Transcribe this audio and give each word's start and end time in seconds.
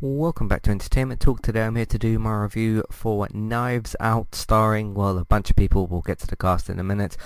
Welcome 0.00 0.46
back 0.46 0.62
to 0.62 0.70
Entertainment 0.70 1.20
Talk. 1.20 1.42
Today 1.42 1.64
I'm 1.64 1.74
here 1.74 1.84
to 1.86 1.98
do 1.98 2.20
my 2.20 2.32
review 2.32 2.84
for 2.88 3.26
Knives 3.32 3.96
Out, 3.98 4.32
starring, 4.32 4.94
well, 4.94 5.18
a 5.18 5.24
bunch 5.24 5.50
of 5.50 5.56
people. 5.56 5.88
We'll 5.88 6.02
get 6.02 6.20
to 6.20 6.26
the 6.28 6.36
cast 6.36 6.70
in 6.70 6.78
a 6.78 6.84
minute. 6.84 7.16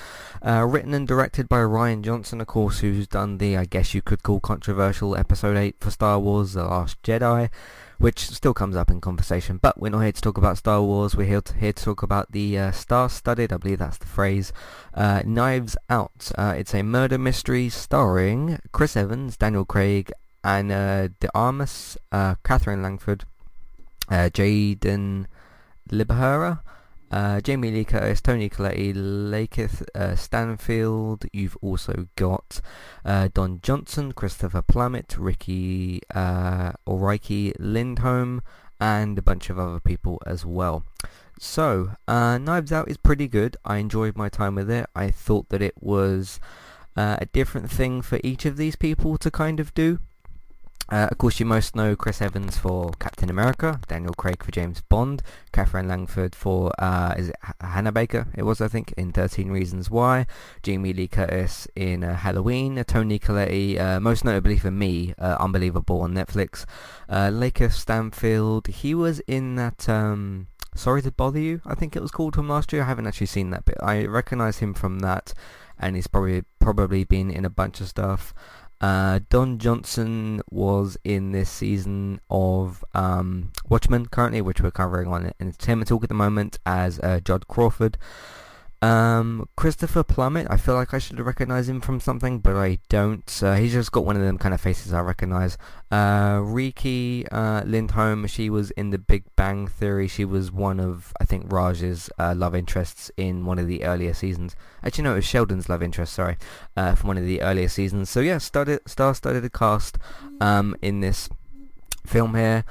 Uh, 0.40 0.64
written 0.66 0.94
and 0.94 1.06
directed 1.06 1.50
by 1.50 1.58
Rian 1.58 2.00
Johnson, 2.00 2.40
of 2.40 2.46
course, 2.46 2.78
who's 2.78 3.06
done 3.06 3.36
the, 3.36 3.58
I 3.58 3.66
guess 3.66 3.92
you 3.92 4.00
could 4.00 4.22
call 4.22 4.40
controversial 4.40 5.14
Episode 5.14 5.58
8 5.58 5.76
for 5.80 5.90
Star 5.90 6.18
Wars, 6.18 6.54
The 6.54 6.64
Last 6.64 7.02
Jedi, 7.02 7.50
which 7.98 8.30
still 8.30 8.54
comes 8.54 8.74
up 8.74 8.90
in 8.90 9.02
conversation. 9.02 9.58
But 9.60 9.78
we're 9.78 9.90
not 9.90 10.00
here 10.00 10.12
to 10.12 10.20
talk 10.22 10.38
about 10.38 10.56
Star 10.56 10.80
Wars. 10.80 11.14
We're 11.14 11.26
here 11.26 11.42
to, 11.42 11.54
here 11.54 11.74
to 11.74 11.84
talk 11.84 12.02
about 12.02 12.32
the 12.32 12.58
uh, 12.58 12.70
star-studded, 12.70 13.52
I 13.52 13.58
believe 13.58 13.80
that's 13.80 13.98
the 13.98 14.06
phrase, 14.06 14.50
uh, 14.94 15.20
Knives 15.26 15.76
Out. 15.90 16.32
Uh, 16.38 16.54
it's 16.56 16.74
a 16.74 16.82
murder 16.82 17.18
mystery 17.18 17.68
starring 17.68 18.60
Chris 18.72 18.96
Evans, 18.96 19.36
Daniel 19.36 19.66
Craig, 19.66 20.10
and 20.44 20.72
uh, 20.72 21.08
De 21.20 21.28
Armas, 21.34 21.96
uh, 22.10 22.34
Katherine 22.44 22.82
Langford, 22.82 23.24
uh, 24.10 24.28
Jaden 24.32 25.26
Lieberher, 25.90 26.60
uh, 27.10 27.40
Jamie 27.40 27.70
Lee 27.70 27.84
Curtis, 27.84 28.20
Toni 28.20 28.48
Collette, 28.48 28.94
Lakeith 28.96 29.82
uh, 29.94 30.16
Stanfield. 30.16 31.26
You've 31.32 31.56
also 31.60 32.08
got 32.16 32.60
uh, 33.04 33.28
Don 33.32 33.60
Johnson, 33.62 34.12
Christopher 34.12 34.62
Plummer, 34.62 35.02
Riki 35.16 36.00
uh, 36.14 36.72
Lindhome, 36.86 38.40
and 38.80 39.18
a 39.18 39.22
bunch 39.22 39.50
of 39.50 39.58
other 39.58 39.78
people 39.78 40.20
as 40.26 40.46
well. 40.46 40.84
So, 41.38 41.96
uh, 42.08 42.38
Knives 42.38 42.72
Out 42.72 42.88
is 42.88 42.96
pretty 42.96 43.28
good. 43.28 43.56
I 43.64 43.76
enjoyed 43.78 44.16
my 44.16 44.28
time 44.28 44.54
with 44.54 44.70
it. 44.70 44.86
I 44.94 45.10
thought 45.10 45.48
that 45.50 45.60
it 45.60 45.74
was 45.80 46.40
uh, 46.96 47.16
a 47.20 47.26
different 47.26 47.70
thing 47.70 48.00
for 48.00 48.20
each 48.24 48.46
of 48.46 48.56
these 48.56 48.76
people 48.76 49.18
to 49.18 49.30
kind 49.30 49.60
of 49.60 49.74
do. 49.74 49.98
Uh, 50.92 51.08
of 51.10 51.16
course, 51.16 51.40
you 51.40 51.46
most 51.46 51.74
know 51.74 51.96
Chris 51.96 52.20
Evans 52.20 52.58
for 52.58 52.90
Captain 52.98 53.30
America, 53.30 53.80
Daniel 53.88 54.12
Craig 54.12 54.44
for 54.44 54.50
James 54.50 54.82
Bond, 54.82 55.22
Katherine 55.50 55.88
Langford 55.88 56.34
for, 56.34 56.70
uh, 56.78 57.14
is 57.16 57.30
it 57.30 57.36
Hannah 57.62 57.92
Baker? 57.92 58.26
It 58.34 58.42
was, 58.42 58.60
I 58.60 58.68
think, 58.68 58.92
in 58.98 59.10
13 59.10 59.50
Reasons 59.50 59.90
Why, 59.90 60.26
Jamie 60.62 60.92
Lee 60.92 61.08
Curtis 61.08 61.66
in 61.74 62.04
uh, 62.04 62.14
Halloween, 62.14 62.74
Tony 62.74 62.84
Toni 62.84 63.18
Collette, 63.18 63.80
uh, 63.80 64.00
most 64.00 64.22
notably 64.22 64.58
for 64.58 64.70
me, 64.70 65.14
uh, 65.18 65.38
Unbelievable 65.40 66.02
on 66.02 66.12
Netflix, 66.12 66.66
uh, 67.08 67.28
Lakeith 67.28 67.72
Stanfield, 67.72 68.66
he 68.66 68.94
was 68.94 69.20
in 69.20 69.54
that, 69.54 69.88
um, 69.88 70.48
Sorry 70.74 71.00
to 71.00 71.10
Bother 71.10 71.38
You, 71.38 71.62
I 71.64 71.74
think 71.74 71.96
it 71.96 72.02
was 72.02 72.10
called 72.10 72.34
from 72.34 72.50
last 72.50 72.70
year. 72.70 72.82
I 72.82 72.86
haven't 72.86 73.06
actually 73.06 73.26
seen 73.28 73.48
that, 73.50 73.64
but 73.64 73.82
I 73.82 74.04
recognise 74.04 74.58
him 74.58 74.74
from 74.74 74.98
that, 75.00 75.32
and 75.78 75.96
he's 75.96 76.06
probably 76.06 76.44
probably 76.60 77.04
been 77.04 77.30
in 77.30 77.44
a 77.44 77.50
bunch 77.50 77.80
of 77.80 77.88
stuff. 77.88 78.32
Uh, 78.82 79.20
Don 79.30 79.58
Johnson 79.58 80.42
was 80.50 80.98
in 81.04 81.30
this 81.30 81.48
season 81.48 82.20
of 82.28 82.84
um, 82.94 83.52
Watchmen 83.68 84.06
currently, 84.06 84.40
which 84.40 84.60
we're 84.60 84.72
covering 84.72 85.06
on 85.06 85.32
Entertainment 85.38 85.86
Talk 85.88 86.02
at 86.02 86.08
the 86.08 86.16
moment, 86.16 86.58
as 86.66 86.98
uh, 86.98 87.20
Judd 87.20 87.46
Crawford. 87.46 87.96
Um, 88.82 89.48
Christopher 89.56 90.02
Plummer, 90.02 90.44
I 90.50 90.56
feel 90.56 90.74
like 90.74 90.92
I 90.92 90.98
should 90.98 91.20
recognize 91.20 91.68
him 91.68 91.80
from 91.80 92.00
something, 92.00 92.40
but 92.40 92.56
I 92.56 92.80
don't. 92.88 93.40
Uh, 93.40 93.54
he's 93.54 93.72
just 93.72 93.92
got 93.92 94.04
one 94.04 94.16
of 94.16 94.22
them 94.22 94.38
kind 94.38 94.52
of 94.52 94.60
faces 94.60 94.92
I 94.92 95.00
recognize. 95.02 95.56
Uh, 95.92 96.40
Riki 96.42 97.24
uh, 97.30 97.62
Lindhome, 97.62 98.28
she 98.28 98.50
was 98.50 98.72
in 98.72 98.90
The 98.90 98.98
Big 98.98 99.22
Bang 99.36 99.68
Theory. 99.68 100.08
She 100.08 100.24
was 100.24 100.50
one 100.50 100.80
of, 100.80 101.12
I 101.20 101.24
think, 101.24 101.52
Raj's 101.52 102.10
uh, 102.18 102.34
love 102.36 102.56
interests 102.56 103.08
in 103.16 103.46
one 103.46 103.60
of 103.60 103.68
the 103.68 103.84
earlier 103.84 104.14
seasons. 104.14 104.56
Actually, 104.82 105.04
no, 105.04 105.12
it 105.12 105.16
was 105.16 105.24
Sheldon's 105.26 105.68
love 105.68 105.82
interest, 105.82 106.12
sorry, 106.12 106.36
uh, 106.76 106.96
from 106.96 107.06
one 107.06 107.18
of 107.18 107.24
the 107.24 107.40
earlier 107.40 107.68
seasons. 107.68 108.10
So 108.10 108.18
yeah, 108.18 108.38
started, 108.38 108.80
star-studded 108.86 109.52
cast 109.52 109.96
um, 110.40 110.74
in 110.82 110.98
this 110.98 111.28
film 112.04 112.34
here. 112.34 112.64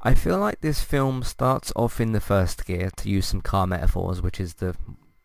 I 0.00 0.14
feel 0.14 0.38
like 0.38 0.62
this 0.62 0.82
film 0.82 1.22
starts 1.22 1.70
off 1.76 2.00
in 2.00 2.12
the 2.12 2.20
first 2.20 2.64
gear, 2.64 2.90
to 2.96 3.10
use 3.10 3.26
some 3.26 3.42
car 3.42 3.66
metaphors, 3.66 4.22
which 4.22 4.40
is 4.40 4.54
the 4.54 4.74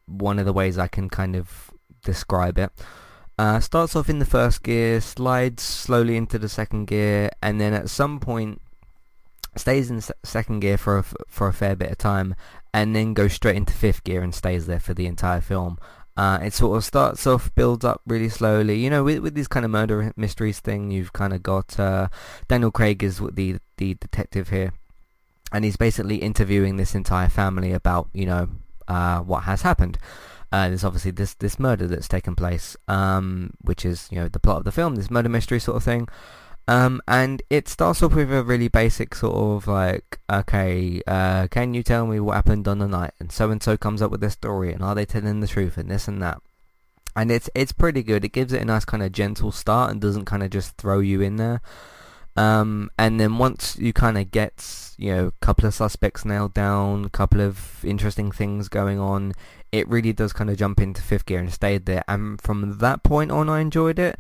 one 0.10 0.40
of 0.40 0.46
the 0.46 0.54
ways 0.54 0.78
I 0.78 0.88
can 0.88 1.10
kind 1.10 1.36
of 1.36 1.72
describe 2.04 2.58
it. 2.58 2.72
Uh, 3.38 3.60
starts 3.60 3.96
off 3.96 4.10
in 4.10 4.20
the 4.20 4.26
first 4.26 4.64
gear, 4.64 5.00
slides 5.00 5.64
slowly 5.64 6.18
into 6.18 6.38
the 6.38 6.50
second 6.50 6.86
gear, 6.86 7.30
and 7.42 7.60
then 7.62 7.74
at 7.74 7.90
some 7.90 8.20
point 8.20 8.62
stays 9.56 9.90
in 9.90 10.02
second 10.24 10.60
gear 10.60 10.78
for 10.78 10.98
a, 10.98 11.04
for 11.28 11.48
a 11.48 11.54
fair 11.54 11.76
bit 11.76 11.92
of 11.92 11.98
time, 11.98 12.36
and 12.74 12.96
then 12.96 13.14
goes 13.14 13.34
straight 13.34 13.56
into 13.56 13.74
fifth 13.74 14.04
gear 14.04 14.22
and 14.22 14.36
stays 14.36 14.66
there 14.66 14.80
for 14.80 14.94
the 14.94 15.06
entire 15.06 15.42
film. 15.42 15.78
Uh, 16.18 16.38
it 16.42 16.54
sort 16.54 16.76
of 16.76 16.84
starts 16.84 17.26
off, 17.26 17.54
builds 17.56 17.86
up 17.86 18.02
really 18.06 18.28
slowly. 18.28 18.78
You 18.78 18.90
know, 18.90 19.06
with, 19.06 19.20
with 19.20 19.36
these 19.36 19.48
kind 19.48 19.64
of 19.64 19.72
murder 19.72 20.12
mysteries 20.18 20.60
thing, 20.60 20.92
you've 20.92 21.14
kind 21.14 21.32
of 21.32 21.42
got 21.42 21.80
uh, 21.80 22.10
Daniel 22.50 22.72
Craig 22.72 23.02
is 23.04 23.22
the 23.32 23.58
the 23.78 23.94
detective 23.94 24.50
here, 24.50 24.74
and 25.54 25.64
he's 25.64 25.78
basically 25.78 26.18
interviewing 26.18 26.76
this 26.76 26.94
entire 26.94 27.30
family 27.30 27.72
about 27.72 28.10
you 28.12 28.26
know 28.26 28.50
uh, 28.90 29.20
what 29.20 29.44
has 29.44 29.62
happened. 29.62 29.98
Uh, 30.52 30.68
there's 30.68 30.84
obviously 30.84 31.12
this 31.12 31.36
this 31.36 31.60
murder 31.60 31.88
that's 31.88 32.08
taken 32.08 32.36
place, 32.36 32.76
um, 32.88 33.52
which 33.62 33.86
is 33.86 34.08
you 34.12 34.20
know 34.20 34.28
the 34.28 34.40
plot 34.40 34.58
of 34.58 34.64
the 34.64 34.72
film, 34.72 34.96
this 34.96 35.12
murder 35.12 35.30
mystery 35.30 35.60
sort 35.60 35.78
of 35.78 35.84
thing. 35.84 36.08
Um, 36.68 37.02
and 37.08 37.42
it 37.50 37.68
starts 37.68 38.04
off 38.04 38.14
with 38.14 38.32
a 38.32 38.44
really 38.44 38.68
basic 38.68 39.16
sort 39.16 39.36
of 39.36 39.68
like, 39.68 40.20
okay, 40.32 41.02
uh, 41.08 41.48
can 41.48 41.74
you 41.74 41.82
tell 41.82 42.06
me 42.06 42.20
what 42.20 42.36
happened 42.36 42.68
on 42.68 42.78
the 42.78 42.88
night? 42.88 43.14
And 43.20 43.32
so 43.32 43.50
and 43.50 43.62
so 43.62 43.76
comes 43.78 44.02
up 44.02 44.12
with 44.12 44.22
this 44.22 44.34
story, 44.34 44.74
and 44.74 44.84
are 44.84 44.94
they 44.96 45.06
telling 45.06 45.40
the 45.40 45.48
truth, 45.48 45.78
and 45.78 45.90
this 45.90 46.08
and 46.08 46.22
that. 46.22 46.42
And 47.16 47.32
it's 47.32 47.50
it's 47.56 47.72
pretty 47.72 48.04
good. 48.04 48.24
It 48.24 48.34
gives 48.34 48.54
it 48.54 48.62
a 48.62 48.66
nice 48.66 48.86
kind 48.86 49.04
of 49.04 49.12
gentle 49.12 49.52
start 49.52 49.92
and 49.92 50.02
doesn't 50.02 50.26
kind 50.26 50.44
of 50.44 50.50
just 50.50 50.78
throw 50.78 51.00
you 51.00 51.22
in 51.22 51.38
there. 51.38 51.62
Um, 52.36 52.90
and 52.98 53.20
then 53.20 53.38
once 53.38 53.78
you 53.78 53.92
kind 53.92 54.18
of 54.18 54.32
get, 54.32 54.89
you 55.00 55.16
know, 55.16 55.28
a 55.28 55.46
couple 55.46 55.66
of 55.66 55.74
suspects 55.74 56.26
nailed 56.26 56.54
down, 56.54 57.06
a 57.06 57.10
couple 57.10 57.40
of 57.42 57.84
interesting 57.86 58.32
things 58.32 58.68
going 58.68 59.00
on, 59.00 59.34
it 59.72 59.88
really 59.88 60.14
does 60.14 60.34
kind 60.34 60.50
of 60.50 60.58
jump 60.58 60.82
into 60.82 61.02
fifth 61.02 61.26
gear 61.26 61.40
and 61.40 61.54
stayed 61.54 61.86
there. 61.86 62.04
And 62.08 62.42
from 62.42 62.80
that 62.80 63.04
point 63.04 63.32
on, 63.32 63.50
I 63.50 63.62
enjoyed 63.62 63.98
it. 63.98 64.20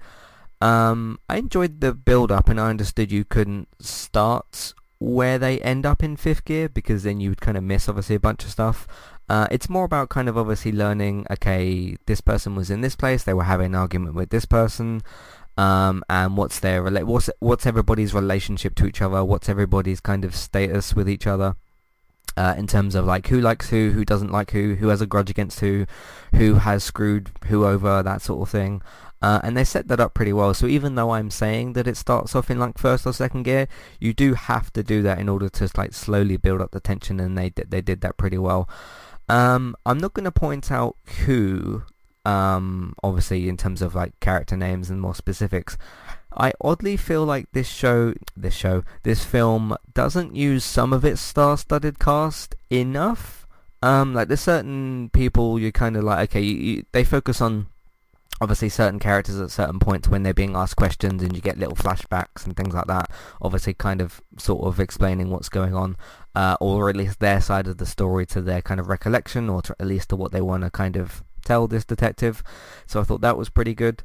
Um, 0.61 1.19
I 1.29 1.37
enjoyed 1.37 1.81
the 1.81 1.93
build-up 1.93 2.49
and 2.49 2.59
I 2.59 2.69
understood 2.69 3.11
you 3.11 3.25
couldn't 3.25 3.67
start 3.81 4.73
where 4.99 5.37
they 5.37 5.59
end 5.59 5.85
up 5.85 6.03
in 6.03 6.17
fifth 6.17 6.45
gear 6.45 6.69
because 6.69 7.03
then 7.03 7.19
you 7.19 7.29
would 7.29 7.41
kind 7.41 7.57
of 7.57 7.63
miss 7.63 7.87
obviously 7.87 8.15
a 8.15 8.19
bunch 8.19 8.43
of 8.43 8.51
stuff. 8.51 8.87
Uh, 9.29 9.47
it's 9.51 9.69
more 9.69 9.85
about 9.85 10.09
kind 10.09 10.27
of 10.27 10.37
obviously 10.37 10.71
learning, 10.71 11.25
okay, 11.29 11.95
this 12.07 12.19
person 12.19 12.55
was 12.55 12.69
in 12.69 12.81
this 12.81 12.95
place, 12.95 13.23
they 13.23 13.33
were 13.33 13.43
having 13.43 13.67
an 13.67 13.75
argument 13.75 14.15
with 14.15 14.29
this 14.29 14.45
person, 14.45 15.01
um, 15.59 16.05
and 16.09 16.37
what's 16.37 16.59
their 16.59 16.81
what's 17.03 17.29
what's 17.39 17.65
everybody's 17.65 18.13
relationship 18.13 18.75
to 18.75 18.85
each 18.85 19.01
other, 19.01 19.25
what's 19.25 19.49
everybody's 19.49 19.99
kind 19.99 20.23
of 20.23 20.33
status 20.33 20.95
with 20.95 21.09
each 21.09 21.27
other. 21.27 21.55
Uh, 22.37 22.55
in 22.57 22.65
terms 22.65 22.95
of 22.95 23.05
like 23.05 23.27
who 23.27 23.41
likes 23.41 23.69
who, 23.69 23.91
who 23.91 24.05
doesn't 24.05 24.31
like 24.31 24.51
who, 24.51 24.75
who 24.75 24.87
has 24.87 25.01
a 25.01 25.05
grudge 25.05 25.29
against 25.29 25.59
who, 25.59 25.85
who 26.35 26.53
has 26.53 26.81
screwed 26.85 27.29
who 27.47 27.65
over, 27.65 28.01
that 28.01 28.21
sort 28.21 28.41
of 28.41 28.49
thing. 28.49 28.81
Uh, 29.21 29.41
and 29.43 29.57
they 29.57 29.65
set 29.65 29.89
that 29.89 29.99
up 29.99 30.13
pretty 30.13 30.31
well. 30.31 30.53
So 30.53 30.65
even 30.65 30.95
though 30.95 31.09
I'm 31.09 31.29
saying 31.29 31.73
that 31.73 31.87
it 31.87 31.97
starts 31.97 32.33
off 32.35 32.49
in 32.49 32.57
like 32.57 32.77
first 32.77 33.05
or 33.05 33.11
second 33.11 33.43
gear, 33.43 33.67
you 33.99 34.13
do 34.13 34.35
have 34.35 34.71
to 34.71 34.83
do 34.83 35.01
that 35.01 35.19
in 35.19 35.27
order 35.27 35.49
to 35.49 35.69
like 35.75 35.93
slowly 35.93 36.37
build 36.37 36.61
up 36.61 36.71
the 36.71 36.79
tension, 36.79 37.19
and 37.19 37.37
they 37.37 37.49
they 37.49 37.81
did 37.81 37.99
that 37.99 38.15
pretty 38.15 38.37
well. 38.37 38.69
Um, 39.27 39.75
I'm 39.85 39.97
not 39.97 40.13
going 40.13 40.23
to 40.23 40.31
point 40.31 40.71
out 40.71 40.95
who 41.25 41.83
um, 42.25 42.93
obviously 43.03 43.49
in 43.49 43.57
terms 43.57 43.81
of 43.81 43.95
like 43.95 44.19
character 44.19 44.57
names 44.57 44.89
and 44.89 45.01
more 45.01 45.15
specifics. 45.15 45.77
I 46.35 46.53
oddly 46.61 46.95
feel 46.95 47.25
like 47.25 47.51
this 47.53 47.67
show, 47.67 48.13
this 48.37 48.53
show, 48.53 48.83
this 49.03 49.25
film 49.25 49.75
doesn't 49.93 50.35
use 50.35 50.63
some 50.63 50.93
of 50.93 51.03
its 51.03 51.21
star-studded 51.21 51.99
cast 51.99 52.55
enough. 52.69 53.47
Um, 53.81 54.13
like 54.13 54.27
there's 54.27 54.41
certain 54.41 55.09
people 55.11 55.57
you 55.59 55.71
kind 55.71 55.95
of 55.97 56.03
like, 56.03 56.29
okay, 56.29 56.41
you, 56.41 56.55
you, 56.55 56.85
they 56.91 57.03
focus 57.03 57.41
on 57.41 57.67
obviously 58.41 58.69
certain 58.69 58.99
characters 58.99 59.39
at 59.39 59.51
certain 59.51 59.79
points 59.79 60.07
when 60.07 60.23
they're 60.23 60.33
being 60.33 60.55
asked 60.55 60.75
questions 60.75 61.21
and 61.21 61.35
you 61.35 61.41
get 61.41 61.57
little 61.57 61.75
flashbacks 61.75 62.45
and 62.45 62.55
things 62.55 62.73
like 62.73 62.87
that 62.87 63.11
obviously 63.41 63.73
kind 63.73 64.01
of 64.01 64.21
sort 64.37 64.65
of 64.65 64.79
explaining 64.79 65.29
what's 65.29 65.49
going 65.49 65.75
on 65.75 65.97
uh, 66.35 66.55
or 66.61 66.89
at 66.89 66.95
least 66.95 67.19
their 67.19 67.41
side 67.41 67.67
of 67.67 67.77
the 67.77 67.85
story 67.85 68.25
to 68.25 68.41
their 68.41 68.61
kind 68.61 68.79
of 68.79 68.87
recollection 68.87 69.49
or 69.49 69.61
to, 69.61 69.75
at 69.79 69.87
least 69.87 70.09
to 70.09 70.15
what 70.15 70.31
they 70.31 70.41
want 70.41 70.63
to 70.63 70.69
kind 70.69 70.95
of 70.95 71.23
tell 71.49 71.67
this 71.67 71.85
detective. 71.85 72.43
So 72.85 73.01
I 73.01 73.03
thought 73.03 73.21
that 73.21 73.37
was 73.37 73.49
pretty 73.49 73.73
good. 73.73 74.03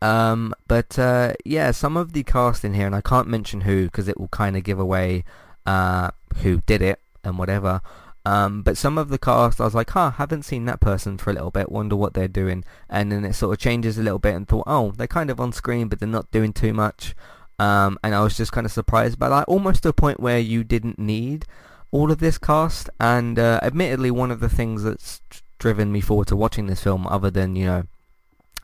Um, 0.00 0.54
but 0.66 0.98
uh, 0.98 1.34
yeah, 1.44 1.70
some 1.72 1.96
of 1.96 2.12
the 2.12 2.22
cast 2.22 2.64
in 2.64 2.74
here, 2.74 2.86
and 2.86 2.96
I 2.96 3.00
can't 3.00 3.28
mention 3.28 3.62
who 3.62 3.84
because 3.86 4.08
it 4.08 4.18
will 4.18 4.28
kind 4.28 4.56
of 4.56 4.64
give 4.64 4.78
away 4.78 5.24
uh, 5.66 6.10
who 6.42 6.62
did 6.66 6.82
it 6.82 7.00
and 7.24 7.38
whatever. 7.38 7.80
Um, 8.24 8.62
but 8.62 8.76
some 8.76 8.98
of 8.98 9.08
the 9.08 9.18
cast, 9.18 9.60
I 9.60 9.64
was 9.64 9.74
like, 9.74 9.90
huh, 9.90 10.10
haven't 10.12 10.44
seen 10.44 10.66
that 10.66 10.80
person 10.80 11.16
for 11.16 11.30
a 11.30 11.32
little 11.32 11.50
bit, 11.50 11.72
wonder 11.72 11.96
what 11.96 12.12
they're 12.14 12.28
doing. 12.28 12.64
And 12.88 13.10
then 13.10 13.24
it 13.24 13.34
sort 13.34 13.54
of 13.54 13.58
changes 13.58 13.96
a 13.96 14.02
little 14.02 14.18
bit 14.18 14.34
and 14.34 14.46
thought, 14.46 14.64
oh, 14.66 14.92
they're 14.92 15.06
kind 15.06 15.30
of 15.30 15.40
on 15.40 15.52
screen, 15.52 15.88
but 15.88 15.98
they're 15.98 16.08
not 16.08 16.30
doing 16.30 16.52
too 16.52 16.74
much. 16.74 17.14
Um, 17.58 17.98
and 18.04 18.14
I 18.14 18.22
was 18.22 18.36
just 18.36 18.52
kind 18.52 18.66
of 18.66 18.72
surprised 18.72 19.18
by 19.18 19.28
that, 19.30 19.48
almost 19.48 19.82
to 19.82 19.88
a 19.88 19.92
point 19.94 20.20
where 20.20 20.38
you 20.38 20.62
didn't 20.62 20.98
need 20.98 21.46
all 21.90 22.12
of 22.12 22.18
this 22.18 22.38
cast. 22.38 22.90
And 23.00 23.38
uh, 23.38 23.60
admittedly, 23.62 24.10
one 24.10 24.30
of 24.30 24.40
the 24.40 24.50
things 24.50 24.82
that's 24.82 25.22
driven 25.58 25.92
me 25.92 26.00
forward 26.00 26.28
to 26.28 26.36
watching 26.36 26.66
this 26.66 26.82
film 26.82 27.06
other 27.06 27.30
than, 27.30 27.56
you 27.56 27.66
know, 27.66 27.82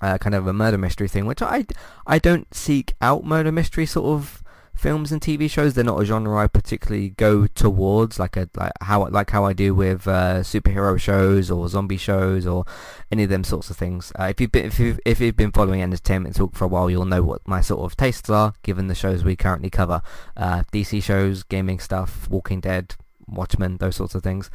uh, 0.00 0.18
kind 0.18 0.34
of 0.34 0.46
a 0.46 0.52
murder 0.52 0.78
mystery 0.78 1.08
thing, 1.08 1.26
which 1.26 1.42
I, 1.42 1.66
I 2.06 2.18
don't 2.18 2.52
seek 2.54 2.92
out 3.00 3.24
murder 3.24 3.52
mystery 3.52 3.86
sort 3.86 4.06
of 4.06 4.44
films 4.74 5.12
and 5.12 5.20
TV 5.20 5.48
shows. 5.48 5.74
They're 5.74 5.84
not 5.84 6.00
a 6.00 6.04
genre 6.04 6.36
I 6.36 6.46
particularly 6.46 7.10
go 7.10 7.46
towards, 7.46 8.18
like 8.18 8.36
a 8.36 8.48
like 8.56 8.72
how 8.82 9.08
like 9.08 9.30
how 9.30 9.44
I 9.44 9.52
do 9.52 9.74
with 9.74 10.06
uh, 10.06 10.40
superhero 10.40 10.98
shows 10.98 11.50
or 11.50 11.68
zombie 11.68 11.96
shows 11.96 12.46
or 12.46 12.64
any 13.10 13.24
of 13.24 13.30
them 13.30 13.44
sorts 13.44 13.70
of 13.70 13.76
things. 13.76 14.12
Uh, 14.18 14.24
if 14.24 14.40
you've 14.40 14.52
been 14.52 14.66
if 14.66 14.78
you've, 14.78 15.00
if 15.04 15.20
you've 15.20 15.36
been 15.36 15.52
following 15.52 15.82
Entertainment 15.82 16.36
Talk 16.36 16.54
for 16.54 16.64
a 16.64 16.68
while, 16.68 16.90
you'll 16.90 17.04
know 17.04 17.22
what 17.22 17.46
my 17.46 17.60
sort 17.60 17.80
of 17.80 17.96
tastes 17.96 18.28
are, 18.28 18.54
given 18.62 18.88
the 18.88 18.94
shows 18.94 19.24
we 19.24 19.36
currently 19.36 19.70
cover: 19.70 20.02
uh, 20.36 20.64
DC 20.72 21.02
shows, 21.02 21.42
gaming 21.42 21.78
stuff, 21.78 22.28
Walking 22.28 22.60
Dead, 22.60 22.96
Watchmen, 23.26 23.78
those 23.78 23.96
sorts 23.96 24.14
of 24.14 24.22
things, 24.22 24.50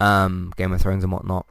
um, 0.00 0.52
Game 0.56 0.72
of 0.72 0.80
Thrones 0.80 1.04
and 1.04 1.12
whatnot. 1.12 1.46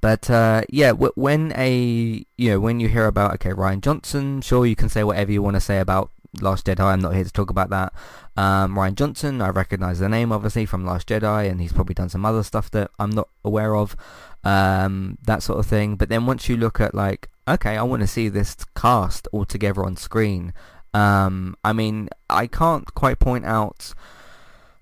But 0.00 0.28
uh, 0.28 0.62
yeah, 0.68 0.92
when 0.92 1.52
a 1.56 2.24
you 2.36 2.50
know 2.50 2.60
when 2.60 2.80
you 2.80 2.88
hear 2.88 3.06
about 3.06 3.34
okay 3.34 3.50
Rian 3.50 3.80
Johnson, 3.80 4.40
sure 4.40 4.66
you 4.66 4.76
can 4.76 4.88
say 4.88 5.04
whatever 5.04 5.32
you 5.32 5.42
want 5.42 5.54
to 5.56 5.60
say 5.60 5.78
about 5.78 6.10
Last 6.40 6.66
Jedi. 6.66 6.80
I'm 6.80 7.00
not 7.00 7.14
here 7.14 7.24
to 7.24 7.32
talk 7.32 7.50
about 7.50 7.70
that. 7.70 7.92
Um, 8.36 8.74
Rian 8.74 8.94
Johnson, 8.94 9.40
I 9.40 9.48
recognise 9.48 9.98
the 9.98 10.08
name 10.08 10.32
obviously 10.32 10.66
from 10.66 10.84
Last 10.84 11.08
Jedi, 11.08 11.50
and 11.50 11.60
he's 11.60 11.72
probably 11.72 11.94
done 11.94 12.08
some 12.08 12.26
other 12.26 12.42
stuff 12.42 12.70
that 12.72 12.90
I'm 12.98 13.10
not 13.10 13.28
aware 13.44 13.76
of. 13.76 13.96
Um, 14.44 15.18
that 15.24 15.42
sort 15.42 15.58
of 15.58 15.66
thing. 15.66 15.96
But 15.96 16.08
then 16.08 16.26
once 16.26 16.48
you 16.48 16.56
look 16.56 16.80
at 16.80 16.94
like, 16.94 17.28
okay, 17.48 17.76
I 17.76 17.82
want 17.82 18.00
to 18.00 18.06
see 18.06 18.28
this 18.28 18.56
cast 18.74 19.28
all 19.32 19.44
together 19.44 19.84
on 19.84 19.96
screen. 19.96 20.52
Um, 20.94 21.56
I 21.64 21.72
mean, 21.72 22.08
I 22.30 22.46
can't 22.46 22.92
quite 22.94 23.18
point 23.18 23.44
out. 23.44 23.92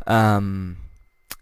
Um, 0.07 0.79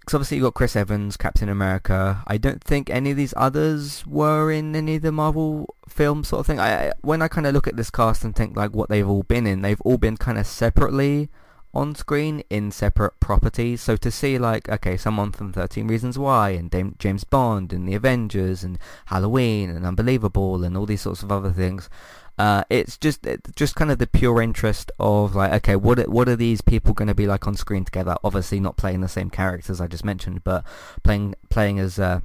because 0.02 0.14
obviously 0.16 0.38
you 0.38 0.42
got 0.42 0.54
Chris 0.54 0.74
Evans, 0.74 1.16
Captain 1.16 1.48
America. 1.48 2.24
I 2.26 2.36
don't 2.36 2.62
think 2.62 2.90
any 2.90 3.12
of 3.12 3.16
these 3.16 3.32
others 3.36 4.04
were 4.04 4.50
in 4.50 4.74
any 4.74 4.96
of 4.96 5.02
the 5.02 5.12
Marvel 5.12 5.76
films, 5.88 6.28
sort 6.28 6.40
of 6.40 6.46
thing. 6.46 6.58
I 6.58 6.92
when 7.02 7.22
I 7.22 7.28
kind 7.28 7.46
of 7.46 7.54
look 7.54 7.68
at 7.68 7.76
this 7.76 7.90
cast 7.90 8.24
and 8.24 8.34
think 8.34 8.56
like 8.56 8.74
what 8.74 8.88
they've 8.88 9.08
all 9.08 9.22
been 9.22 9.46
in, 9.46 9.62
they've 9.62 9.80
all 9.82 9.98
been 9.98 10.16
kind 10.16 10.38
of 10.38 10.46
separately 10.46 11.30
on 11.72 11.94
screen 11.94 12.42
in 12.50 12.72
separate 12.72 13.20
properties. 13.20 13.80
So 13.80 13.96
to 13.96 14.10
see 14.10 14.38
like 14.38 14.68
okay, 14.68 14.96
someone 14.96 15.30
from 15.30 15.52
Thirteen 15.52 15.86
Reasons 15.86 16.18
Why 16.18 16.50
and 16.50 16.96
James 16.98 17.22
Bond 17.22 17.72
and 17.72 17.86
the 17.88 17.94
Avengers 17.94 18.64
and 18.64 18.80
Halloween 19.06 19.70
and 19.70 19.86
Unbelievable 19.86 20.64
and 20.64 20.76
all 20.76 20.86
these 20.86 21.02
sorts 21.02 21.22
of 21.22 21.30
other 21.30 21.52
things. 21.52 21.88
Uh, 22.38 22.64
it's 22.70 22.96
just 22.96 23.26
just 23.54 23.74
kind 23.74 23.90
of 23.90 23.98
the 23.98 24.06
pure 24.06 24.40
interest 24.40 24.90
of 24.98 25.34
like, 25.34 25.52
okay, 25.52 25.76
what 25.76 25.98
are, 25.98 26.10
what 26.10 26.28
are 26.28 26.36
these 26.36 26.60
people 26.60 26.94
going 26.94 27.08
to 27.08 27.14
be 27.14 27.26
like 27.26 27.46
on 27.46 27.54
screen 27.54 27.84
together? 27.84 28.16
Obviously, 28.24 28.58
not 28.58 28.76
playing 28.76 29.00
the 29.00 29.08
same 29.08 29.30
characters 29.30 29.80
I 29.80 29.86
just 29.86 30.04
mentioned, 30.04 30.42
but 30.42 30.64
playing 31.02 31.34
playing 31.50 31.78
as 31.78 31.98
uh, 31.98 32.20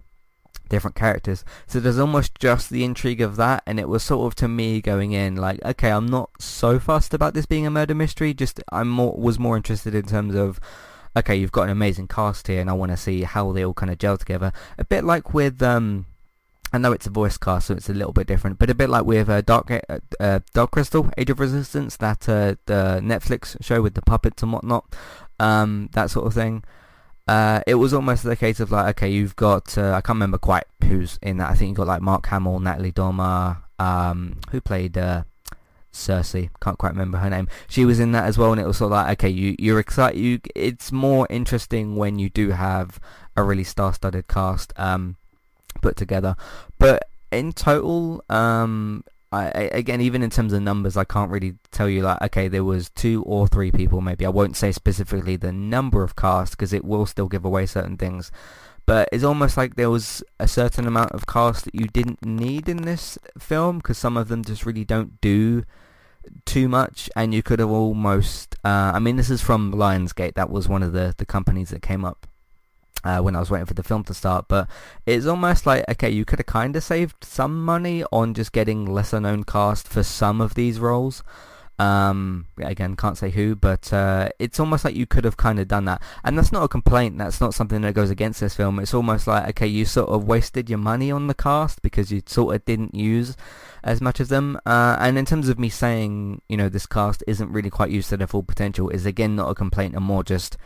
different 0.69 0.95
characters. 0.95 1.43
So 1.67 1.79
there's 1.79 1.99
almost 1.99 2.39
just 2.39 2.69
the 2.69 2.83
intrigue 2.83 3.21
of 3.21 3.35
that, 3.35 3.63
and 3.65 3.79
it 3.79 3.89
was 3.89 4.01
sort 4.01 4.27
of 4.27 4.35
to 4.35 4.47
me 4.47 4.81
going 4.81 5.11
in 5.11 5.35
like, 5.35 5.63
okay, 5.63 5.91
I'm 5.91 6.07
not 6.07 6.29
so 6.41 6.79
fussed 6.79 7.13
about 7.13 7.33
this 7.33 7.45
being 7.45 7.67
a 7.67 7.71
murder 7.71 7.95
mystery. 7.95 8.33
Just 8.33 8.61
I'm 8.71 8.89
more 8.89 9.15
was 9.17 9.37
more 9.37 9.57
interested 9.57 9.93
in 9.93 10.05
terms 10.05 10.35
of. 10.35 10.59
Okay, 11.15 11.35
you've 11.35 11.51
got 11.51 11.63
an 11.63 11.69
amazing 11.71 12.07
cast 12.07 12.45
here, 12.45 12.61
and 12.61 12.69
I 12.69 12.73
want 12.73 12.91
to 12.91 12.97
see 12.97 13.23
how 13.23 13.51
they 13.51 13.65
all 13.65 13.73
kind 13.73 13.91
of 13.91 13.97
gel 13.97 14.17
together. 14.17 14.53
A 14.77 14.85
bit 14.85 15.03
like 15.03 15.33
with 15.33 15.63
um, 15.63 16.05
I 16.73 16.77
know 16.77 16.91
it's 16.91 17.07
a 17.07 17.09
voice 17.09 17.37
cast, 17.37 17.67
so 17.67 17.75
it's 17.75 17.89
a 17.89 17.93
little 17.93 18.11
bit 18.11 18.27
different, 18.27 18.59
but 18.59 18.69
a 18.69 18.75
bit 18.75 18.89
like 18.89 19.05
with 19.05 19.29
uh, 19.29 19.41
Dark 19.41 19.71
uh, 19.71 19.79
uh, 20.19 20.39
Dark 20.53 20.71
Crystal, 20.71 21.09
Age 21.17 21.29
of 21.29 21.39
Resistance, 21.39 21.95
that 21.97 22.27
uh, 22.27 22.55
the 22.65 22.99
Netflix 23.01 23.55
show 23.63 23.81
with 23.81 23.93
the 23.93 24.01
puppets 24.01 24.43
and 24.43 24.51
whatnot, 24.51 24.93
um, 25.39 25.89
that 25.93 26.09
sort 26.09 26.27
of 26.27 26.33
thing. 26.33 26.63
Uh, 27.27 27.61
it 27.67 27.75
was 27.75 27.93
almost 27.93 28.23
the 28.23 28.35
case 28.35 28.59
of 28.59 28.71
like, 28.71 28.97
okay, 28.97 29.09
you've 29.09 29.35
got 29.35 29.77
uh, 29.77 29.91
I 29.91 30.01
can't 30.01 30.15
remember 30.15 30.37
quite 30.37 30.65
who's 30.83 31.19
in 31.21 31.37
that. 31.37 31.51
I 31.51 31.55
think 31.55 31.69
you 31.69 31.75
got 31.75 31.87
like 31.87 32.01
Mark 32.01 32.25
Hamill, 32.27 32.59
Natalie 32.59 32.91
Dormer, 32.91 33.57
um, 33.79 34.37
who 34.51 34.61
played 34.61 34.93
Cersei. 35.93 36.49
Can't 36.61 36.77
quite 36.77 36.91
remember 36.91 37.17
her 37.17 37.29
name. 37.29 37.47
She 37.67 37.85
was 37.85 37.99
in 37.99 38.11
that 38.11 38.25
as 38.25 38.37
well, 38.37 38.51
and 38.51 38.61
it 38.61 38.67
was 38.67 38.77
sort 38.77 38.91
of 38.91 38.97
like, 38.97 39.19
okay, 39.19 39.29
you 39.29 39.55
you're 39.57 39.79
excited. 39.79 40.19
You 40.19 40.39
it's 40.55 40.91
more 40.91 41.27
interesting 41.29 41.95
when 41.95 42.19
you 42.19 42.29
do 42.29 42.51
have 42.51 42.99
a 43.35 43.43
really 43.43 43.63
star-studded 43.63 44.27
cast. 44.27 44.73
Um, 44.77 45.15
put 45.81 45.95
together. 45.95 46.35
But 46.79 47.09
in 47.31 47.51
total, 47.53 48.23
um, 48.29 49.03
I, 49.31 49.45
again, 49.49 49.99
even 50.01 50.23
in 50.23 50.29
terms 50.29 50.53
of 50.53 50.61
numbers, 50.61 50.95
I 50.95 51.03
can't 51.03 51.29
really 51.29 51.55
tell 51.71 51.89
you 51.89 52.01
like, 52.01 52.21
okay, 52.21 52.47
there 52.47 52.63
was 52.63 52.89
two 52.89 53.23
or 53.23 53.47
three 53.47 53.71
people 53.71 53.99
maybe. 54.01 54.25
I 54.25 54.29
won't 54.29 54.55
say 54.55 54.71
specifically 54.71 55.35
the 55.35 55.51
number 55.51 56.03
of 56.03 56.15
cast 56.15 56.51
because 56.51 56.71
it 56.71 56.85
will 56.85 57.05
still 57.05 57.27
give 57.27 57.43
away 57.43 57.65
certain 57.65 57.97
things. 57.97 58.31
But 58.85 59.09
it's 59.11 59.25
almost 59.25 59.57
like 59.57 59.75
there 59.75 59.89
was 59.89 60.23
a 60.39 60.47
certain 60.47 60.87
amount 60.87 61.11
of 61.11 61.27
cast 61.27 61.65
that 61.65 61.75
you 61.75 61.87
didn't 61.87 62.25
need 62.25 62.69
in 62.69 62.83
this 62.83 63.17
film 63.37 63.79
because 63.79 63.97
some 63.97 64.15
of 64.15 64.29
them 64.29 64.45
just 64.45 64.65
really 64.65 64.85
don't 64.85 65.19
do 65.19 65.65
too 66.45 66.67
much 66.69 67.09
and 67.15 67.33
you 67.33 67.43
could 67.43 67.59
have 67.59 67.69
almost 67.69 68.55
uh, 68.65 68.91
I 68.93 68.99
mean 68.99 69.15
this 69.15 69.29
is 69.29 69.41
from 69.41 69.73
Lionsgate 69.73 70.33
that 70.33 70.49
was 70.49 70.67
one 70.67 70.83
of 70.83 70.91
the, 70.91 71.13
the 71.17 71.25
companies 71.25 71.69
that 71.69 71.81
came 71.81 72.03
up 72.03 72.27
uh, 73.03 73.19
when 73.19 73.35
I 73.35 73.39
was 73.39 73.51
waiting 73.51 73.65
for 73.65 73.73
the 73.73 73.83
film 73.83 74.03
to 74.05 74.13
start, 74.13 74.45
but 74.47 74.67
it's 75.05 75.25
almost 75.25 75.65
like, 75.65 75.85
okay, 75.89 76.09
you 76.09 76.25
could 76.25 76.39
have 76.39 76.45
kind 76.45 76.75
of 76.75 76.83
saved 76.83 77.23
some 77.23 77.63
money 77.63 78.03
on 78.11 78.33
just 78.33 78.51
getting 78.51 78.85
lesser 78.85 79.19
known 79.19 79.43
cast 79.43 79.87
for 79.87 80.03
some 80.03 80.41
of 80.41 80.55
these 80.55 80.79
roles. 80.79 81.23
Um, 81.79 82.47
again, 82.57 82.95
can't 82.95 83.19
say 83.19 83.29
who, 83.29 83.55
but 83.55 83.93
uh, 83.93 84.29
it's 84.39 84.59
almost 84.59 84.83
like 84.83 84.95
you 84.95 85.05
could 85.05 85.25
have 85.25 85.37
kind 85.37 85.59
of 85.59 85.67
done 85.67 85.85
that. 85.85 86.01
And 86.23 86.35
that's 86.35 86.51
not 86.51 86.63
a 86.63 86.67
complaint, 86.67 87.19
that's 87.19 87.39
not 87.39 87.53
something 87.53 87.81
that 87.81 87.93
goes 87.93 88.09
against 88.09 88.39
this 88.39 88.55
film. 88.55 88.79
It's 88.79 88.95
almost 88.95 89.27
like, 89.27 89.47
okay, 89.49 89.67
you 89.67 89.85
sort 89.85 90.09
of 90.09 90.23
wasted 90.23 90.69
your 90.69 90.79
money 90.79 91.11
on 91.11 91.27
the 91.27 91.35
cast 91.35 91.83
because 91.83 92.11
you 92.11 92.23
sort 92.25 92.55
of 92.55 92.65
didn't 92.65 92.95
use 92.95 93.37
as 93.83 94.01
much 94.01 94.19
of 94.19 94.29
them. 94.29 94.59
Uh, 94.65 94.97
and 94.99 95.19
in 95.19 95.25
terms 95.25 95.49
of 95.49 95.59
me 95.59 95.69
saying, 95.69 96.41
you 96.49 96.57
know, 96.57 96.67
this 96.67 96.87
cast 96.87 97.23
isn't 97.27 97.51
really 97.51 97.69
quite 97.69 97.91
used 97.91 98.09
to 98.09 98.17
their 98.17 98.27
full 98.27 98.43
potential, 98.43 98.89
is 98.89 99.05
again 99.05 99.35
not 99.35 99.49
a 99.49 99.55
complaint 99.55 99.93
and 99.95 100.03
more 100.03 100.23
just 100.23 100.57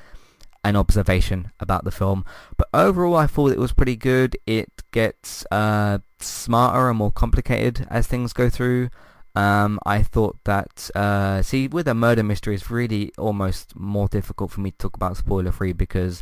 an 0.64 0.76
observation 0.76 1.52
about 1.60 1.84
the 1.84 1.92
film. 1.92 2.26
But 2.58 2.70
overall, 2.74 3.16
I 3.16 3.28
thought 3.28 3.52
it 3.52 3.58
was 3.58 3.74
pretty 3.74 3.96
good. 3.96 4.38
It 4.46 4.70
gets 4.92 5.46
uh, 5.52 6.00
smarter 6.20 6.90
and 6.90 6.98
more 6.98 7.12
complicated 7.12 7.88
as 7.90 8.08
things 8.08 8.34
go 8.34 8.50
through. 8.50 8.90
Um, 9.34 9.80
I 9.86 10.04
thought 10.04 10.38
that, 10.44 10.90
uh, 10.94 11.42
see, 11.42 11.68
with 11.68 11.88
a 11.88 11.94
murder 11.94 12.24
mystery, 12.24 12.56
it's 12.56 12.70
really 12.70 13.12
almost 13.18 13.76
more 13.76 14.08
difficult 14.08 14.52
for 14.52 14.62
me 14.62 14.72
to 14.72 14.78
talk 14.78 14.96
about 14.96 15.18
spoiler-free 15.18 15.74
because 15.74 16.22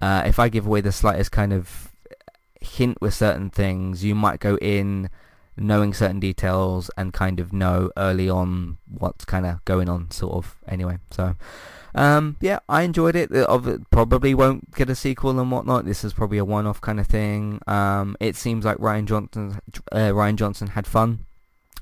uh, 0.00 0.22
if 0.26 0.38
I 0.38 0.48
give 0.48 0.66
away 0.66 0.80
the 0.80 0.92
slightest 0.92 1.30
kind 1.30 1.52
of 1.52 1.92
hint 2.60 3.00
with 3.00 3.14
certain 3.14 3.50
things, 3.50 4.04
you 4.04 4.14
might 4.14 4.40
go 4.40 4.56
in 4.56 5.08
knowing 5.58 5.92
certain 5.92 6.20
details 6.20 6.90
and 6.96 7.12
kind 7.12 7.40
of 7.40 7.52
know 7.52 7.90
early 7.96 8.28
on 8.30 8.78
what's 8.86 9.24
kind 9.24 9.46
of 9.46 9.64
going 9.64 9.88
on, 9.88 10.10
sort 10.10 10.34
of, 10.34 10.56
anyway. 10.68 10.98
So, 11.10 11.34
um, 11.94 12.36
yeah, 12.40 12.60
I 12.68 12.82
enjoyed 12.82 13.16
it. 13.16 13.30
Probably 13.90 14.34
won't 14.34 14.74
get 14.74 14.90
a 14.90 14.94
sequel 14.94 15.38
and 15.38 15.50
whatnot. 15.50 15.84
This 15.84 16.04
is 16.04 16.12
probably 16.12 16.38
a 16.38 16.44
one-off 16.44 16.80
kind 16.80 17.00
of 17.00 17.06
thing. 17.06 17.60
Um, 17.66 18.16
it 18.20 18.36
seems 18.36 18.64
like 18.64 18.78
Rian 18.78 19.06
Johnson, 19.06 19.60
uh, 19.92 20.10
Rian 20.10 20.36
Johnson 20.36 20.68
had 20.68 20.86
fun 20.86 21.26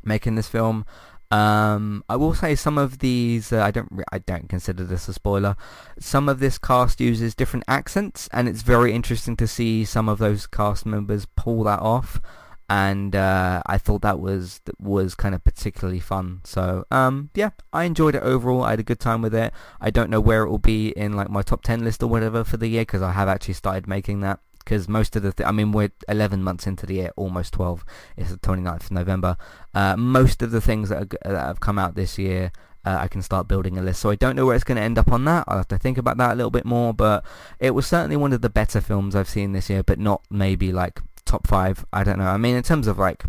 making 0.02 0.36
this 0.36 0.48
film. 0.48 0.86
Um, 1.30 2.04
I 2.08 2.14
will 2.14 2.34
say 2.34 2.54
some 2.54 2.78
of 2.78 3.00
these 3.00 3.52
uh, 3.52 3.60
I 3.60 3.72
don't 3.72 3.90
I 4.12 4.18
don't 4.18 4.48
consider 4.48 4.84
this 4.84 5.08
a 5.08 5.12
spoiler. 5.12 5.56
Some 5.98 6.28
of 6.28 6.38
this 6.38 6.56
cast 6.56 7.00
uses 7.00 7.34
different 7.34 7.64
accents, 7.66 8.28
and 8.32 8.48
it's 8.48 8.62
very 8.62 8.92
interesting 8.92 9.36
to 9.38 9.48
see 9.48 9.84
some 9.84 10.08
of 10.08 10.18
those 10.18 10.46
cast 10.46 10.86
members 10.86 11.26
pull 11.34 11.64
that 11.64 11.80
off 11.80 12.20
and 12.68 13.14
uh, 13.14 13.62
I 13.66 13.78
thought 13.78 14.02
that 14.02 14.18
was 14.18 14.60
was 14.78 15.14
kind 15.14 15.34
of 15.34 15.44
particularly 15.44 16.00
fun. 16.00 16.40
So 16.44 16.84
um, 16.90 17.30
yeah, 17.34 17.50
I 17.72 17.84
enjoyed 17.84 18.14
it 18.14 18.22
overall. 18.22 18.64
I 18.64 18.70
had 18.70 18.80
a 18.80 18.84
good 18.84 19.00
time 19.00 19.22
with 19.22 19.34
it. 19.34 19.52
I 19.80 19.90
don't 19.90 20.10
know 20.10 20.20
where 20.20 20.42
it 20.42 20.50
will 20.50 20.58
be 20.58 20.88
in 20.90 21.14
like 21.14 21.30
my 21.30 21.42
top 21.42 21.62
ten 21.62 21.84
list 21.84 22.02
or 22.02 22.08
whatever 22.08 22.44
for 22.44 22.56
the 22.56 22.68
year 22.68 22.82
because 22.82 23.02
I 23.02 23.12
have 23.12 23.28
actually 23.28 23.54
started 23.54 23.86
making 23.86 24.20
that. 24.20 24.40
Because 24.58 24.88
most 24.88 25.14
of 25.14 25.22
the, 25.22 25.32
th- 25.32 25.46
I 25.46 25.52
mean, 25.52 25.70
we're 25.70 25.92
11 26.08 26.42
months 26.42 26.66
into 26.66 26.86
the 26.86 26.94
year, 26.94 27.12
almost 27.14 27.52
12. 27.52 27.84
It's 28.16 28.32
the 28.32 28.36
29th 28.38 28.86
of 28.86 28.90
November. 28.90 29.36
Uh, 29.72 29.96
most 29.96 30.42
of 30.42 30.50
the 30.50 30.60
things 30.60 30.88
that, 30.88 31.02
are, 31.02 31.32
that 31.32 31.46
have 31.46 31.60
come 31.60 31.78
out 31.78 31.94
this 31.94 32.18
year 32.18 32.50
uh, 32.86 32.98
I 33.00 33.08
can 33.08 33.20
start 33.20 33.48
building 33.48 33.76
a 33.76 33.82
list. 33.82 34.00
So 34.00 34.10
I 34.10 34.14
don't 34.14 34.36
know 34.36 34.46
where 34.46 34.54
it's 34.54 34.64
going 34.64 34.76
to 34.76 34.82
end 34.82 34.96
up 34.96 35.10
on 35.10 35.24
that. 35.24 35.44
I'll 35.48 35.58
have 35.58 35.68
to 35.68 35.78
think 35.78 35.98
about 35.98 36.18
that 36.18 36.32
a 36.32 36.36
little 36.36 36.52
bit 36.52 36.64
more. 36.64 36.94
But 36.94 37.24
it 37.58 37.72
was 37.72 37.86
certainly 37.86 38.16
one 38.16 38.32
of 38.32 38.42
the 38.42 38.48
better 38.48 38.80
films 38.80 39.16
I've 39.16 39.28
seen 39.28 39.52
this 39.52 39.68
year, 39.68 39.82
but 39.82 39.98
not 39.98 40.22
maybe 40.30 40.72
like 40.72 41.00
top 41.26 41.46
five. 41.46 41.84
I 41.92 42.04
don't 42.04 42.18
know. 42.18 42.28
I 42.28 42.38
mean, 42.38 42.56
in 42.56 42.62
terms 42.62 42.86
of 42.86 42.98
like 42.98 43.24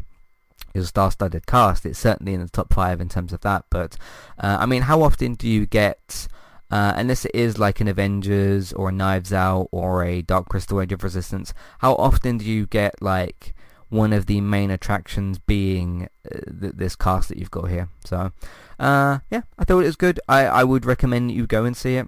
your 0.73 0.85
star-studded 0.85 1.45
cast, 1.47 1.85
it's 1.85 1.99
certainly 1.99 2.33
in 2.33 2.41
the 2.41 2.49
top 2.49 2.73
five 2.73 3.01
in 3.01 3.09
terms 3.09 3.33
of 3.33 3.41
that. 3.41 3.65
But 3.69 3.97
uh, 4.39 4.57
I 4.59 4.65
mean, 4.65 4.83
how 4.83 5.01
often 5.01 5.33
do 5.35 5.47
you 5.47 5.65
get? 5.65 6.27
Uh, 6.69 6.91
unless 6.97 7.23
it 7.23 7.31
is 7.33 7.57
like 7.57 7.79
an 7.79 7.87
Avengers 7.87 8.73
or 8.73 8.89
a 8.89 8.91
Knives 8.91 9.31
Out 9.31 9.69
or 9.71 10.03
a 10.03 10.21
Dark 10.21 10.49
Crystal 10.49 10.81
Age 10.81 10.91
of 10.91 11.01
Resistance, 11.01 11.53
how 11.79 11.95
often 11.95 12.37
do 12.37 12.45
you 12.45 12.65
get 12.65 13.01
like 13.01 13.55
one 13.87 14.11
of 14.11 14.25
the 14.25 14.41
main 14.41 14.69
attractions 14.69 15.39
being 15.39 16.09
uh, 16.29 16.39
th- 16.59 16.73
this 16.75 16.93
cast 16.93 17.29
that 17.29 17.37
you've 17.37 17.51
got 17.51 17.69
here? 17.69 17.87
So, 18.03 18.33
uh, 18.79 19.19
yeah, 19.31 19.43
I 19.57 19.63
thought 19.63 19.79
it 19.79 19.85
was 19.85 19.95
good. 19.95 20.19
I, 20.27 20.45
I 20.45 20.65
would 20.65 20.85
recommend 20.85 21.31
you 21.31 21.47
go 21.47 21.63
and 21.63 21.77
see 21.77 21.95
it. 21.95 22.07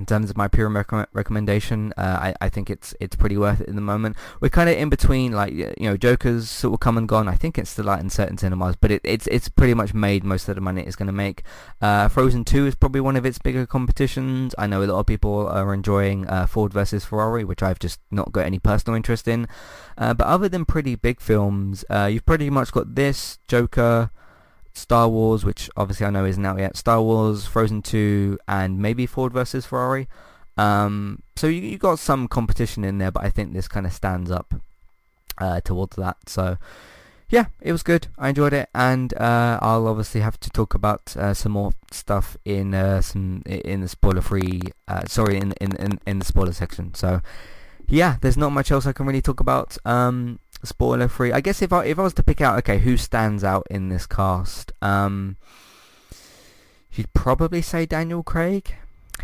In 0.00 0.06
terms 0.06 0.30
of 0.30 0.36
my 0.36 0.48
pure 0.48 0.70
rec- 0.70 1.10
recommendation, 1.12 1.92
uh, 1.98 2.18
I, 2.22 2.34
I 2.40 2.48
think 2.48 2.70
it's 2.70 2.94
it's 3.00 3.14
pretty 3.16 3.36
worth 3.36 3.60
it 3.60 3.68
in 3.68 3.76
the 3.76 3.82
moment. 3.82 4.16
We're 4.40 4.48
kind 4.48 4.70
of 4.70 4.78
in 4.78 4.88
between, 4.88 5.32
like 5.32 5.52
you 5.52 5.74
know, 5.78 5.98
Joker's 5.98 6.48
sort 6.48 6.72
of 6.72 6.80
come 6.80 6.96
and 6.96 7.06
gone. 7.06 7.28
I 7.28 7.34
think 7.34 7.58
it's 7.58 7.68
still 7.68 7.90
out 7.90 8.00
in 8.00 8.08
certain 8.08 8.38
cinemas, 8.38 8.76
but 8.80 8.90
it, 8.90 9.02
it's 9.04 9.26
it's 9.26 9.50
pretty 9.50 9.74
much 9.74 9.92
made 9.92 10.24
most 10.24 10.48
of 10.48 10.54
the 10.54 10.62
money 10.62 10.82
it's 10.82 10.96
going 10.96 11.06
to 11.06 11.12
make. 11.12 11.42
Uh, 11.82 12.08
Frozen 12.08 12.46
Two 12.46 12.66
is 12.66 12.74
probably 12.74 13.02
one 13.02 13.14
of 13.14 13.26
its 13.26 13.38
bigger 13.38 13.66
competitions. 13.66 14.54
I 14.56 14.66
know 14.66 14.82
a 14.82 14.86
lot 14.86 15.00
of 15.00 15.06
people 15.06 15.46
are 15.46 15.74
enjoying 15.74 16.26
uh, 16.26 16.46
Ford 16.46 16.72
versus 16.72 17.04
Ferrari, 17.04 17.44
which 17.44 17.62
I've 17.62 17.78
just 17.78 18.00
not 18.10 18.32
got 18.32 18.46
any 18.46 18.58
personal 18.58 18.96
interest 18.96 19.28
in. 19.28 19.48
Uh, 19.98 20.14
but 20.14 20.26
other 20.26 20.48
than 20.48 20.64
pretty 20.64 20.94
big 20.94 21.20
films, 21.20 21.84
uh, 21.90 22.08
you've 22.10 22.24
pretty 22.24 22.48
much 22.48 22.72
got 22.72 22.94
this 22.94 23.38
Joker. 23.48 24.10
Star 24.72 25.08
Wars, 25.08 25.44
which 25.44 25.68
obviously 25.76 26.06
I 26.06 26.10
know 26.10 26.24
isn't 26.24 26.44
out 26.44 26.58
yet, 26.58 26.76
Star 26.76 27.02
Wars, 27.02 27.46
Frozen 27.46 27.82
2, 27.82 28.38
and 28.48 28.78
maybe 28.78 29.06
Ford 29.06 29.32
versus 29.32 29.66
Ferrari. 29.66 30.08
Um, 30.56 31.22
so 31.36 31.46
you, 31.46 31.62
you 31.62 31.78
got 31.78 31.98
some 31.98 32.28
competition 32.28 32.84
in 32.84 32.98
there, 32.98 33.10
but 33.10 33.24
I 33.24 33.30
think 33.30 33.52
this 33.52 33.68
kind 33.68 33.86
of 33.86 33.92
stands 33.92 34.30
up 34.30 34.54
uh, 35.38 35.60
towards 35.60 35.96
that. 35.96 36.16
So 36.28 36.58
yeah, 37.30 37.46
it 37.60 37.70
was 37.72 37.82
good. 37.82 38.08
I 38.18 38.30
enjoyed 38.30 38.52
it, 38.52 38.68
and 38.74 39.14
uh, 39.14 39.58
I'll 39.62 39.86
obviously 39.86 40.20
have 40.20 40.38
to 40.40 40.50
talk 40.50 40.74
about 40.74 41.16
uh, 41.16 41.32
some 41.32 41.52
more 41.52 41.72
stuff 41.92 42.36
in 42.44 42.74
uh, 42.74 43.00
some 43.00 43.42
in 43.46 43.82
the 43.82 43.88
spoiler 43.88 44.20
free. 44.20 44.60
Uh, 44.88 45.02
sorry, 45.06 45.36
in, 45.36 45.52
in 45.60 45.76
in 45.76 46.00
in 46.06 46.18
the 46.18 46.24
spoiler 46.24 46.52
section. 46.52 46.92
So 46.94 47.22
yeah, 47.88 48.16
there's 48.20 48.36
not 48.36 48.50
much 48.50 48.72
else 48.72 48.84
I 48.84 48.92
can 48.92 49.06
really 49.06 49.22
talk 49.22 49.38
about. 49.38 49.78
Um, 49.84 50.40
spoiler 50.62 51.08
free. 51.08 51.32
I 51.32 51.40
guess 51.40 51.62
if 51.62 51.72
I 51.72 51.84
if 51.84 51.98
I 51.98 52.02
was 52.02 52.14
to 52.14 52.22
pick 52.22 52.40
out, 52.40 52.58
okay, 52.58 52.78
who 52.78 52.96
stands 52.96 53.44
out 53.44 53.66
in 53.70 53.88
this 53.88 54.06
cast, 54.06 54.72
um, 54.82 55.36
you'd 56.92 57.12
probably 57.12 57.62
say 57.62 57.86
Daniel 57.86 58.22
Craig 58.22 58.74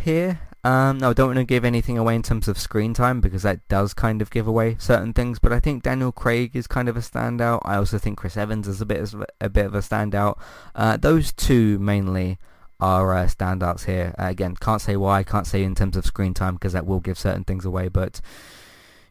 here. 0.01 0.41
Um, 0.65 0.99
no, 0.99 1.11
I 1.11 1.13
don't 1.13 1.29
want 1.29 1.39
to 1.39 1.45
give 1.45 1.65
anything 1.65 1.97
away 1.97 2.17
in 2.17 2.25
terms 2.25 2.49
of 2.49 2.59
screen 2.59 2.93
time 2.93 3.21
because 3.21 3.45
that 3.45 3.67
does 3.69 3.95
kind 3.95 4.21
of 4.21 4.31
give 4.31 4.49
away 4.49 4.77
certain 4.81 5.13
things. 5.13 5.39
But 5.39 5.53
I 5.53 5.61
think 5.61 5.85
Daniel 5.85 6.11
Craig 6.11 6.57
is 6.57 6.67
kind 6.67 6.89
of 6.89 6.97
a 6.97 7.01
standout. 7.01 7.61
I 7.65 7.77
also 7.77 7.99
think 7.99 8.19
Chris 8.19 8.37
Evans 8.37 8.67
is 8.67 8.81
a 8.81 8.87
bit 8.87 9.01
of 9.01 9.25
a 9.41 9.49
bit 9.49 9.67
of 9.67 9.75
a 9.75 9.79
standout. 9.79 10.39
Uh, 10.75 10.97
those 10.97 11.33
two 11.33 11.79
mainly 11.79 12.39
are 12.81 13.15
uh, 13.15 13.27
standouts 13.27 13.85
here. 13.85 14.15
Uh, 14.19 14.27
again, 14.27 14.57
can't 14.57 14.83
say 14.83 14.97
why, 14.97 15.23
can't 15.23 15.47
say 15.47 15.63
in 15.63 15.75
terms 15.75 15.97
of 15.97 16.05
screen 16.05 16.35
time 16.35 16.55
because 16.55 16.73
that 16.73 16.87
will 16.87 17.01
give 17.01 17.19
certain 17.19 17.45
things 17.45 17.65
away. 17.65 17.89
But 17.89 18.21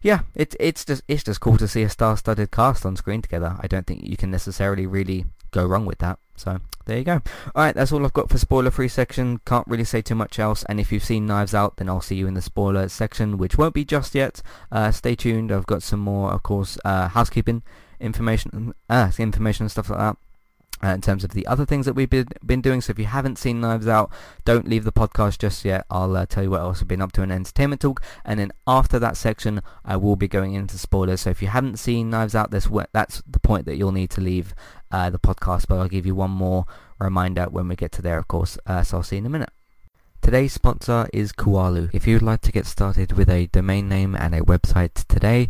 yeah, 0.05 0.19
it's 0.35 0.55
it's 0.59 0.85
just 0.85 1.01
it's 1.07 1.23
just 1.23 1.41
cool 1.41 1.57
to 1.57 1.67
see 1.67 1.81
a 1.81 1.89
star-studded 1.89 2.51
cast 2.51 2.85
on 2.85 2.95
screen 2.95 3.23
together. 3.23 3.57
I 3.59 3.65
don't 3.65 3.87
think 3.87 4.03
you 4.03 4.15
can 4.15 4.29
necessarily 4.29 4.85
really 4.85 5.25
go 5.49 5.65
wrong 5.65 5.83
with 5.87 5.97
that. 5.97 6.19
So 6.35 6.59
there 6.85 6.99
you 6.99 7.03
go. 7.03 7.21
Alright, 7.55 7.73
that's 7.73 7.91
all 7.91 8.05
I've 8.05 8.13
got 8.13 8.29
for 8.29 8.37
spoiler-free 8.37 8.89
section. 8.89 9.39
Can't 9.47 9.67
really 9.67 9.83
say 9.83 10.03
too 10.03 10.13
much 10.13 10.37
else. 10.37 10.63
And 10.69 10.79
if 10.79 10.91
you've 10.91 11.03
seen 11.03 11.25
Knives 11.25 11.55
Out, 11.55 11.77
then 11.77 11.89
I'll 11.89 12.01
see 12.01 12.17
you 12.17 12.27
in 12.27 12.35
the 12.35 12.41
spoiler 12.43 12.87
section, 12.87 13.39
which 13.39 13.57
won't 13.57 13.73
be 13.73 13.83
just 13.83 14.13
yet. 14.13 14.43
Uh, 14.71 14.91
stay 14.91 15.15
tuned. 15.15 15.51
I've 15.51 15.65
got 15.65 15.81
some 15.81 16.01
more, 16.01 16.31
of 16.31 16.43
course, 16.43 16.77
uh, 16.85 17.07
housekeeping 17.07 17.63
information, 17.99 18.75
uh, 18.87 19.11
information 19.17 19.63
and 19.63 19.71
stuff 19.71 19.89
like 19.89 19.97
that 19.97 20.17
uh, 20.83 20.89
in 20.89 21.01
terms 21.01 21.23
of 21.23 21.31
the 21.31 21.47
other 21.47 21.65
things 21.65 21.85
that 21.85 21.93
we've 21.93 22.09
been, 22.09 22.27
been 22.45 22.61
doing. 22.61 22.81
So 22.81 22.91
if 22.91 22.99
you 22.99 23.05
haven't 23.05 23.37
seen 23.37 23.61
Knives 23.61 23.87
Out, 23.87 24.11
don't 24.43 24.67
leave 24.67 24.83
the 24.83 24.91
podcast 24.91 25.37
just 25.37 25.65
yet. 25.65 25.85
I'll 25.89 26.15
uh, 26.15 26.25
tell 26.25 26.43
you 26.43 26.51
what 26.51 26.61
else 26.61 26.81
I've 26.81 26.87
been 26.87 27.01
up 27.01 27.11
to 27.13 27.21
in 27.21 27.31
Entertainment 27.31 27.81
Talk. 27.81 28.01
And 28.23 28.39
then 28.39 28.51
after 28.67 28.99
that 28.99 29.17
section, 29.17 29.61
I 29.83 29.97
will 29.97 30.15
be 30.15 30.27
going 30.27 30.53
into 30.53 30.77
spoilers. 30.77 31.21
So 31.21 31.29
if 31.29 31.41
you 31.41 31.47
haven't 31.47 31.77
seen 31.77 32.09
Knives 32.09 32.35
Out, 32.35 32.51
this 32.51 32.67
that's 32.91 33.23
the 33.27 33.39
point 33.39 33.65
that 33.65 33.77
you'll 33.77 33.91
need 33.91 34.09
to 34.11 34.21
leave 34.21 34.53
uh, 34.91 35.09
the 35.09 35.19
podcast. 35.19 35.67
But 35.67 35.79
I'll 35.79 35.87
give 35.87 36.05
you 36.05 36.15
one 36.15 36.31
more 36.31 36.65
reminder 36.99 37.45
when 37.45 37.67
we 37.67 37.75
get 37.75 37.91
to 37.93 38.01
there, 38.01 38.17
of 38.17 38.27
course. 38.27 38.57
Uh, 38.65 38.83
so 38.83 38.97
I'll 38.97 39.03
see 39.03 39.15
you 39.15 39.21
in 39.21 39.25
a 39.25 39.29
minute. 39.29 39.49
Today's 40.21 40.53
sponsor 40.53 41.07
is 41.13 41.31
Kualo. 41.31 41.89
If 41.93 42.07
you'd 42.07 42.23
like 42.23 42.41
to 42.41 42.51
get 42.51 42.65
started 42.65 43.11
with 43.11 43.29
a 43.29 43.45
domain 43.45 43.87
name 43.87 44.15
and 44.15 44.33
a 44.33 44.41
website 44.41 45.05
today, 45.07 45.49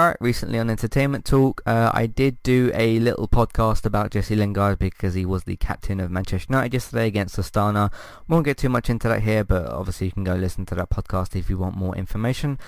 Alright, 0.00 0.16
recently 0.20 0.58
on 0.58 0.70
Entertainment 0.70 1.26
Talk, 1.26 1.60
uh, 1.66 1.90
I 1.92 2.06
did 2.06 2.42
do 2.42 2.70
a 2.72 2.98
little 2.98 3.28
podcast 3.28 3.84
about 3.84 4.10
Jesse 4.10 4.34
Lingard 4.34 4.78
because 4.78 5.12
he 5.12 5.26
was 5.26 5.44
the 5.44 5.56
captain 5.56 6.00
of 6.00 6.10
Manchester 6.10 6.46
United 6.48 6.72
yesterday 6.72 7.06
against 7.06 7.36
Astana. 7.36 7.92
Won't 8.26 8.46
get 8.46 8.56
too 8.56 8.70
much 8.70 8.88
into 8.88 9.06
that 9.08 9.20
here, 9.20 9.44
but 9.44 9.66
obviously 9.66 10.06
you 10.06 10.12
can 10.12 10.24
go 10.24 10.34
listen 10.34 10.64
to 10.64 10.74
that 10.76 10.88
podcast 10.88 11.36
if 11.36 11.50
you 11.50 11.58
want 11.58 11.76
more 11.76 11.94
information. 11.94 12.58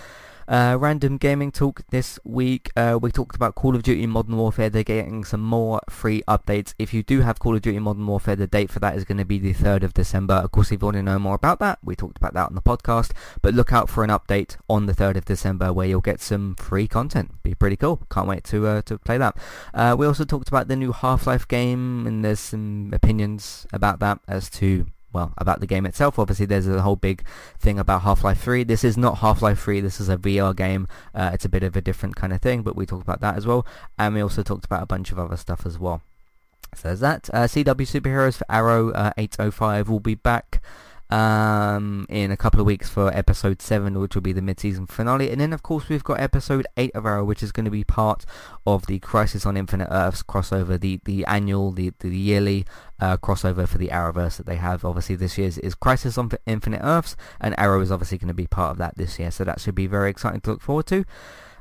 Uh, 0.46 0.76
random 0.78 1.16
gaming 1.16 1.50
talk 1.50 1.82
this 1.90 2.18
week. 2.24 2.70
Uh, 2.76 2.98
we 3.00 3.10
talked 3.10 3.36
about 3.36 3.54
Call 3.54 3.74
of 3.74 3.82
Duty 3.82 4.06
Modern 4.06 4.36
Warfare. 4.36 4.68
They're 4.68 4.82
getting 4.82 5.24
some 5.24 5.40
more 5.40 5.80
free 5.88 6.22
updates. 6.28 6.74
If 6.78 6.92
you 6.92 7.02
do 7.02 7.22
have 7.22 7.38
Call 7.38 7.56
of 7.56 7.62
Duty 7.62 7.78
Modern 7.78 8.06
Warfare, 8.06 8.36
the 8.36 8.46
date 8.46 8.70
for 8.70 8.78
that 8.80 8.96
is 8.96 9.04
going 9.04 9.18
to 9.18 9.24
be 9.24 9.38
the 9.38 9.54
3rd 9.54 9.82
of 9.82 9.94
December. 9.94 10.34
Of 10.34 10.52
course, 10.52 10.70
if 10.70 10.82
you 10.82 10.86
want 10.86 10.96
to 10.96 11.02
know 11.02 11.18
more 11.18 11.34
about 11.34 11.60
that, 11.60 11.78
we 11.82 11.96
talked 11.96 12.18
about 12.18 12.34
that 12.34 12.48
on 12.48 12.54
the 12.54 12.62
podcast. 12.62 13.12
But 13.40 13.54
look 13.54 13.72
out 13.72 13.88
for 13.88 14.04
an 14.04 14.10
update 14.10 14.56
on 14.68 14.86
the 14.86 14.94
3rd 14.94 15.16
of 15.16 15.24
December 15.24 15.72
where 15.72 15.86
you'll 15.86 16.00
get 16.00 16.20
some 16.20 16.54
free 16.56 16.86
content. 16.86 17.42
Be 17.42 17.54
pretty 17.54 17.76
cool. 17.76 18.02
Can't 18.10 18.28
wait 18.28 18.44
to 18.44 18.66
uh, 18.66 18.82
to 18.82 18.98
play 18.98 19.18
that. 19.18 19.36
Uh, 19.72 19.96
we 19.98 20.06
also 20.06 20.24
talked 20.24 20.48
about 20.48 20.68
the 20.68 20.76
new 20.76 20.92
Half-Life 20.92 21.48
game, 21.48 22.06
and 22.06 22.24
there's 22.24 22.40
some 22.40 22.90
opinions 22.92 23.66
about 23.72 23.98
that 24.00 24.20
as 24.28 24.50
to 24.50 24.86
well, 25.14 25.32
about 25.38 25.60
the 25.60 25.66
game 25.66 25.86
itself. 25.86 26.18
Obviously, 26.18 26.44
there's 26.44 26.66
a 26.66 26.82
whole 26.82 26.96
big 26.96 27.24
thing 27.58 27.78
about 27.78 28.02
Half-Life 28.02 28.40
3. 28.42 28.64
This 28.64 28.84
is 28.84 28.98
not 28.98 29.18
Half-Life 29.18 29.62
3. 29.62 29.80
This 29.80 30.00
is 30.00 30.08
a 30.08 30.16
VR 30.16 30.54
game. 30.54 30.88
Uh, 31.14 31.30
it's 31.32 31.44
a 31.44 31.48
bit 31.48 31.62
of 31.62 31.76
a 31.76 31.80
different 31.80 32.16
kind 32.16 32.32
of 32.32 32.42
thing, 32.42 32.62
but 32.62 32.76
we 32.76 32.84
talked 32.84 33.04
about 33.04 33.20
that 33.20 33.36
as 33.36 33.46
well. 33.46 33.64
And 33.98 34.14
we 34.14 34.20
also 34.20 34.42
talked 34.42 34.64
about 34.64 34.82
a 34.82 34.86
bunch 34.86 35.12
of 35.12 35.18
other 35.18 35.36
stuff 35.36 35.64
as 35.64 35.78
well. 35.78 36.02
So 36.74 36.88
there's 36.88 37.00
that. 37.00 37.30
Uh, 37.32 37.44
CW 37.44 37.64
Superheroes 37.64 38.38
for 38.38 38.46
Arrow 38.50 38.90
uh, 38.90 39.12
805 39.16 39.88
will 39.88 40.00
be 40.00 40.16
back 40.16 40.60
um, 41.14 42.06
in 42.08 42.32
a 42.32 42.36
couple 42.36 42.58
of 42.58 42.66
weeks 42.66 42.88
for 42.88 43.16
episode 43.16 43.62
7, 43.62 44.00
which 44.00 44.16
will 44.16 44.22
be 44.22 44.32
the 44.32 44.42
mid-season 44.42 44.86
finale. 44.88 45.30
And 45.30 45.40
then, 45.40 45.52
of 45.52 45.62
course, 45.62 45.88
we've 45.88 46.02
got 46.02 46.18
episode 46.18 46.66
8 46.76 46.90
of 46.92 47.06
Arrow, 47.06 47.24
which 47.24 47.40
is 47.40 47.52
going 47.52 47.66
to 47.66 47.70
be 47.70 47.84
part 47.84 48.24
of 48.66 48.86
the 48.86 48.98
Crisis 48.98 49.46
on 49.46 49.56
Infinite 49.56 49.86
Earths 49.92 50.24
crossover, 50.24 50.78
the, 50.78 51.00
the 51.04 51.24
annual, 51.26 51.70
the, 51.70 51.92
the 52.00 52.08
yearly 52.08 52.66
uh, 52.98 53.16
crossover 53.16 53.68
for 53.68 53.78
the 53.78 53.88
Arrowverse 53.88 54.38
that 54.38 54.46
they 54.46 54.56
have. 54.56 54.84
Obviously, 54.84 55.14
this 55.14 55.38
year's 55.38 55.56
is 55.58 55.76
Crisis 55.76 56.18
on 56.18 56.30
Infinite 56.46 56.80
Earths, 56.82 57.14
and 57.40 57.54
Arrow 57.58 57.80
is 57.80 57.92
obviously 57.92 58.18
going 58.18 58.28
to 58.28 58.34
be 58.34 58.48
part 58.48 58.72
of 58.72 58.78
that 58.78 58.96
this 58.96 59.16
year, 59.20 59.30
so 59.30 59.44
that 59.44 59.60
should 59.60 59.76
be 59.76 59.86
very 59.86 60.10
exciting 60.10 60.40
to 60.40 60.50
look 60.50 60.62
forward 60.62 60.86
to. 60.86 61.04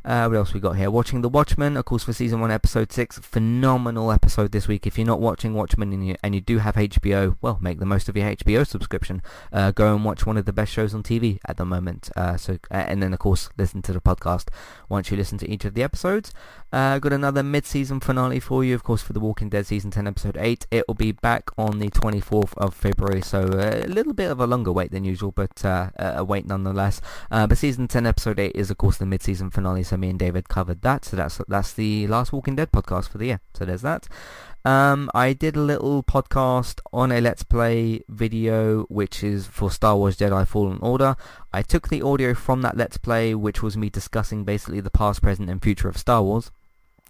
Uh, 0.06 0.28
what 0.28 0.36
else 0.36 0.54
we 0.54 0.60
got 0.60 0.74
here? 0.74 0.92
Watching 0.92 1.22
The 1.22 1.30
Watchmen, 1.30 1.78
of 1.78 1.86
course, 1.86 2.04
for 2.04 2.12
season 2.12 2.42
one, 2.42 2.52
episode 2.52 2.92
six. 2.92 3.18
Phenomenal 3.20 4.12
episode 4.12 4.52
this 4.52 4.68
week. 4.68 4.86
If 4.86 4.98
you're 4.98 5.08
not 5.08 5.22
watching 5.22 5.54
Watchmen 5.54 5.94
and 5.94 6.06
you, 6.06 6.16
and 6.22 6.36
you 6.36 6.42
do 6.42 6.58
have 6.58 6.76
HBO, 6.76 7.38
well, 7.42 7.58
make 7.62 7.80
the 7.80 7.86
most 7.86 8.10
of 8.10 8.18
your 8.18 8.30
HBO 8.36 8.68
subscription. 8.68 9.22
Uh, 9.54 9.72
go 9.72 9.96
and 9.96 10.04
watch 10.04 10.26
one 10.26 10.36
of 10.36 10.44
the 10.44 10.52
best 10.52 10.74
shows 10.74 10.94
on 10.94 11.04
TV 11.04 11.40
at 11.48 11.56
the 11.56 11.66
moment. 11.66 12.10
Uh, 12.18 12.36
so, 12.36 12.60
and 12.70 13.02
then 13.02 13.14
of 13.14 13.20
course 13.20 13.50
listen 13.58 13.82
to 13.84 13.94
the 13.94 14.02
podcast 14.02 14.50
once 14.90 15.10
you 15.10 15.16
listen 15.16 15.38
to 15.38 15.50
each 15.50 15.64
of 15.64 15.74
the 15.74 15.84
episodes. 15.84 16.34
Uh, 16.74 16.98
got 16.98 17.14
another 17.14 17.44
mid-season 17.44 18.00
finale 18.00 18.40
for 18.40 18.64
you, 18.64 18.74
of 18.74 18.82
course, 18.82 19.04
for 19.04 19.14
The 19.14 19.20
Walking 19.20 19.48
Dead 19.48 19.68
Season 19.68 19.92
10, 19.92 20.08
Episode 20.08 20.38
8. 20.40 20.66
It 20.72 20.88
will 20.88 20.96
be 20.96 21.12
back 21.12 21.52
on 21.56 21.78
the 21.78 21.90
24th 21.90 22.58
of 22.58 22.74
February, 22.74 23.22
so 23.22 23.42
a 23.44 23.86
little 23.86 24.14
bit 24.14 24.32
of 24.32 24.40
a 24.40 24.48
longer 24.48 24.72
wait 24.72 24.90
than 24.90 25.04
usual, 25.04 25.32
but 25.32 25.64
uh, 25.64 25.92
a 26.00 26.24
wait 26.24 26.48
nonetheless. 26.48 27.00
Uh, 27.30 27.46
but 27.46 27.60
Season 27.60 27.88
10, 27.88 28.08
Episode 28.08 28.40
8 28.40 28.56
is, 28.56 28.72
of 28.72 28.80
course, 28.80 28.98
the 28.98 29.06
mid-season 29.06 29.52
finale, 29.52 29.84
so 29.84 29.98
me 29.98 30.10
and 30.10 30.18
David 30.18 30.50
covered 30.50 30.82
that. 30.82 31.06
So 31.06 31.16
that's 31.16 31.40
that's 31.48 31.74
the 31.74 32.08
last 32.08 32.34
Walking 32.34 32.56
Dead 32.56 32.72
podcast 32.72 33.10
for 33.10 33.20
the 33.20 33.28
year. 33.28 33.40
So 33.54 33.66
there's 33.66 33.84
that. 33.84 34.08
Um, 34.66 35.12
I 35.14 35.34
did 35.34 35.56
a 35.56 35.62
little 35.62 36.02
podcast 36.02 36.80
on 36.92 37.12
a 37.12 37.22
Let's 37.22 37.44
Play 37.44 38.02
video, 38.10 38.86
which 38.86 39.24
is 39.24 39.46
for 39.46 39.70
Star 39.70 39.96
Wars 39.96 40.18
Jedi 40.18 40.48
Fallen 40.48 40.80
Order. 40.82 41.18
I 41.54 41.62
took 41.62 41.90
the 41.90 42.02
audio 42.02 42.34
from 42.34 42.64
that 42.64 42.76
Let's 42.76 42.98
Play, 42.98 43.36
which 43.36 43.62
was 43.62 43.78
me 43.78 43.92
discussing 43.92 44.44
basically 44.44 44.80
the 44.80 44.90
past, 44.90 45.22
present, 45.22 45.52
and 45.52 45.62
future 45.62 45.88
of 45.88 46.00
Star 46.00 46.24
Wars. 46.24 46.50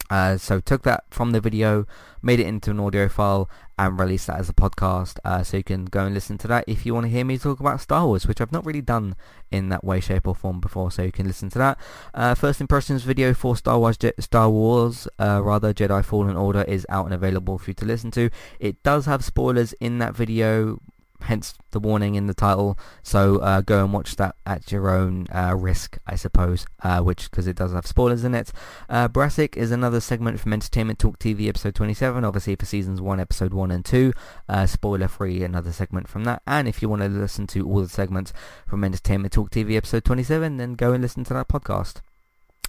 Uh, 0.09 0.37
so 0.37 0.59
took 0.59 0.83
that 0.83 1.05
from 1.09 1.31
the 1.31 1.41
video, 1.41 1.85
made 2.21 2.39
it 2.39 2.45
into 2.45 2.71
an 2.71 2.79
audio 2.79 3.07
file, 3.07 3.49
and 3.79 3.99
released 3.99 4.27
that 4.27 4.39
as 4.39 4.49
a 4.49 4.53
podcast. 4.53 5.17
Uh, 5.23 5.43
so 5.43 5.57
you 5.57 5.63
can 5.63 5.85
go 5.85 6.05
and 6.05 6.13
listen 6.13 6.37
to 6.37 6.47
that 6.47 6.63
if 6.67 6.85
you 6.85 6.93
want 6.93 7.05
to 7.05 7.09
hear 7.09 7.25
me 7.25 7.37
talk 7.37 7.59
about 7.59 7.81
Star 7.81 8.05
Wars, 8.05 8.27
which 8.27 8.39
I've 8.39 8.51
not 8.51 8.65
really 8.65 8.81
done 8.81 9.15
in 9.51 9.69
that 9.69 9.83
way, 9.83 9.99
shape, 9.99 10.27
or 10.27 10.35
form 10.35 10.59
before. 10.59 10.91
So 10.91 11.03
you 11.03 11.11
can 11.11 11.25
listen 11.25 11.49
to 11.49 11.59
that. 11.59 11.79
Uh, 12.13 12.35
first 12.35 12.61
impressions 12.61 13.03
video 13.03 13.33
for 13.33 13.55
Star 13.55 13.79
Wars, 13.79 13.97
Je- 13.97 14.13
Star 14.19 14.49
Wars, 14.49 15.07
uh, 15.19 15.41
rather 15.43 15.73
Jedi 15.73 16.03
Fallen 16.03 16.35
Order 16.35 16.63
is 16.63 16.85
out 16.89 17.05
and 17.05 17.13
available 17.13 17.57
for 17.57 17.71
you 17.71 17.75
to 17.75 17.85
listen 17.85 18.11
to. 18.11 18.29
It 18.59 18.83
does 18.83 19.05
have 19.05 19.23
spoilers 19.23 19.73
in 19.73 19.97
that 19.99 20.15
video 20.15 20.79
hence 21.23 21.53
the 21.71 21.79
warning 21.79 22.15
in 22.15 22.27
the 22.27 22.33
title. 22.33 22.77
So 23.01 23.37
uh, 23.39 23.61
go 23.61 23.83
and 23.83 23.93
watch 23.93 24.15
that 24.17 24.35
at 24.45 24.71
your 24.71 24.89
own 24.89 25.27
uh, 25.33 25.55
risk, 25.57 25.97
I 26.07 26.15
suppose, 26.15 26.65
uh, 26.83 27.01
which 27.01 27.29
because 27.29 27.47
it 27.47 27.55
does 27.55 27.73
have 27.73 27.87
spoilers 27.87 28.23
in 28.23 28.35
it. 28.35 28.51
Uh, 28.89 29.07
Brassic 29.07 29.57
is 29.57 29.71
another 29.71 29.99
segment 29.99 30.39
from 30.39 30.53
Entertainment 30.53 30.99
Talk 30.99 31.19
TV 31.19 31.47
episode 31.47 31.75
27, 31.75 32.23
obviously 32.23 32.55
for 32.55 32.65
seasons 32.65 33.01
1, 33.01 33.19
episode 33.19 33.53
1 33.53 33.71
and 33.71 33.85
2. 33.85 34.13
Uh, 34.47 34.65
spoiler 34.65 35.07
free, 35.07 35.43
another 35.43 35.71
segment 35.71 36.07
from 36.07 36.23
that. 36.25 36.41
And 36.47 36.67
if 36.67 36.81
you 36.81 36.89
want 36.89 37.01
to 37.01 37.09
listen 37.09 37.47
to 37.47 37.67
all 37.67 37.81
the 37.81 37.89
segments 37.89 38.33
from 38.67 38.83
Entertainment 38.83 39.33
Talk 39.33 39.49
TV 39.49 39.75
episode 39.75 40.05
27, 40.05 40.57
then 40.57 40.73
go 40.73 40.93
and 40.93 41.01
listen 41.01 41.23
to 41.25 41.33
that 41.33 41.47
podcast. 41.47 42.01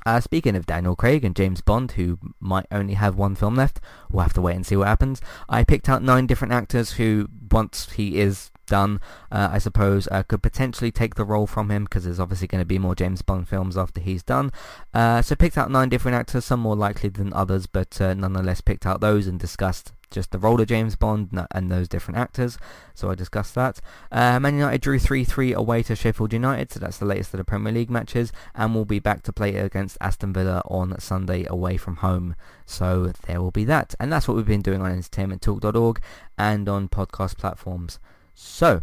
Uh, 0.06 0.20
speaking 0.20 0.54
of 0.56 0.66
Daniel 0.66 0.96
Craig 0.96 1.24
and 1.24 1.34
James 1.34 1.60
Bond, 1.60 1.92
who 1.92 2.18
might 2.40 2.66
only 2.70 2.94
have 2.94 3.16
one 3.16 3.34
film 3.34 3.54
left, 3.54 3.80
we'll 4.10 4.22
have 4.22 4.34
to 4.34 4.42
wait 4.42 4.56
and 4.56 4.66
see 4.66 4.76
what 4.76 4.88
happens. 4.88 5.20
I 5.48 5.64
picked 5.64 5.88
out 5.88 6.02
nine 6.02 6.26
different 6.26 6.52
actors 6.52 6.92
who, 6.92 7.28
once 7.50 7.90
he 7.92 8.18
is 8.18 8.50
done, 8.66 9.00
uh, 9.30 9.48
I 9.52 9.58
suppose, 9.58 10.08
uh, 10.10 10.22
could 10.22 10.42
potentially 10.42 10.90
take 10.90 11.14
the 11.14 11.24
role 11.24 11.46
from 11.46 11.70
him 11.70 11.84
because 11.84 12.04
there's 12.04 12.20
obviously 12.20 12.46
going 12.46 12.62
to 12.62 12.66
be 12.66 12.78
more 12.78 12.94
James 12.94 13.22
Bond 13.22 13.48
films 13.48 13.76
after 13.76 14.00
he's 14.00 14.22
done. 14.22 14.50
Uh, 14.92 15.22
so 15.22 15.34
picked 15.34 15.58
out 15.58 15.70
nine 15.70 15.88
different 15.88 16.16
actors, 16.16 16.44
some 16.44 16.60
more 16.60 16.76
likely 16.76 17.08
than 17.08 17.32
others, 17.32 17.66
but 17.66 18.00
uh, 18.00 18.14
nonetheless 18.14 18.60
picked 18.60 18.86
out 18.86 19.00
those 19.00 19.26
and 19.26 19.38
discussed 19.38 19.92
just 20.14 20.30
the 20.30 20.38
role 20.38 20.60
of 20.60 20.68
James 20.68 20.96
Bond 20.96 21.28
and 21.50 21.70
those 21.70 21.88
different 21.88 22.18
actors. 22.18 22.56
So 22.94 23.10
I 23.10 23.14
discussed 23.14 23.54
that. 23.56 23.80
Uh, 24.10 24.40
Man 24.40 24.54
United 24.54 24.80
drew 24.80 24.98
3-3 24.98 25.54
away 25.54 25.82
to 25.82 25.96
Sheffield 25.96 26.32
United, 26.32 26.72
so 26.72 26.80
that's 26.80 26.98
the 26.98 27.04
latest 27.04 27.34
of 27.34 27.38
the 27.38 27.44
Premier 27.44 27.72
League 27.72 27.90
matches, 27.90 28.32
and 28.54 28.74
will 28.74 28.84
be 28.84 29.00
back 29.00 29.22
to 29.24 29.32
play 29.32 29.56
against 29.56 29.98
Aston 30.00 30.32
Villa 30.32 30.62
on 30.66 30.98
Sunday 31.00 31.44
away 31.50 31.76
from 31.76 31.96
home. 31.96 32.36
So 32.64 33.12
there 33.26 33.42
will 33.42 33.50
be 33.50 33.64
that. 33.64 33.94
And 34.00 34.12
that's 34.12 34.26
what 34.26 34.36
we've 34.36 34.46
been 34.46 34.62
doing 34.62 34.80
on 34.80 34.90
entertainmenttalk.org 34.90 36.00
and 36.38 36.68
on 36.68 36.88
podcast 36.88 37.36
platforms. 37.36 37.98
So, 38.34 38.82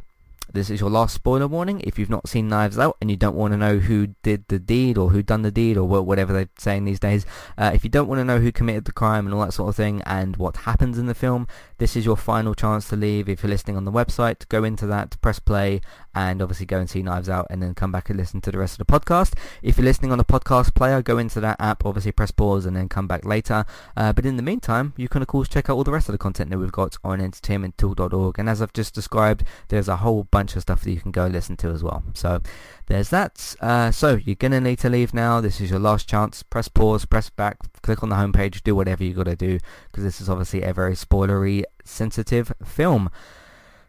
this 0.54 0.70
is 0.70 0.80
your 0.80 0.90
last 0.90 1.14
spoiler 1.14 1.48
warning. 1.48 1.82
If 1.82 1.98
you've 1.98 2.10
not 2.10 2.28
seen 2.28 2.48
Knives 2.48 2.78
Out 2.78 2.98
and 3.02 3.10
you 3.10 3.18
don't 3.18 3.36
want 3.36 3.54
to 3.54 3.58
know 3.58 3.78
who 3.78 4.08
did 4.24 4.46
the 4.48 4.60
deed 4.60 4.98
or 4.98 5.10
who 5.10 5.24
done 5.24 5.42
the 5.42 5.52
deed 5.52 5.78
or 5.78 5.86
whatever 5.86 6.34
they're 6.34 6.50
saying 6.58 6.86
these 6.86 7.00
days, 7.00 7.26
uh, 7.58 7.72
if 7.74 7.84
you 7.84 7.90
don't 7.90 8.08
want 8.08 8.20
to 8.20 8.26
know 8.26 8.40
who 8.40 8.52
committed 8.52 8.86
the 8.86 8.92
crime 8.92 9.26
and 9.26 9.34
all 9.34 9.42
that 9.42 9.54
sort 9.54 9.70
of 9.70 9.76
thing 9.76 10.02
and 10.06 10.38
what 10.38 10.58
happens 10.58 10.98
in 10.98 11.06
the 11.06 11.16
film, 11.16 11.48
this 11.78 11.96
is 11.96 12.06
your 12.06 12.18
final 12.18 12.54
chance 12.54 12.90
to 12.90 12.96
leave. 12.96 13.30
If 13.30 13.44
you're 13.44 13.50
listening 13.50 13.78
on 13.78 13.86
the 13.86 13.92
website, 13.92 14.48
go 14.50 14.64
into 14.64 14.86
that, 14.88 15.20
press 15.22 15.40
play, 15.40 15.82
and 16.14 16.42
obviously 16.42 16.66
go 16.66 16.80
and 16.80 16.90
see 16.90 17.02
Knives 17.02 17.30
Out 17.30 17.48
and 17.50 17.62
then 17.64 17.74
come 17.74 17.92
back 17.92 18.10
and 18.10 18.18
listen 18.20 18.42
to 18.42 18.52
the 18.52 18.58
rest 18.58 18.80
of 18.80 18.86
the 18.86 19.00
podcast. 19.00 19.34
If 19.62 19.78
you're 19.78 19.86
listening 19.86 20.12
on 20.12 20.20
a 20.20 20.26
podcast 20.26 20.76
player, 20.76 21.02
go 21.02 21.18
into 21.18 21.40
that 21.40 21.60
app, 21.60 21.86
obviously 21.86 22.12
press 22.12 22.32
pause 22.32 22.66
and 22.66 22.76
then 22.76 22.90
come 22.90 23.08
back 23.08 23.26
later. 23.26 23.66
Uh, 23.96 24.14
but 24.14 24.26
in 24.26 24.38
the 24.38 24.44
meantime, 24.44 24.94
you 24.98 25.08
can 25.08 25.22
of 25.22 25.28
course 25.28 25.48
check 25.48 25.70
out 25.70 25.78
all 25.78 25.84
the 25.84 25.92
rest 25.92 26.10
of 26.10 26.14
the 26.14 26.20
content 26.20 26.50
that 26.50 26.60
we've 26.60 26.72
got 26.72 26.98
on 27.04 27.20
entertainmenttalk.org. 27.20 28.38
And 28.38 28.50
as 28.50 28.62
I've 28.62 28.74
just 28.74 28.94
described, 28.94 29.44
there's 29.70 29.88
a 29.88 29.98
whole 29.98 30.26
bunch 30.26 30.41
of 30.56 30.62
stuff 30.62 30.84
that 30.84 30.92
you 30.92 31.00
can 31.00 31.12
go 31.12 31.28
listen 31.28 31.58
to 31.58 31.70
as 31.70 31.84
well. 31.84 32.04
So 32.14 32.42
there's 32.88 33.10
that. 33.10 33.56
Uh, 33.62 33.92
so 33.92 34.16
you're 34.16 34.36
going 34.36 34.52
to 34.52 34.62
need 34.62 34.80
to 34.80 34.90
leave 34.90 35.14
now. 35.14 35.42
This 35.42 35.62
is 35.62 35.70
your 35.70 35.80
last 35.80 36.08
chance. 36.08 36.44
Press 36.44 36.68
pause, 36.68 37.06
press 37.06 37.30
back, 37.30 37.58
click 37.82 38.04
on 38.04 38.10
the 38.10 38.16
homepage, 38.16 38.64
do 38.64 38.76
whatever 38.76 39.04
you 39.04 39.14
got 39.14 39.26
to 39.26 39.36
do 39.36 39.60
because 39.92 40.04
this 40.04 40.22
is 40.22 40.30
obviously 40.30 40.64
a 40.64 40.74
very 40.74 40.96
spoilery 40.96 41.64
sensitive 41.84 42.52
film. 42.66 43.10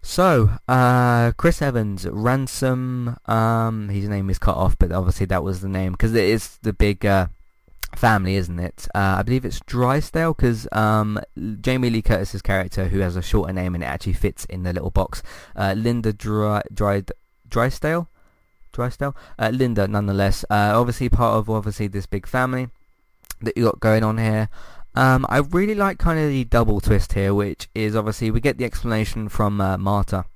So, 0.04 0.50
uh, 0.66 1.30
Chris 1.36 1.62
Evans, 1.62 2.06
Ransom, 2.08 3.16
um, 3.26 3.88
his 3.88 4.08
name 4.08 4.30
is 4.30 4.38
cut 4.38 4.56
off, 4.56 4.76
but 4.76 4.90
obviously 4.90 5.26
that 5.26 5.44
was 5.44 5.60
the 5.60 5.68
name, 5.68 5.92
because 5.92 6.12
it 6.12 6.24
is 6.24 6.58
the 6.62 6.72
big, 6.72 7.06
uh, 7.06 7.28
family, 7.94 8.36
isn't 8.36 8.58
it? 8.58 8.88
Uh, 8.94 9.16
I 9.18 9.22
believe 9.22 9.44
it's 9.44 9.60
Drysdale, 9.60 10.34
because, 10.34 10.68
um, 10.72 11.20
Jamie 11.60 11.90
Lee 11.90 12.02
Curtis's 12.02 12.42
character, 12.42 12.88
who 12.88 13.00
has 13.00 13.16
a 13.16 13.22
shorter 13.22 13.52
name 13.52 13.74
and 13.74 13.84
it 13.84 13.86
actually 13.86 14.14
fits 14.14 14.44
in 14.46 14.62
the 14.62 14.72
little 14.72 14.90
box, 14.90 15.22
uh, 15.56 15.74
Linda 15.76 16.12
Dry, 16.12 16.62
Dry, 16.72 17.02
Drysdale? 17.48 18.08
Drysdale? 18.72 19.14
Uh, 19.38 19.50
Linda, 19.52 19.86
nonetheless, 19.86 20.44
uh, 20.50 20.72
obviously 20.74 21.08
part 21.08 21.36
of, 21.36 21.50
obviously, 21.50 21.88
this 21.88 22.06
big 22.06 22.26
family 22.26 22.68
that 23.40 23.56
you 23.56 23.64
got 23.64 23.80
going 23.80 24.02
on 24.02 24.18
here. 24.18 24.48
Um, 24.94 25.24
I 25.28 25.38
really 25.38 25.74
like 25.74 25.98
kind 25.98 26.18
of 26.18 26.28
the 26.28 26.44
double 26.44 26.80
twist 26.80 27.14
here, 27.14 27.32
which 27.34 27.68
is 27.74 27.96
obviously 27.96 28.30
we 28.30 28.40
get 28.40 28.58
the 28.58 28.64
explanation 28.64 29.28
from 29.28 29.60
uh, 29.60 29.78
Marta, 29.78 30.26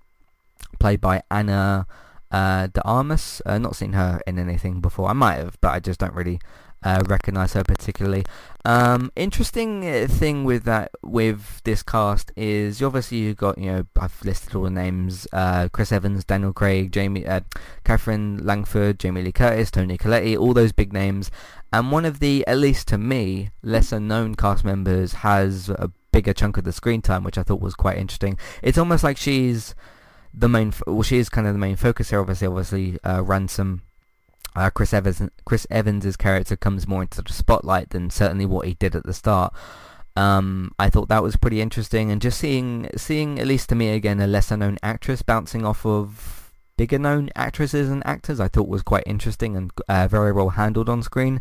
played 0.78 1.00
by 1.00 1.22
Ana 1.30 1.86
uh, 2.30 2.66
de 2.68 2.82
Armas. 2.82 3.42
Uh, 3.44 3.58
not 3.58 3.76
seen 3.76 3.92
her 3.92 4.20
in 4.26 4.38
anything 4.38 4.80
before. 4.80 5.08
I 5.10 5.12
might 5.12 5.36
have, 5.36 5.58
but 5.60 5.72
I 5.72 5.80
just 5.80 6.00
don't 6.00 6.14
really 6.14 6.40
uh, 6.82 7.02
recognize 7.06 7.52
her 7.54 7.64
particularly. 7.64 8.24
Um, 8.64 9.12
interesting 9.14 9.88
uh, 9.88 10.06
thing 10.08 10.44
with 10.44 10.64
that 10.64 10.90
with 11.02 11.62
this 11.64 11.82
cast 11.82 12.32
is 12.36 12.80
you 12.80 12.86
obviously 12.86 13.18
you've 13.18 13.36
got 13.36 13.58
you 13.58 13.70
know 13.70 13.86
I've 13.98 14.24
listed 14.24 14.54
all 14.54 14.64
the 14.64 14.70
names: 14.70 15.26
uh, 15.32 15.68
Chris 15.72 15.92
Evans, 15.92 16.24
Daniel 16.24 16.52
Craig, 16.52 16.92
Jamie, 16.92 17.26
uh, 17.26 17.40
Katherine 17.84 18.44
Langford, 18.44 18.98
Jamie 18.98 19.22
Lee 19.22 19.32
Curtis, 19.32 19.70
Toni 19.70 19.96
Collette, 19.96 20.36
all 20.36 20.54
those 20.54 20.72
big 20.72 20.92
names. 20.92 21.30
And 21.72 21.90
one 21.90 22.04
of 22.04 22.20
the, 22.20 22.46
at 22.46 22.58
least 22.58 22.88
to 22.88 22.98
me, 22.98 23.50
lesser 23.62 24.00
known 24.00 24.34
cast 24.34 24.64
members 24.64 25.14
has 25.14 25.68
a 25.68 25.90
bigger 26.12 26.32
chunk 26.32 26.56
of 26.56 26.64
the 26.64 26.72
screen 26.72 27.02
time, 27.02 27.24
which 27.24 27.36
I 27.36 27.42
thought 27.42 27.60
was 27.60 27.74
quite 27.74 27.98
interesting. 27.98 28.38
It's 28.62 28.78
almost 28.78 29.04
like 29.04 29.16
she's 29.16 29.74
the 30.32 30.48
main, 30.48 30.72
well, 30.86 31.02
she 31.02 31.18
is 31.18 31.28
kind 31.28 31.46
of 31.46 31.52
the 31.52 31.58
main 31.58 31.76
focus 31.76 32.10
here. 32.10 32.20
Obviously, 32.20 32.46
obviously, 32.46 32.98
uh, 33.04 33.22
Ransom 33.22 33.82
uh, 34.56 34.70
Chris 34.70 34.92
Evans 34.92 35.22
Chris 35.44 35.66
Evans's 35.70 36.16
character 36.16 36.56
comes 36.56 36.88
more 36.88 37.02
into 37.02 37.22
the 37.22 37.32
spotlight 37.32 37.90
than 37.90 38.10
certainly 38.10 38.46
what 38.46 38.66
he 38.66 38.74
did 38.74 38.96
at 38.96 39.04
the 39.04 39.12
start. 39.12 39.54
Um, 40.16 40.72
I 40.78 40.88
thought 40.88 41.08
that 41.10 41.22
was 41.22 41.36
pretty 41.36 41.60
interesting, 41.60 42.10
and 42.10 42.22
just 42.22 42.38
seeing 42.38 42.88
seeing 42.96 43.38
at 43.38 43.46
least 43.46 43.68
to 43.68 43.74
me 43.74 43.90
again 43.90 44.18
a 44.18 44.26
lesser 44.26 44.56
known 44.56 44.78
actress 44.82 45.22
bouncing 45.22 45.64
off 45.66 45.84
of 45.84 46.52
bigger 46.76 46.98
known 46.98 47.30
actresses 47.36 47.90
and 47.90 48.06
actors, 48.06 48.40
I 48.40 48.48
thought 48.48 48.68
was 48.68 48.82
quite 48.82 49.04
interesting 49.06 49.56
and 49.56 49.70
uh, 49.88 50.08
very 50.08 50.32
well 50.32 50.50
handled 50.50 50.88
on 50.88 51.02
screen. 51.02 51.40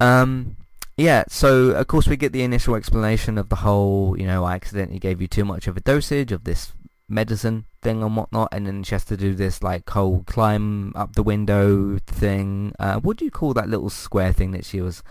Um, 0.00 0.56
yeah, 0.96 1.24
so 1.28 1.70
of 1.70 1.86
course 1.86 2.06
we 2.06 2.16
get 2.16 2.32
the 2.32 2.42
initial 2.42 2.74
explanation 2.74 3.36
of 3.36 3.48
the 3.48 3.56
whole, 3.56 4.18
you 4.18 4.26
know, 4.26 4.44
I 4.44 4.54
accidentally 4.54 5.00
gave 5.00 5.20
you 5.20 5.26
too 5.26 5.44
much 5.44 5.66
of 5.66 5.76
a 5.76 5.80
dosage 5.80 6.30
of 6.30 6.44
this 6.44 6.72
medicine 7.08 7.66
thing 7.84 8.02
and 8.02 8.16
whatnot, 8.16 8.48
and 8.50 8.66
then 8.66 8.82
she 8.82 8.96
has 8.96 9.04
to 9.04 9.16
do 9.16 9.34
this 9.34 9.62
like 9.62 9.88
whole 9.88 10.24
climb 10.26 10.92
up 10.96 11.14
the 11.14 11.22
window 11.22 11.98
thing. 12.06 12.74
Uh, 12.80 12.98
what 12.98 13.16
do 13.18 13.24
you 13.24 13.30
call 13.30 13.54
that 13.54 13.68
little 13.68 13.90
square 13.90 14.32
thing 14.32 14.50
that 14.50 14.64
she 14.64 14.80
was 14.80 15.04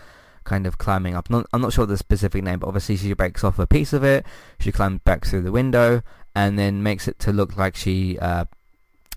kind 0.44 0.66
of 0.66 0.76
climbing 0.76 1.14
up? 1.14 1.30
Not, 1.30 1.46
I'm 1.54 1.62
not 1.62 1.72
sure 1.72 1.86
the 1.86 1.96
specific 1.96 2.44
name, 2.44 2.58
but 2.58 2.66
obviously 2.66 2.96
she 2.96 3.14
breaks 3.14 3.42
off 3.42 3.58
a 3.58 3.66
piece 3.66 3.94
of 3.94 4.04
it. 4.04 4.26
She 4.58 4.72
climbs 4.72 5.00
back 5.04 5.24
through 5.24 5.42
the 5.42 5.52
window 5.52 6.02
and 6.34 6.58
then 6.58 6.82
makes 6.82 7.08
it 7.08 7.18
to 7.20 7.32
look 7.32 7.56
like 7.56 7.76
she 7.76 8.18
uh, 8.18 8.44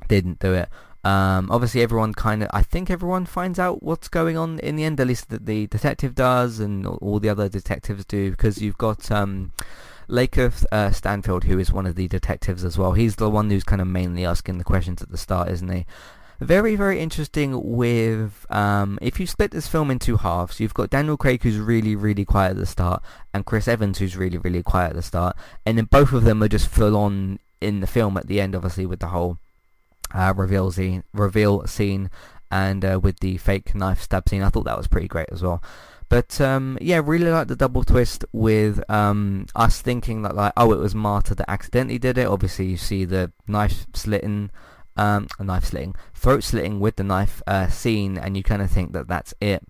didn't 0.08 0.39
do 0.39 0.54
it. 0.54 0.70
Um, 1.04 1.50
obviously, 1.52 1.82
everyone 1.82 2.13
kind 2.13 2.43
of, 2.43 2.50
I 2.52 2.63
think 2.63 2.89
everyone 2.89 3.26
finds 3.26 3.60
out 3.60 3.82
what's 3.82 4.10
going 4.10 4.38
on 4.38 4.60
in 4.60 4.76
the 4.76 4.84
end, 4.84 5.00
at 5.00 5.08
least 5.08 5.30
the, 5.30 5.39
the 5.39 5.67
detective 5.67 6.15
does 6.15 6.60
and 6.60 6.86
all 6.86 7.20
the 7.20 7.30
other 7.30 7.48
detectives 7.48 8.04
do, 8.04 8.30
because 8.32 8.62
you've 8.62 8.78
got 8.78 9.10
um, 9.10 9.54
Lakeith 10.10 10.65
uh, 10.72 10.91
Stanfield, 10.91 11.46
who 11.46 11.60
is 11.60 11.72
one 11.72 11.86
of 11.86 11.96
the 11.96 12.08
detectives 12.08 12.63
as 12.63 12.78
well. 12.78 12.93
He's 12.93 13.15
the 13.15 13.30
one 13.30 13.50
who's 13.50 13.63
kind 13.63 13.82
of 13.82 13.88
mainly 13.88 14.26
asking 14.26 14.58
the 14.58 14.63
questions 14.63 15.02
at 15.02 15.10
the 15.10 15.17
start, 15.17 15.50
isn't 15.50 15.70
he? 15.70 15.86
Very, 16.39 16.76
very 16.76 17.00
interesting 17.00 17.76
with, 17.76 18.46
um, 18.52 19.00
if 19.02 19.20
you 19.20 19.26
split 19.26 19.52
this 19.52 19.67
film 19.67 19.89
into 19.89 20.17
halves, 20.17 20.60
you've 20.60 20.74
got 20.74 20.91
Daniel 20.91 21.17
Craig 21.17 21.41
who's 21.41 21.58
really, 21.58 21.96
really 21.96 22.26
quiet 22.26 22.52
at 22.52 22.58
the 22.58 22.65
start, 22.67 23.02
and 23.34 23.46
Chris 23.46 23.67
Evans 23.67 23.98
who's 23.98 24.15
really, 24.15 24.38
really 24.38 24.62
quiet 24.62 24.91
at 24.91 24.96
the 24.96 25.02
start, 25.02 25.36
and 25.65 25.78
then 25.78 25.86
both 25.86 26.13
of 26.13 26.24
them 26.24 26.43
are 26.43 26.48
just 26.48 26.67
full 26.67 26.96
on 26.96 27.39
in 27.60 27.80
the 27.80 27.88
film 27.88 28.17
at 28.17 28.28
the 28.28 28.39
end, 28.39 28.56
obviously, 28.56 28.86
with 28.86 29.00
the 29.00 29.08
whole 29.08 29.39
uh, 30.13 30.32
reveal, 30.38 30.72
scene, 30.72 31.04
reveal 31.12 31.65
scene 31.65 32.12
and 32.52 32.86
uh, 32.86 33.00
with 33.02 33.20
the 33.20 33.38
fake 33.38 33.76
knife 33.76 34.02
stab 34.02 34.30
scene. 34.30 34.43
I 34.43 34.50
thought 34.50 34.65
that 34.65 34.78
was 34.78 34.88
pretty 34.88 35.08
great 35.08 35.30
as 35.32 35.41
well. 35.41 35.62
But 36.10 36.39
um, 36.39 36.78
yeah, 36.80 37.02
really 37.04 37.30
like 37.30 37.48
the 37.48 37.56
double 37.56 37.84
twist 37.84 38.24
with 38.32 38.82
um, 38.89 39.48
us 39.56 39.82
thinking 39.82 40.22
that 40.22 40.36
like, 40.36 40.54
oh, 40.56 40.72
it 40.72 40.80
was 40.80 40.96
Marta 40.96 41.36
that 41.36 41.50
accidentally 41.50 42.00
did 42.00 42.17
it. 42.17 42.28
Obviously, 42.28 42.65
you 42.65 42.78
see 42.78 43.04
the 43.04 43.32
knife 43.48 43.86
slitting, 43.93 44.52
um, 44.96 45.28
knife 45.39 45.65
slitting, 45.65 45.96
throat 46.13 46.43
slitting 46.43 46.80
with 46.80 46.96
the 46.96 47.04
knife 47.04 47.41
uh, 47.46 47.67
scene, 47.67 48.17
and 48.17 48.38
you 48.38 48.43
kind 48.43 48.62
of 48.62 48.72
think 48.72 48.93
that 48.93 49.08
that's 49.08 49.34
it. 49.41 49.63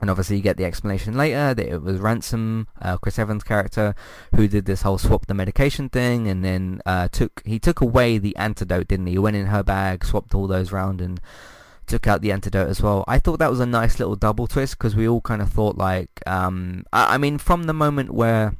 And 0.00 0.10
obviously 0.10 0.36
you 0.36 0.42
get 0.42 0.58
the 0.58 0.64
explanation 0.66 1.16
later 1.16 1.54
that 1.54 1.66
it 1.66 1.80
was 1.80 2.00
Ransom, 2.00 2.68
uh, 2.82 2.98
Chris 2.98 3.18
Evans' 3.18 3.42
character, 3.42 3.94
who 4.34 4.46
did 4.46 4.66
this 4.66 4.82
whole 4.82 4.98
swap 4.98 5.26
the 5.26 5.32
medication 5.32 5.88
thing, 5.88 6.28
and 6.28 6.44
then 6.44 6.82
uh, 6.84 7.08
took 7.08 7.42
he 7.46 7.58
took 7.58 7.80
away 7.80 8.18
the 8.18 8.36
antidote, 8.36 8.88
didn't 8.88 9.06
he? 9.06 9.12
He 9.12 9.18
went 9.18 9.36
in 9.36 9.46
her 9.46 9.62
bag, 9.62 10.04
swapped 10.04 10.34
all 10.34 10.46
those 10.46 10.70
round, 10.70 11.00
and 11.00 11.18
took 11.86 12.06
out 12.06 12.20
the 12.20 12.32
antidote 12.32 12.68
as 12.68 12.82
well. 12.82 13.04
I 13.06 13.18
thought 13.18 13.38
that 13.38 13.50
was 13.50 13.60
a 13.60 13.66
nice 13.66 13.98
little 13.98 14.16
double 14.16 14.46
twist 14.46 14.78
because 14.78 14.94
we 14.94 15.08
all 15.08 15.20
kind 15.20 15.42
of 15.42 15.50
thought 15.50 15.76
like, 15.76 16.10
um, 16.26 16.84
I, 16.92 17.14
I 17.14 17.18
mean, 17.18 17.38
from 17.38 17.64
the 17.64 17.72
moment 17.72 18.10
where 18.10 18.56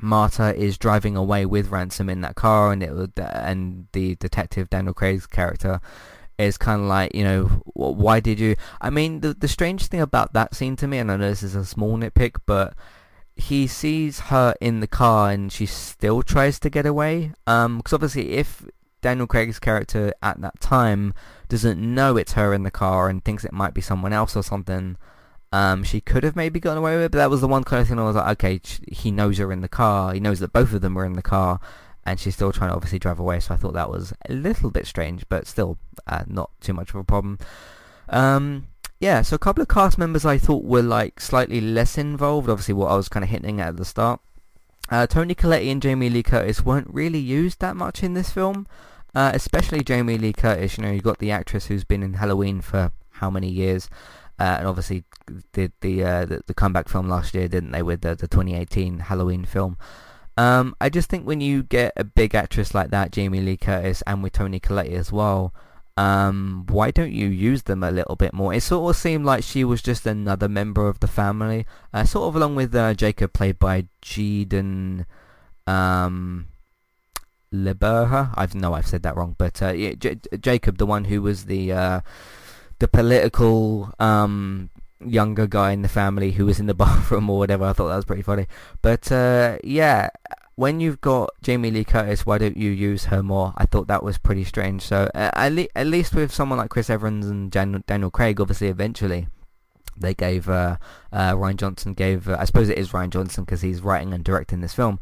Marta 0.00 0.54
is 0.54 0.78
driving 0.78 1.16
away 1.16 1.46
with 1.46 1.70
Ransom 1.70 2.08
in 2.08 2.20
that 2.22 2.34
car, 2.34 2.72
and 2.72 2.82
it 2.82 3.18
and 3.18 3.86
the 3.92 4.14
detective 4.16 4.70
Daniel 4.70 4.94
Craig's 4.94 5.26
character 5.26 5.80
is 6.38 6.56
kind 6.56 6.80
of 6.80 6.86
like, 6.86 7.14
you 7.14 7.22
know, 7.22 7.44
why 7.74 8.18
did 8.18 8.40
you... 8.40 8.56
I 8.80 8.88
mean, 8.88 9.20
the, 9.20 9.34
the 9.34 9.48
strange 9.48 9.88
thing 9.88 10.00
about 10.00 10.32
that 10.32 10.54
scene 10.54 10.74
to 10.76 10.86
me, 10.86 10.98
and 10.98 11.12
I 11.12 11.16
know 11.16 11.28
this 11.28 11.42
is 11.42 11.54
a 11.54 11.66
small 11.66 11.98
nitpick, 11.98 12.36
but 12.46 12.74
he 13.36 13.66
sees 13.66 14.20
her 14.20 14.54
in 14.60 14.80
the 14.80 14.86
car 14.86 15.30
and 15.30 15.52
she 15.52 15.66
still 15.66 16.22
tries 16.22 16.58
to 16.60 16.70
get 16.70 16.86
away. 16.86 17.32
Um, 17.46 17.78
because 17.78 17.92
obviously 17.92 18.32
if 18.32 18.66
Daniel 19.00 19.26
Craig's 19.26 19.58
character 19.58 20.12
at 20.22 20.40
that 20.40 20.60
time 20.60 21.14
doesn't 21.50 21.78
know 21.78 22.16
it's 22.16 22.32
her 22.32 22.54
in 22.54 22.62
the 22.62 22.70
car 22.70 23.08
and 23.08 23.24
thinks 23.24 23.44
it 23.44 23.52
might 23.52 23.74
be 23.74 23.80
someone 23.80 24.12
else 24.12 24.34
or 24.36 24.42
something, 24.42 24.96
um, 25.52 25.82
she 25.82 26.00
could 26.00 26.24
have 26.24 26.36
maybe 26.36 26.60
gotten 26.60 26.78
away 26.78 26.94
with 26.96 27.04
it, 27.04 27.12
but 27.12 27.18
that 27.18 27.30
was 27.30 27.40
the 27.40 27.48
one 27.48 27.64
kind 27.64 27.82
of 27.82 27.88
thing 27.88 27.98
I 27.98 28.04
was 28.04 28.16
like, 28.16 28.42
okay, 28.42 28.60
he 28.90 29.10
knows 29.10 29.38
her 29.38 29.52
in 29.52 29.60
the 29.60 29.68
car, 29.68 30.14
he 30.14 30.20
knows 30.20 30.40
that 30.40 30.52
both 30.52 30.72
of 30.72 30.80
them 30.80 30.94
were 30.94 31.04
in 31.04 31.14
the 31.14 31.22
car, 31.22 31.60
and 32.06 32.18
she's 32.18 32.34
still 32.34 32.52
trying 32.52 32.70
to 32.70 32.76
obviously 32.76 32.98
drive 32.98 33.18
away. 33.18 33.40
So 33.40 33.54
I 33.54 33.56
thought 33.56 33.74
that 33.74 33.90
was 33.90 34.14
a 34.28 34.32
little 34.32 34.70
bit 34.70 34.86
strange, 34.86 35.28
but 35.28 35.46
still 35.46 35.76
uh, 36.06 36.24
not 36.26 36.50
too 36.60 36.72
much 36.72 36.90
of 36.90 36.96
a 36.96 37.04
problem. 37.04 37.38
Um, 38.08 38.68
yeah, 39.00 39.22
so 39.22 39.34
a 39.34 39.38
couple 39.38 39.62
of 39.62 39.68
cast 39.68 39.98
members 39.98 40.24
I 40.24 40.38
thought 40.38 40.64
were 40.64 40.82
like 40.82 41.20
slightly 41.20 41.60
less 41.60 41.98
involved. 41.98 42.48
Obviously, 42.48 42.74
what 42.74 42.90
I 42.90 42.96
was 42.96 43.08
kind 43.08 43.24
of 43.24 43.30
hinting 43.30 43.60
at 43.60 43.68
at 43.68 43.76
the 43.76 43.84
start. 43.84 44.20
Uh, 44.90 45.06
Toni 45.06 45.34
Collette 45.34 45.62
and 45.62 45.80
Jamie 45.80 46.10
Lee 46.10 46.22
Curtis 46.22 46.64
weren't 46.64 46.92
really 46.92 47.18
used 47.18 47.60
that 47.60 47.76
much 47.76 48.02
in 48.02 48.14
this 48.14 48.30
film, 48.30 48.66
uh, 49.14 49.32
especially 49.34 49.82
Jamie 49.82 50.18
Lee 50.18 50.32
Curtis. 50.32 50.76
You 50.76 50.84
know, 50.84 50.90
you've 50.90 51.02
got 51.02 51.18
the 51.18 51.30
actress 51.30 51.66
who's 51.66 51.84
been 51.84 52.02
in 52.02 52.14
Halloween 52.14 52.60
for 52.60 52.92
how 53.10 53.30
many 53.30 53.48
years, 53.48 53.88
uh, 54.38 54.56
and 54.58 54.66
obviously 54.66 55.04
did 55.52 55.72
the, 55.80 56.04
uh, 56.04 56.24
the, 56.24 56.42
the 56.46 56.54
comeback 56.54 56.88
film 56.88 57.08
last 57.08 57.34
year, 57.34 57.48
didn't 57.48 57.72
they, 57.72 57.82
with 57.82 58.00
the, 58.00 58.14
the 58.14 58.28
2018 58.28 59.00
Halloween 59.00 59.44
film. 59.44 59.76
Um, 60.36 60.74
I 60.80 60.88
just 60.88 61.10
think 61.10 61.26
when 61.26 61.40
you 61.40 61.62
get 61.62 61.92
a 61.96 62.04
big 62.04 62.34
actress 62.34 62.74
like 62.74 62.90
that, 62.90 63.12
Jamie 63.12 63.40
Lee 63.40 63.56
Curtis, 63.56 64.02
and 64.06 64.22
with 64.22 64.32
Toni 64.32 64.58
Collette 64.58 64.92
as 64.92 65.12
well, 65.12 65.52
um, 65.96 66.64
why 66.70 66.90
don't 66.90 67.12
you 67.12 67.26
use 67.26 67.64
them 67.64 67.82
a 67.82 67.90
little 67.90 68.16
bit 68.16 68.32
more? 68.32 68.54
It 68.54 68.62
sort 68.62 68.88
of 68.88 68.98
seemed 68.98 69.26
like 69.26 69.44
she 69.44 69.64
was 69.64 69.82
just 69.82 70.06
another 70.06 70.48
member 70.48 70.88
of 70.88 71.00
the 71.00 71.08
family, 71.08 71.66
uh, 71.92 72.04
sort 72.04 72.28
of 72.28 72.36
along 72.36 72.54
with 72.54 72.74
uh, 72.74 72.94
Jacob, 72.94 73.34
played 73.34 73.58
by 73.58 73.86
Jaden. 74.02 75.04
um, 75.66 76.46
Lieberher. 77.52 78.32
I 78.36 78.46
know 78.54 78.74
I've 78.74 78.86
said 78.86 79.02
that 79.02 79.16
wrong, 79.16 79.34
but 79.38 79.60
uh, 79.62 79.72
yeah, 79.72 79.94
J- 79.94 80.20
Jacob, 80.40 80.78
the 80.78 80.86
one 80.86 81.04
who 81.04 81.22
was 81.22 81.46
the 81.46 81.72
uh, 81.72 82.00
the 82.78 82.88
political 82.88 83.92
um, 83.98 84.70
younger 85.04 85.46
guy 85.46 85.72
in 85.72 85.82
the 85.82 85.88
family 85.88 86.32
who 86.32 86.46
was 86.46 86.60
in 86.60 86.66
the 86.66 86.74
bathroom 86.86 87.28
or 87.30 87.38
whatever. 87.38 87.64
I 87.64 87.72
thought 87.72 87.88
that 87.88 87.96
was 87.96 88.04
pretty 88.04 88.22
funny. 88.22 88.46
But 88.82 89.10
uh, 89.10 89.58
yeah, 89.64 90.10
when 90.56 90.78
you've 90.80 91.00
got 91.00 91.30
Jamie 91.42 91.70
Lee 91.70 91.84
Curtis, 91.84 92.24
why 92.26 92.38
don't 92.38 92.56
you 92.56 92.70
use 92.70 93.06
her 93.06 93.22
more? 93.22 93.52
I 93.56 93.66
thought 93.66 93.88
that 93.88 94.02
was 94.02 94.18
pretty 94.18 94.44
strange. 94.44 94.82
So 94.82 95.10
uh, 95.14 95.30
at, 95.34 95.52
le- 95.52 95.68
at 95.74 95.86
least 95.86 96.14
with 96.14 96.32
someone 96.32 96.58
like 96.58 96.70
Chris 96.70 96.90
Evans 96.90 97.26
and 97.26 97.52
Jan- 97.52 97.82
Daniel 97.86 98.10
Craig, 98.10 98.40
obviously 98.40 98.68
eventually 98.68 99.26
they 99.96 100.14
gave 100.14 100.48
uh, 100.48 100.76
uh, 101.12 101.32
Rian 101.32 101.56
Johnson 101.56 101.94
gave 101.94 102.28
uh, 102.28 102.36
I 102.38 102.44
suppose 102.44 102.68
it 102.68 102.78
is 102.78 102.90
Rian 102.92 103.10
Johnson 103.10 103.44
because 103.44 103.60
he's 103.60 103.82
writing 103.82 104.12
and 104.14 104.22
directing 104.22 104.60
this 104.60 104.72
film. 104.74 105.00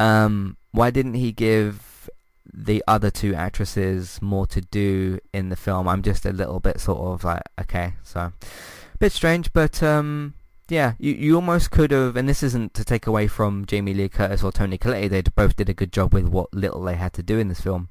Um, 0.00 0.56
why 0.74 0.90
didn't 0.90 1.14
he 1.14 1.30
give 1.30 2.10
the 2.52 2.82
other 2.88 3.10
two 3.10 3.32
actresses 3.32 4.20
more 4.20 4.44
to 4.48 4.60
do 4.60 5.20
in 5.32 5.48
the 5.48 5.56
film? 5.56 5.86
I'm 5.86 6.02
just 6.02 6.26
a 6.26 6.32
little 6.32 6.58
bit 6.58 6.80
sort 6.80 6.98
of 6.98 7.22
like 7.22 7.42
okay, 7.60 7.94
so 8.02 8.20
a 8.20 8.98
bit 8.98 9.12
strange, 9.12 9.52
but 9.52 9.82
um, 9.84 10.34
yeah, 10.68 10.94
you 10.98 11.12
you 11.12 11.36
almost 11.36 11.70
could 11.70 11.92
have, 11.92 12.16
and 12.16 12.28
this 12.28 12.42
isn't 12.42 12.74
to 12.74 12.84
take 12.84 13.06
away 13.06 13.28
from 13.28 13.66
Jamie 13.66 13.94
Lee 13.94 14.08
Curtis 14.08 14.42
or 14.42 14.50
Toni 14.50 14.76
Collette. 14.76 15.10
They 15.10 15.22
both 15.22 15.54
did 15.54 15.68
a 15.68 15.74
good 15.74 15.92
job 15.92 16.12
with 16.12 16.26
what 16.26 16.52
little 16.52 16.82
they 16.82 16.96
had 16.96 17.12
to 17.14 17.22
do 17.22 17.38
in 17.38 17.48
this 17.48 17.60
film. 17.60 17.88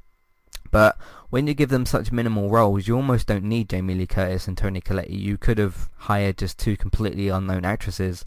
But 0.69 0.97
when 1.29 1.47
you 1.47 1.53
give 1.53 1.69
them 1.69 1.85
such 1.85 2.11
minimal 2.11 2.49
roles, 2.49 2.87
you 2.87 2.97
almost 2.97 3.27
don't 3.27 3.45
need 3.45 3.69
Jamie 3.69 3.95
Lee 3.95 4.07
Curtis 4.07 4.47
and 4.47 4.57
Toni 4.57 4.81
Collette. 4.81 5.09
You 5.09 5.37
could 5.37 5.57
have 5.57 5.89
hired 5.97 6.37
just 6.37 6.59
two 6.59 6.75
completely 6.75 7.29
unknown 7.29 7.63
actresses 7.63 8.25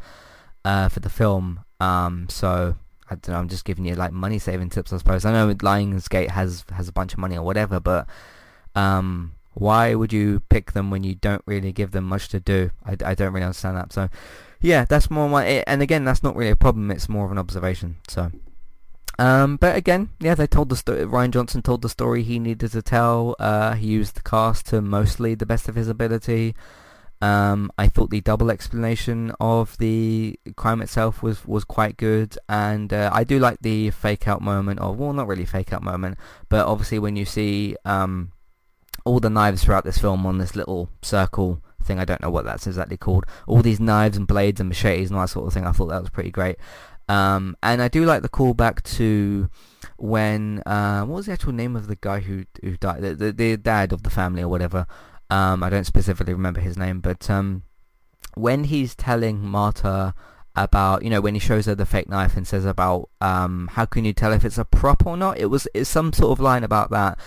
uh, 0.64 0.88
for 0.88 1.00
the 1.00 1.10
film. 1.10 1.64
Um, 1.78 2.28
so 2.30 2.76
I 3.08 3.14
don't 3.14 3.28
know. 3.28 3.38
I'm 3.38 3.48
just 3.48 3.64
giving 3.64 3.84
you 3.84 3.94
like 3.94 4.12
money 4.12 4.38
saving 4.38 4.70
tips, 4.70 4.92
I 4.92 4.98
suppose. 4.98 5.24
I 5.24 5.32
know 5.32 5.54
Lionsgate 5.54 6.30
has 6.30 6.64
has 6.72 6.88
a 6.88 6.92
bunch 6.92 7.12
of 7.12 7.18
money 7.18 7.36
or 7.36 7.42
whatever, 7.42 7.78
but 7.78 8.06
um, 8.74 9.32
why 9.54 9.94
would 9.94 10.12
you 10.12 10.40
pick 10.50 10.72
them 10.72 10.90
when 10.90 11.02
you 11.02 11.14
don't 11.14 11.42
really 11.46 11.72
give 11.72 11.92
them 11.92 12.04
much 12.04 12.28
to 12.28 12.40
do? 12.40 12.70
I, 12.84 12.96
I 13.04 13.14
don't 13.14 13.32
really 13.32 13.46
understand 13.46 13.76
that. 13.78 13.90
So, 13.90 14.10
yeah, 14.60 14.84
that's 14.84 15.10
more 15.10 15.30
my... 15.30 15.46
And 15.66 15.80
again, 15.80 16.04
that's 16.04 16.22
not 16.22 16.36
really 16.36 16.50
a 16.50 16.56
problem. 16.56 16.90
It's 16.90 17.08
more 17.08 17.24
of 17.24 17.32
an 17.32 17.38
observation. 17.38 17.96
So, 18.06 18.30
um, 19.18 19.56
but 19.56 19.74
again, 19.74 20.10
yeah, 20.20 20.34
they 20.34 20.46
told 20.46 20.68
the 20.68 20.76
story. 20.76 21.06
Rian 21.06 21.30
Johnson 21.30 21.62
told 21.62 21.80
the 21.80 21.88
story 21.88 22.22
he 22.22 22.38
needed 22.38 22.72
to 22.72 22.82
tell. 22.82 23.34
Uh, 23.38 23.72
he 23.72 23.86
used 23.86 24.16
the 24.16 24.22
cast 24.22 24.66
to 24.66 24.82
mostly 24.82 25.34
the 25.34 25.46
best 25.46 25.70
of 25.70 25.74
his 25.74 25.88
ability. 25.88 26.54
Um, 27.22 27.70
I 27.78 27.88
thought 27.88 28.10
the 28.10 28.20
double 28.20 28.50
explanation 28.50 29.32
of 29.40 29.78
the 29.78 30.38
crime 30.56 30.82
itself 30.82 31.22
was, 31.22 31.46
was 31.46 31.64
quite 31.64 31.96
good, 31.96 32.36
and 32.48 32.92
uh, 32.92 33.10
I 33.12 33.24
do 33.24 33.38
like 33.38 33.60
the 33.60 33.90
fake 33.90 34.28
out 34.28 34.42
moment, 34.42 34.80
or 34.80 34.92
well, 34.92 35.12
not 35.12 35.26
really 35.26 35.46
fake 35.46 35.72
out 35.72 35.82
moment, 35.82 36.18
but 36.48 36.66
obviously 36.66 36.98
when 36.98 37.16
you 37.16 37.24
see 37.24 37.76
um, 37.84 38.32
all 39.04 39.20
the 39.20 39.30
knives 39.30 39.64
throughout 39.64 39.84
this 39.84 39.98
film 39.98 40.26
on 40.26 40.38
this 40.38 40.56
little 40.56 40.90
circle 41.00 41.62
thing. 41.86 41.98
I 41.98 42.04
don't 42.04 42.20
know 42.20 42.30
what 42.30 42.44
that's 42.44 42.66
exactly 42.66 42.96
called. 42.96 43.24
All 43.46 43.62
these 43.62 43.80
knives 43.80 44.16
and 44.16 44.26
blades 44.26 44.60
and 44.60 44.68
machetes 44.68 45.08
and 45.08 45.16
all 45.16 45.22
that 45.22 45.28
sort 45.28 45.46
of 45.46 45.52
thing. 45.54 45.64
I 45.64 45.72
thought 45.72 45.86
that 45.86 46.00
was 46.00 46.10
pretty 46.10 46.30
great. 46.30 46.56
Um, 47.08 47.56
and 47.62 47.80
I 47.80 47.88
do 47.88 48.04
like 48.04 48.22
the 48.22 48.28
callback 48.28 48.82
to 48.96 49.48
when 49.96 50.62
uh, 50.66 51.04
what 51.04 51.16
was 51.16 51.26
the 51.26 51.32
actual 51.32 51.52
name 51.52 51.76
of 51.76 51.86
the 51.86 51.96
guy 51.96 52.20
who 52.20 52.44
who 52.62 52.76
died, 52.76 53.00
the, 53.00 53.14
the, 53.14 53.32
the 53.32 53.56
dad 53.56 53.92
of 53.92 54.02
the 54.02 54.10
family 54.10 54.42
or 54.42 54.48
whatever. 54.48 54.86
Um, 55.30 55.62
I 55.62 55.70
don't 55.70 55.84
specifically 55.84 56.34
remember 56.34 56.60
his 56.60 56.76
name, 56.76 57.00
but 57.00 57.28
um, 57.28 57.62
when 58.34 58.64
he's 58.64 58.94
telling 58.94 59.44
Marta 59.44 60.14
about 60.54 61.02
you 61.02 61.10
know 61.10 61.20
when 61.20 61.34
he 61.34 61.40
shows 61.40 61.66
her 61.66 61.74
the 61.74 61.84
fake 61.84 62.08
knife 62.08 62.34
and 62.36 62.46
says 62.46 62.64
about 62.64 63.10
um, 63.20 63.68
how 63.72 63.84
can 63.84 64.06
you 64.06 64.14
tell 64.14 64.32
if 64.32 64.44
it's 64.44 64.58
a 64.58 64.64
prop 64.64 65.04
or 65.06 65.16
not, 65.16 65.38
it 65.38 65.46
was 65.46 65.68
it's 65.74 65.90
some 65.90 66.12
sort 66.12 66.32
of 66.32 66.40
line 66.40 66.64
about 66.64 66.90
that, 66.90 67.18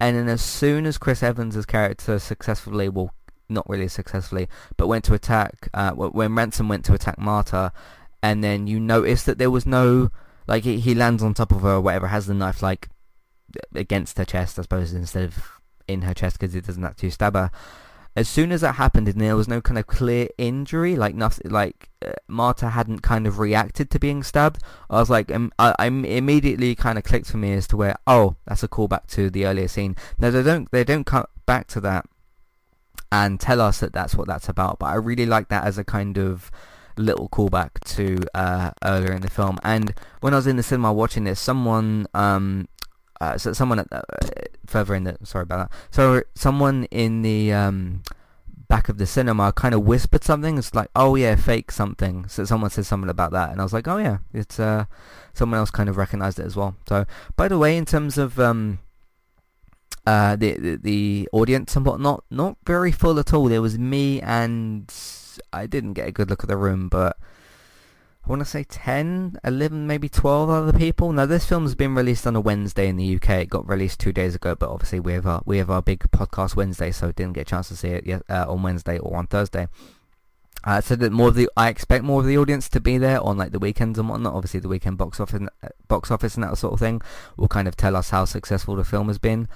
and 0.00 0.16
then 0.16 0.28
as 0.28 0.42
soon 0.42 0.86
as 0.86 0.98
Chris 0.98 1.22
Evans' 1.22 1.66
character 1.66 2.18
successfully, 2.18 2.88
well, 2.88 3.12
not 3.48 3.68
really 3.68 3.88
successfully, 3.88 4.48
but 4.76 4.86
went 4.86 5.04
to 5.04 5.14
attack, 5.14 5.68
uh, 5.74 5.90
when 5.92 6.34
Ransom 6.34 6.68
went 6.68 6.84
to 6.84 6.94
attack 6.94 7.18
Marta, 7.18 7.72
and 8.22 8.44
then 8.44 8.66
you 8.66 8.78
notice 8.78 9.24
that 9.24 9.38
there 9.38 9.50
was 9.50 9.66
no, 9.66 10.10
like, 10.46 10.64
he, 10.64 10.78
he 10.78 10.94
lands 10.94 11.22
on 11.22 11.34
top 11.34 11.50
of 11.50 11.62
her 11.62 11.74
or 11.74 11.80
whatever, 11.80 12.08
has 12.08 12.26
the 12.26 12.34
knife, 12.34 12.62
like, 12.62 12.88
against 13.74 14.18
her 14.18 14.24
chest, 14.24 14.58
I 14.58 14.62
suppose, 14.62 14.92
instead 14.92 15.24
of 15.24 15.57
in 15.88 16.02
her 16.02 16.14
chest 16.14 16.38
because 16.38 16.54
it 16.54 16.66
doesn't 16.66 16.84
actually 16.84 17.10
stab 17.10 17.34
her 17.34 17.50
as 18.18 18.28
soon 18.28 18.50
as 18.50 18.62
that 18.62 18.74
happened 18.74 19.06
and 19.06 19.20
there 19.20 19.36
was 19.36 19.46
no 19.46 19.60
kind 19.60 19.78
of 19.78 19.86
clear 19.86 20.26
injury, 20.38 20.96
like 20.96 21.14
nothing, 21.14 21.52
like 21.52 21.88
uh, 22.04 22.10
Marta 22.26 22.70
hadn't 22.70 23.00
kind 23.00 23.28
of 23.28 23.38
reacted 23.38 23.90
to 23.90 24.00
being 24.00 24.24
stabbed, 24.24 24.60
I 24.90 24.98
was 24.98 25.08
like, 25.08 25.30
um, 25.30 25.52
I, 25.56 25.86
immediately 25.86 26.74
kind 26.74 26.98
of 26.98 27.04
clicked 27.04 27.30
for 27.30 27.36
me 27.36 27.52
as 27.52 27.68
to 27.68 27.76
where, 27.76 27.94
oh, 28.08 28.34
that's 28.44 28.64
a 28.64 28.68
callback 28.68 29.06
to 29.08 29.30
the 29.30 29.46
earlier 29.46 29.68
scene. 29.68 29.94
Now 30.18 30.30
they 30.30 30.42
don't, 30.42 30.68
they 30.72 30.82
don't 30.82 31.04
cut 31.04 31.30
back 31.46 31.68
to 31.68 31.80
that 31.82 32.06
and 33.12 33.38
tell 33.38 33.60
us 33.60 33.78
that 33.78 33.92
that's 33.92 34.16
what 34.16 34.26
that's 34.26 34.48
about, 34.48 34.80
but 34.80 34.86
I 34.86 34.94
really 34.94 35.26
like 35.26 35.48
that 35.48 35.62
as 35.62 35.78
a 35.78 35.84
kind 35.84 36.18
of 36.18 36.50
little 36.96 37.28
callback 37.28 37.78
to 37.84 38.18
uh, 38.34 38.72
earlier 38.84 39.12
in 39.12 39.22
the 39.22 39.30
film. 39.30 39.58
And 39.62 39.94
when 40.22 40.32
I 40.32 40.36
was 40.36 40.48
in 40.48 40.56
the 40.56 40.64
cinema 40.64 40.92
watching 40.92 41.22
this, 41.22 41.38
someone 41.38 42.08
um, 42.14 42.66
uh, 43.20 43.38
so 43.38 43.52
someone 43.52 43.78
at 43.80 43.90
the, 43.90 43.98
uh, 43.98 44.46
further 44.66 44.94
in 44.94 45.04
the 45.04 45.18
sorry 45.24 45.42
about 45.42 45.70
that. 45.70 45.78
So 45.90 46.22
someone 46.34 46.84
in 46.90 47.22
the 47.22 47.52
um, 47.52 48.02
back 48.68 48.88
of 48.88 48.98
the 48.98 49.06
cinema 49.06 49.52
kind 49.52 49.74
of 49.74 49.82
whispered 49.82 50.24
something. 50.24 50.58
It's 50.58 50.74
like, 50.74 50.90
oh 50.94 51.14
yeah, 51.14 51.36
fake 51.36 51.72
something. 51.72 52.28
So 52.28 52.44
someone 52.44 52.70
said 52.70 52.86
something 52.86 53.10
about 53.10 53.32
that, 53.32 53.50
and 53.50 53.60
I 53.60 53.64
was 53.64 53.72
like, 53.72 53.88
oh 53.88 53.98
yeah, 53.98 54.18
it's 54.32 54.60
uh, 54.60 54.84
someone 55.34 55.58
else 55.58 55.70
kind 55.70 55.88
of 55.88 55.96
recognized 55.96 56.38
it 56.38 56.46
as 56.46 56.56
well. 56.56 56.76
So 56.88 57.06
by 57.36 57.48
the 57.48 57.58
way, 57.58 57.76
in 57.76 57.84
terms 57.84 58.18
of 58.18 58.38
um, 58.38 58.78
uh, 60.08 60.36
the, 60.36 60.54
the, 60.54 60.76
the 60.76 61.28
audience 61.32 61.76
and 61.76 61.84
whatnot, 61.84 62.24
not 62.30 62.56
very 62.64 62.90
full 62.90 63.18
at 63.18 63.34
all. 63.34 63.44
There 63.44 63.60
was 63.60 63.78
me 63.78 64.22
and 64.22 64.90
I 65.52 65.66
didn't 65.66 65.92
get 65.92 66.08
a 66.08 66.12
good 66.12 66.30
look 66.30 66.42
at 66.42 66.48
the 66.48 66.56
room, 66.56 66.88
but 66.88 67.18
I 68.28 68.30
want 68.30 68.40
to 68.40 68.44
say 68.44 68.64
10, 68.64 69.38
11, 69.42 69.86
maybe 69.86 70.10
12 70.10 70.50
other 70.50 70.78
people. 70.78 71.10
Now 71.14 71.24
this 71.24 71.46
film's 71.46 71.74
been 71.74 71.94
released 71.94 72.26
on 72.26 72.36
a 72.36 72.40
Wednesday 72.42 72.86
in 72.86 72.96
the 72.96 73.16
UK. 73.16 73.30
It 73.30 73.48
got 73.48 73.66
released 73.66 74.00
two 74.00 74.12
days 74.12 74.34
ago, 74.34 74.54
but 74.54 74.68
obviously 74.68 75.00
we 75.00 75.14
have 75.14 75.26
our, 75.26 75.40
we 75.46 75.56
have 75.56 75.70
our 75.70 75.80
big 75.80 76.00
podcast 76.10 76.54
Wednesday, 76.54 76.90
so 76.90 77.10
didn't 77.10 77.32
get 77.32 77.42
a 77.42 77.44
chance 77.46 77.68
to 77.68 77.76
see 77.76 77.88
it 77.88 78.06
yet, 78.06 78.22
uh, 78.28 78.44
on 78.46 78.62
Wednesday 78.62 78.98
or 78.98 79.16
on 79.16 79.28
Thursday. 79.28 79.66
Uh, 80.62 80.82
so 80.82 80.94
that 80.96 81.10
more 81.10 81.28
of 81.28 81.36
the 81.36 81.48
I 81.56 81.70
expect 81.70 82.04
more 82.04 82.20
of 82.20 82.26
the 82.26 82.36
audience 82.36 82.68
to 82.68 82.80
be 82.80 82.98
there 82.98 83.18
on 83.22 83.38
like 83.38 83.52
the 83.52 83.58
weekends 83.58 83.98
and 83.98 84.10
whatnot. 84.10 84.34
Obviously, 84.34 84.60
the 84.60 84.68
weekend 84.68 84.98
box 84.98 85.20
office, 85.20 85.48
uh, 85.62 85.68
box 85.86 86.10
office 86.10 86.34
and 86.34 86.44
that 86.44 86.58
sort 86.58 86.74
of 86.74 86.80
thing 86.80 87.00
will 87.38 87.48
kind 87.48 87.66
of 87.66 87.76
tell 87.76 87.96
us 87.96 88.10
how 88.10 88.26
successful 88.26 88.76
the 88.76 88.84
film 88.84 89.08
has 89.08 89.16
been. 89.16 89.48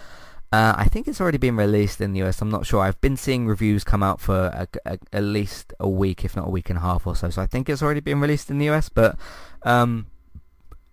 Uh, 0.53 0.75
I 0.77 0.85
think 0.85 1.09
it's 1.09 1.19
already 1.19 1.39
been 1.39 1.57
released 1.57 2.03
in 2.03 2.13
the 2.13 2.23
US. 2.25 2.43
I'm 2.43 2.51
not 2.51 2.67
sure. 2.67 2.83
I've 2.83 3.01
been 3.01 3.17
seeing 3.17 3.47
reviews 3.47 3.85
come 3.85 4.03
out 4.03 4.21
for 4.21 4.37
a, 4.37 4.69
a, 4.85 4.99
at 5.11 5.23
least 5.25 5.73
a 5.81 5.89
week, 5.89 6.27
if 6.27 6.37
not 6.37 6.49
a 6.49 6.51
week 6.51 6.69
and 6.69 6.79
a 6.79 6.83
half 6.83 7.07
or 7.07 7.17
so. 7.17 7.31
So 7.31 7.41
I 7.41 7.47
think 7.47 7.71
it's 7.71 7.83
already 7.83 8.01
been 8.01 8.21
released 8.21 8.51
in 8.51 8.59
the 8.59 8.69
US. 8.69 8.91
But 8.91 9.17
um, 9.63 10.09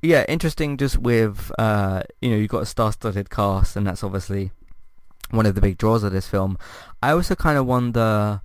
yeah, 0.01 0.23
interesting. 0.29 0.77
Just 0.77 0.97
with 0.97 1.51
uh, 1.59 2.03
you 2.21 2.29
know, 2.29 2.37
you've 2.37 2.49
got 2.49 2.63
a 2.63 2.65
star-studded 2.65 3.29
cast, 3.29 3.75
and 3.75 3.85
that's 3.85 4.01
obviously 4.01 4.51
one 5.29 5.45
of 5.45 5.55
the 5.55 5.61
big 5.61 5.77
draws 5.77 6.03
of 6.03 6.13
this 6.13 6.27
film. 6.27 6.57
I 7.03 7.11
also 7.11 7.35
kind 7.35 7.57
of 7.57 7.65
wonder. 7.65 8.41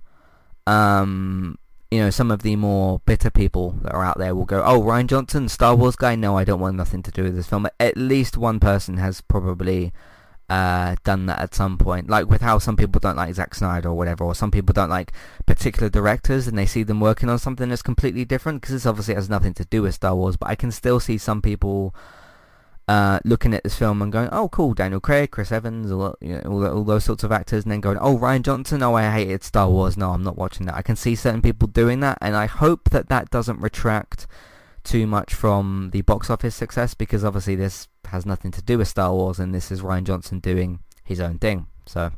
Um, 0.67 1.57
you 1.91 1.99
know, 1.99 2.09
some 2.09 2.31
of 2.31 2.41
the 2.41 2.55
more 2.57 2.99
bitter 3.05 3.29
people 3.29 3.71
that 3.83 3.93
are 3.93 4.03
out 4.03 4.17
there 4.17 4.35
will 4.35 4.43
go, 4.43 4.61
"Oh, 4.65 4.81
Rian 4.81 5.07
Johnson, 5.07 5.47
Star 5.47 5.75
Wars 5.75 5.95
guy. 5.95 6.15
No, 6.15 6.37
I 6.37 6.43
don't 6.43 6.59
want 6.59 6.75
nothing 6.75 7.03
to 7.03 7.11
do 7.11 7.23
with 7.23 7.35
this 7.35 7.47
film." 7.47 7.67
At 7.79 7.95
least 7.95 8.35
one 8.35 8.59
person 8.59 8.97
has 8.97 9.21
probably 9.21 9.93
uh, 10.49 10.95
done 11.03 11.25
that 11.25 11.39
at 11.39 11.55
some 11.55 11.77
point. 11.77 12.09
Like 12.09 12.29
with 12.29 12.41
how 12.41 12.59
some 12.59 12.77
people 12.77 12.99
don't 12.99 13.17
like 13.17 13.33
Zack 13.33 13.55
Snyder 13.55 13.89
or 13.89 13.95
whatever, 13.95 14.23
or 14.23 14.35
some 14.35 14.51
people 14.51 14.73
don't 14.73 14.89
like 14.89 15.11
particular 15.45 15.89
directors 15.89 16.47
and 16.47 16.57
they 16.57 16.65
see 16.65 16.83
them 16.83 16.99
working 16.99 17.29
on 17.29 17.39
something 17.39 17.69
that's 17.69 17.81
completely 17.81 18.25
different 18.25 18.61
because 18.61 18.73
this 18.75 18.85
obviously 18.85 19.15
has 19.15 19.29
nothing 19.29 19.53
to 19.55 19.65
do 19.65 19.81
with 19.81 19.95
Star 19.95 20.15
Wars. 20.15 20.37
But 20.37 20.49
I 20.49 20.55
can 20.55 20.71
still 20.71 20.99
see 20.99 21.17
some 21.17 21.41
people 21.41 21.95
uh, 22.87 23.19
looking 23.25 23.53
at 23.53 23.63
this 23.63 23.75
film 23.75 24.01
and 24.01 24.11
going, 24.11 24.29
"Oh, 24.31 24.49
cool, 24.49 24.75
Daniel 24.75 24.99
Craig, 24.99 25.31
Chris 25.31 25.51
Evans, 25.51 25.91
all, 25.91 26.15
you 26.21 26.35
know, 26.35 26.41
all, 26.45 26.67
all, 26.67 26.83
those 26.83 27.03
sorts 27.03 27.23
of 27.23 27.31
actors," 27.31 27.63
and 27.63 27.71
then 27.71 27.81
going, 27.81 27.97
"Oh, 27.99 28.17
Rian 28.17 28.43
Johnson. 28.43 28.83
Oh, 28.83 28.93
I 28.93 29.09
hated 29.09 29.43
Star 29.43 29.69
Wars. 29.69 29.97
No, 29.97 30.11
I'm 30.11 30.23
not 30.23 30.37
watching 30.37 30.67
that." 30.67 30.75
I 30.75 30.83
can 30.83 30.95
see 30.95 31.15
certain 31.15 31.41
people 31.41 31.67
doing 31.67 32.01
that, 32.01 32.19
and 32.21 32.35
I 32.35 32.45
hope 32.45 32.91
that 32.91 33.09
that 33.09 33.31
doesn't 33.31 33.59
retract 33.59 34.27
too 34.83 35.07
much 35.07 35.33
from 35.33 35.89
the 35.93 36.01
box 36.03 36.29
office 36.29 36.53
success 36.53 36.93
because 36.93 37.25
obviously 37.25 37.55
this 37.55 37.87
has 38.15 38.25
nothing 38.25 38.51
to 38.51 38.61
do 38.61 38.77
with 38.77 38.87
Star 38.87 39.13
Wars 39.13 39.39
and 39.39 39.53
this 39.53 39.71
is 39.71 39.81
Rian 39.81 40.03
Johnson 40.03 40.39
doing 40.39 40.79
his 41.03 41.19
own 41.19 41.37
thing. 41.37 41.67
So 41.85 42.11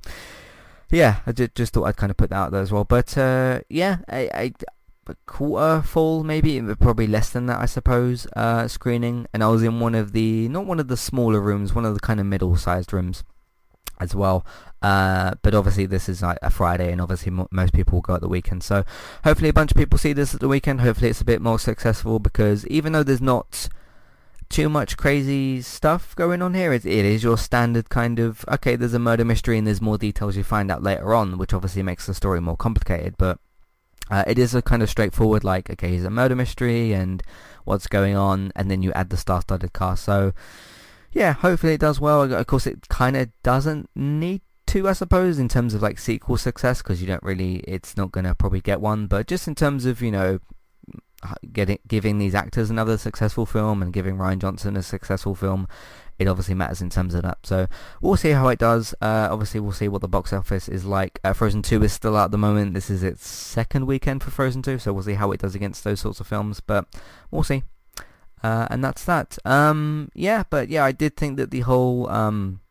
yeah, 0.89 1.17
I 1.25 1.31
just, 1.33 1.73
thought 1.73 1.83
I'd 1.83 1.97
kind 1.97 2.11
of 2.11 2.17
put 2.17 2.29
that 2.29 2.37
out 2.37 2.51
there 2.51 2.61
as 2.61 2.71
well. 2.71 2.85
But 2.85 3.17
uh, 3.17 3.61
yeah, 3.69 3.97
a, 4.11 4.53
quarter 5.25 5.81
full 5.81 6.23
maybe, 6.23 6.61
probably 6.75 7.07
less 7.07 7.29
than 7.29 7.45
that 7.47 7.59
I 7.59 7.65
suppose, 7.65 8.27
uh, 8.35 8.67
screening. 8.67 9.27
And 9.33 9.43
I 9.43 9.47
was 9.47 9.63
in 9.63 9.79
one 9.79 9.95
of 9.95 10.13
the, 10.13 10.47
not 10.49 10.65
one 10.65 10.79
of 10.79 10.87
the 10.87 10.97
smaller 10.97 11.41
rooms, 11.41 11.73
one 11.73 11.85
of 11.85 11.93
the 11.93 11.99
kind 11.99 12.19
of 12.19 12.25
middle-sized 12.25 12.93
rooms 12.93 13.23
as 13.99 14.15
well. 14.15 14.45
Uh, 14.81 15.33
but 15.41 15.55
obviously 15.55 15.85
this 15.85 16.07
is 16.07 16.21
like 16.21 16.37
a 16.41 16.49
Friday 16.49 16.91
and 16.91 17.01
obviously 17.01 17.31
mo- 17.31 17.47
most 17.51 17.73
people 17.73 17.97
will 17.97 18.01
go 18.01 18.15
at 18.15 18.21
the 18.21 18.27
weekend. 18.27 18.63
So 18.63 18.83
hopefully 19.23 19.49
a 19.49 19.53
bunch 19.53 19.71
of 19.71 19.77
people 19.77 19.97
see 19.97 20.13
this 20.13 20.33
at 20.33 20.39
the 20.39 20.47
weekend. 20.47 20.81
Hopefully 20.81 21.09
it's 21.09 21.21
a 21.21 21.25
bit 21.25 21.41
more 21.41 21.59
successful 21.59 22.19
because 22.19 22.65
even 22.67 22.93
though 22.93 23.03
there's 23.03 23.21
not 23.21 23.69
too 24.49 24.69
much 24.69 24.97
crazy 24.97 25.61
stuff 25.61 26.15
going 26.15 26.41
on 26.41 26.53
here, 26.53 26.71
it, 26.73 26.85
is 26.85 27.23
your 27.23 27.37
standard 27.37 27.89
kind 27.89 28.19
of, 28.19 28.45
okay, 28.47 28.75
there's 28.75 28.93
a 28.93 28.99
murder 28.99 29.25
mystery 29.25 29.57
and 29.57 29.67
there's 29.67 29.81
more 29.81 29.97
details 29.97 30.37
you 30.37 30.43
find 30.43 30.71
out 30.71 30.83
later 30.83 31.13
on, 31.13 31.37
which 31.37 31.53
obviously 31.53 31.83
makes 31.83 32.05
the 32.05 32.13
story 32.13 32.39
more 32.39 32.57
complicated. 32.57 33.15
But 33.17 33.39
uh, 34.09 34.23
it 34.25 34.39
is 34.39 34.55
a 34.55 34.61
kind 34.61 34.81
of 34.81 34.89
straightforward, 34.89 35.43
like, 35.43 35.69
okay, 35.69 35.89
here's 35.89 36.05
a 36.05 36.09
murder 36.09 36.35
mystery 36.35 36.93
and 36.93 37.21
what's 37.65 37.87
going 37.87 38.15
on, 38.15 38.51
and 38.55 38.71
then 38.71 38.81
you 38.81 38.93
add 38.93 39.09
the 39.09 39.17
star-studded 39.17 39.73
cast. 39.73 40.05
So 40.05 40.33
yeah, 41.11 41.33
hopefully 41.33 41.73
it 41.73 41.81
does 41.81 41.99
well. 41.99 42.31
Of 42.31 42.47
course, 42.47 42.67
it 42.67 42.87
kind 42.89 43.17
of 43.17 43.29
doesn't 43.43 43.89
need 43.95 44.41
to, 44.67 44.87
I 44.87 44.93
suppose, 44.93 45.39
in 45.39 45.49
terms 45.49 45.73
of 45.73 45.81
like 45.81 45.99
sequel 45.99 46.37
success, 46.37 46.81
because 46.81 47.01
you 47.01 47.07
don't 47.07 47.23
really, 47.23 47.57
it's 47.67 47.97
not 47.97 48.13
to 48.13 48.35
probably 48.35 48.61
get 48.61 48.79
one. 48.79 49.07
But 49.07 49.27
just 49.27 49.47
in 49.47 49.55
terms 49.55 49.85
of, 49.85 50.01
you 50.01 50.11
know, 50.11 50.39
getting 51.51 51.79
giving 51.87 52.19
these 52.19 52.35
actors 52.35 52.69
another 52.69 52.97
successful 52.97 53.45
film 53.45 53.81
and 53.81 53.91
giving 53.91 54.17
Rian 54.17 54.39
Johnson 54.39 54.77
a 54.77 54.83
successful 54.83 55.35
film, 55.35 55.67
it 56.19 56.27
obviously 56.27 56.55
matters 56.55 56.81
in 56.81 56.89
terms 56.89 57.13
of 57.13 57.23
that. 57.23 57.39
So 57.43 57.67
we'll 58.01 58.17
see 58.17 58.31
how 58.31 58.47
it 58.47 58.59
does. 58.59 58.93
Uh, 59.01 59.27
obviously, 59.31 59.59
we'll 59.59 59.71
see 59.71 59.87
what 59.87 60.01
the 60.01 60.07
box 60.07 60.33
office 60.33 60.67
is 60.67 60.85
like. 60.85 61.19
Uh, 61.23 61.33
Frozen 61.33 61.61
2 61.63 61.83
is 61.83 61.93
still 61.93 62.15
out 62.15 62.25
at 62.25 62.31
the 62.31 62.37
moment. 62.37 62.73
This 62.73 62.89
is 62.89 63.03
its 63.03 63.27
second 63.27 63.85
weekend 63.85 64.23
for 64.23 64.31
Frozen 64.31 64.63
2, 64.63 64.79
so 64.79 64.93
we'll 64.93 65.03
see 65.03 65.13
how 65.13 65.31
it 65.31 65.41
does 65.41 65.55
against 65.55 65.83
those 65.83 65.99
sorts 65.99 66.19
of 66.19 66.27
films. 66.27 66.59
But 66.59 66.87
we'll 67.29 67.43
see. 67.43 67.63
Uh, 68.43 68.67
and 68.69 68.83
that's 68.83 69.03
that. 69.05 69.37
Um, 69.45 70.09
yeah, 70.13 70.43
but 70.49 70.69
yeah, 70.69 70.83
I 70.83 70.91
did 70.91 71.17
think 71.17 71.37
that 71.37 71.51
the 71.51 71.61
whole 71.61 72.09
um, 72.09 72.61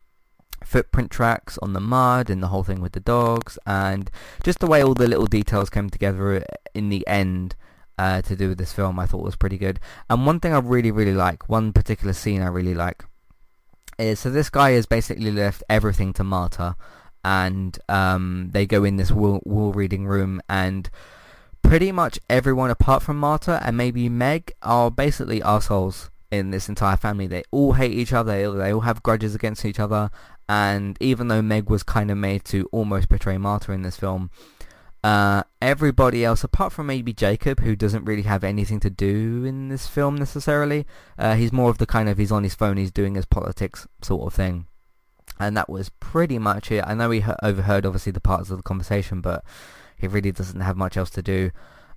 footprint 0.63 1.11
tracks 1.11 1.57
on 1.61 1.73
the 1.73 1.79
mud 1.79 2.29
and 2.29 2.41
the 2.41 2.47
whole 2.47 2.63
thing 2.63 2.81
with 2.81 2.93
the 2.93 2.99
dogs 2.99 3.57
and 3.65 4.09
just 4.43 4.59
the 4.59 4.67
way 4.67 4.81
all 4.81 4.93
the 4.93 5.07
little 5.07 5.25
details 5.25 5.69
came 5.69 5.89
together 5.89 6.43
in 6.73 6.89
the 6.89 7.05
end 7.07 7.55
uh, 7.97 8.21
to 8.23 8.35
do 8.35 8.49
with 8.49 8.57
this 8.57 8.73
film, 8.73 8.99
I 8.99 9.05
thought 9.05 9.23
was 9.23 9.35
pretty 9.35 9.57
good. 9.57 9.79
And 10.09 10.25
one 10.25 10.39
thing 10.39 10.53
I 10.53 10.59
really, 10.59 10.91
really 10.91 11.13
like, 11.13 11.49
one 11.49 11.73
particular 11.73 12.13
scene 12.13 12.41
I 12.41 12.47
really 12.47 12.75
like, 12.75 13.03
is 13.97 14.19
so 14.19 14.29
this 14.29 14.49
guy 14.49 14.71
has 14.71 14.85
basically 14.85 15.31
left 15.31 15.63
everything 15.69 16.13
to 16.13 16.23
Marta, 16.23 16.75
and 17.23 17.77
um, 17.89 18.49
they 18.53 18.65
go 18.65 18.83
in 18.83 18.95
this 18.95 19.11
wall, 19.11 19.41
reading 19.73 20.07
room 20.07 20.41
and 20.47 20.89
pretty 21.61 21.91
much 21.91 22.17
everyone 22.29 22.69
apart 22.69 23.03
from 23.03 23.19
Marta 23.19 23.61
and 23.65 23.75
maybe 23.75 24.07
Meg 24.07 24.53
are 24.61 24.89
basically 24.89 25.41
assholes 25.41 26.09
in 26.31 26.51
this 26.51 26.69
entire 26.69 26.95
family. 26.95 27.27
They 27.27 27.43
all 27.51 27.73
hate 27.73 27.91
each 27.91 28.13
other. 28.13 28.57
They 28.57 28.71
all 28.71 28.81
have 28.81 29.03
grudges 29.03 29.35
against 29.35 29.65
each 29.65 29.79
other. 29.79 30.09
And 30.47 30.97
even 31.01 31.27
though 31.27 31.41
Meg 31.41 31.69
was 31.69 31.83
kind 31.83 32.09
of 32.09 32.17
made 32.17 32.45
to 32.45 32.69
almost 32.71 33.09
betray 33.09 33.37
Marta 33.37 33.73
in 33.73 33.81
this 33.81 33.97
film, 33.97 34.31
uh, 35.07 35.43
everybody 35.61 36.25
else, 36.25 36.43
apart 36.43 36.73
from 36.73 36.87
maybe 36.87 37.13
Jacob, 37.13 37.61
who 37.61 37.77
doesn't 37.77 38.03
really 38.03 38.23
have 38.23 38.43
anything 38.43 38.81
to 38.81 38.89
do 38.89 39.45
in 39.45 39.69
this 39.69 39.87
film 39.87 40.17
necessarily, 40.17 40.85
uh, 41.17 41.35
he's 41.35 41.53
more 41.53 41.69
of 41.69 41.77
the 41.77 41.85
kind 41.85 42.09
of 42.09 42.17
he's 42.17 42.31
on 42.31 42.43
his 42.43 42.55
phone, 42.55 42.75
he's 42.75 42.91
doing 42.91 43.15
his 43.15 43.23
politics 43.25 43.87
sort 44.01 44.27
of 44.27 44.33
thing. 44.33 44.67
And 45.39 45.55
that 45.55 45.69
was 45.69 45.87
pretty 46.01 46.37
much 46.37 46.73
it. 46.73 46.83
I 46.85 46.93
know 46.93 47.07
we 47.07 47.23
overheard 47.41 47.85
obviously 47.85 48.11
the 48.11 48.19
parts 48.19 48.49
of 48.49 48.57
the 48.57 48.63
conversation, 48.63 49.21
but 49.21 49.45
he 49.95 50.07
really 50.07 50.33
doesn't 50.33 50.59
have 50.59 50.75
much 50.75 50.97
else 50.97 51.11
to 51.11 51.21
do. 51.21 51.51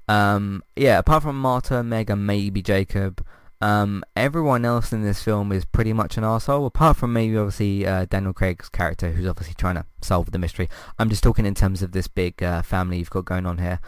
Um, 0.07 0.62
yeah, 0.77 0.99
apart 0.99 1.25
from 1.25 1.40
Marta, 1.40 1.83
Meg, 1.83 2.11
and 2.11 2.25
maybe 2.25 2.62
Jacob, 2.62 3.27
um, 3.61 4.03
everyone 4.16 4.64
else 4.64 4.92
in 4.92 5.03
this 5.03 5.23
film 5.23 5.53
is 5.53 5.64
pretty 5.64 5.92
much 5.92 6.16
an 6.16 6.25
asshole, 6.25 6.66
apart 6.66 6.96
from 6.96 7.12
maybe 7.12 7.37
obviously 7.37 7.87
uh, 7.87 8.07
Daniel 8.07 8.33
Craig's 8.33 8.68
character, 8.68 9.12
who's 9.12 9.27
obviously 9.27 9.55
trying 9.55 9.75
to 9.75 9.85
solve 10.01 10.31
the 10.31 10.38
mystery. 10.38 10.68
I'm 10.99 11.11
just 11.11 11.23
talking 11.23 11.44
in 11.44 11.55
terms 11.55 11.83
of 11.83 11.92
this 11.92 12.09
big 12.09 12.42
uh, 12.42 12.62
family 12.62 12.99
you've 12.99 13.11
got 13.11 13.27
going 13.27 13.46
on 13.46 13.59
here. 13.59 13.81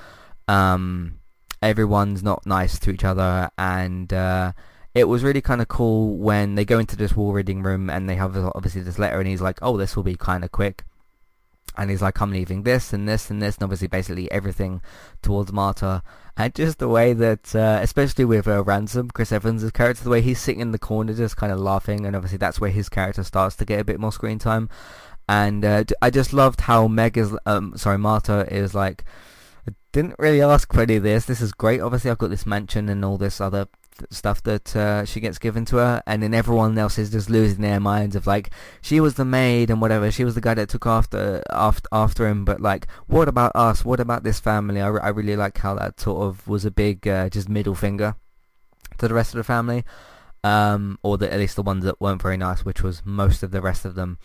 Um, 0.46 1.20
everyone's 1.62 2.22
not 2.22 2.44
nice 2.44 2.78
to 2.80 2.90
each 2.90 3.04
other, 3.04 3.50
and 3.56 4.12
uh, 4.12 4.52
it 4.94 5.04
was 5.04 5.22
really 5.24 5.40
kind 5.40 5.62
of 5.62 5.68
cool 5.68 6.16
when 6.16 6.54
they 6.54 6.66
go 6.66 6.78
into 6.78 6.96
this 6.96 7.16
wall 7.16 7.32
reading 7.32 7.62
room 7.62 7.88
and 7.88 8.10
they 8.10 8.16
have 8.16 8.36
obviously 8.36 8.82
this 8.82 8.98
letter, 8.98 9.18
and 9.18 9.28
he's 9.28 9.42
like, 9.42 9.58
"Oh, 9.62 9.78
this 9.78 9.96
will 9.96 10.02
be 10.02 10.16
kind 10.16 10.44
of 10.44 10.52
quick." 10.52 10.84
and 11.76 11.90
he's 11.90 12.02
like, 12.02 12.20
I'm 12.20 12.30
leaving 12.30 12.64
this 12.64 12.92
and 12.92 13.08
this 13.08 13.30
and 13.30 13.40
this, 13.40 13.56
and 13.56 13.64
obviously 13.64 13.88
basically 13.88 14.30
everything 14.30 14.82
towards 15.22 15.52
Marta. 15.52 16.02
And 16.36 16.54
just 16.54 16.78
the 16.78 16.88
way 16.88 17.12
that, 17.12 17.54
uh, 17.54 17.78
especially 17.82 18.24
with 18.24 18.48
uh, 18.48 18.64
Ransom, 18.64 19.10
Chris 19.10 19.32
Evans' 19.32 19.70
character, 19.70 20.02
the 20.02 20.10
way 20.10 20.22
he's 20.22 20.40
sitting 20.40 20.60
in 20.60 20.72
the 20.72 20.78
corner 20.78 21.12
just 21.12 21.36
kind 21.36 21.52
of 21.52 21.60
laughing, 21.60 22.06
and 22.06 22.16
obviously 22.16 22.38
that's 22.38 22.60
where 22.60 22.70
his 22.70 22.88
character 22.88 23.22
starts 23.22 23.54
to 23.56 23.66
get 23.66 23.80
a 23.80 23.84
bit 23.84 24.00
more 24.00 24.12
screen 24.12 24.38
time. 24.38 24.70
And 25.28 25.64
uh, 25.64 25.84
I 26.00 26.10
just 26.10 26.32
loved 26.32 26.62
how 26.62 26.88
Meg 26.88 27.18
is, 27.18 27.36
um, 27.44 27.74
sorry, 27.76 27.98
Marta 27.98 28.46
is 28.52 28.74
like, 28.74 29.04
I 29.68 29.72
didn't 29.92 30.16
really 30.18 30.42
ask 30.42 30.72
for 30.72 30.80
any 30.80 30.96
of 30.96 31.02
this. 31.02 31.26
This 31.26 31.40
is 31.40 31.52
great. 31.52 31.80
Obviously, 31.80 32.10
I've 32.10 32.18
got 32.18 32.30
this 32.30 32.46
mansion 32.46 32.88
and 32.88 33.04
all 33.04 33.18
this 33.18 33.40
other 33.40 33.68
stuff 34.10 34.42
that 34.42 34.74
uh, 34.74 35.04
she 35.04 35.20
gets 35.20 35.38
given 35.38 35.64
to 35.66 35.76
her, 35.76 36.02
and 36.06 36.22
then 36.22 36.34
everyone 36.34 36.76
else 36.78 36.98
is 36.98 37.10
just 37.10 37.30
losing 37.30 37.62
their 37.62 37.80
minds 37.80 38.16
of 38.16 38.26
like 38.26 38.50
she 38.80 39.00
was 39.00 39.14
the 39.14 39.24
maid 39.24 39.70
and 39.70 39.80
whatever, 39.80 40.10
she 40.10 40.24
was 40.24 40.34
the 40.34 40.40
guy 40.40 40.54
that 40.54 40.68
took 40.68 40.86
after 40.86 41.42
after 41.50 41.88
after 41.92 42.26
him, 42.26 42.44
but 42.44 42.60
like 42.60 42.86
what 43.06 43.28
about 43.28 43.52
us? 43.54 43.84
What 43.84 44.00
about 44.00 44.24
this 44.24 44.40
family? 44.40 44.80
I, 44.80 44.88
I 44.88 45.08
really 45.08 45.36
like 45.36 45.58
how 45.58 45.74
that 45.74 46.00
sort 46.00 46.22
of 46.22 46.46
was 46.48 46.64
a 46.64 46.70
big 46.70 47.06
uh, 47.06 47.28
just 47.28 47.48
middle 47.48 47.74
finger 47.74 48.16
to 48.98 49.08
the 49.08 49.14
rest 49.14 49.34
of 49.34 49.38
the 49.38 49.44
family, 49.44 49.84
um, 50.44 50.98
or 51.02 51.18
the, 51.18 51.32
at 51.32 51.38
least 51.38 51.56
the 51.56 51.62
ones 51.62 51.84
that 51.84 52.00
weren't 52.00 52.22
very 52.22 52.36
nice, 52.36 52.64
which 52.64 52.82
was 52.82 53.02
most 53.04 53.42
of 53.42 53.50
the 53.50 53.60
rest 53.60 53.84
of 53.84 53.94
them. 53.94 54.18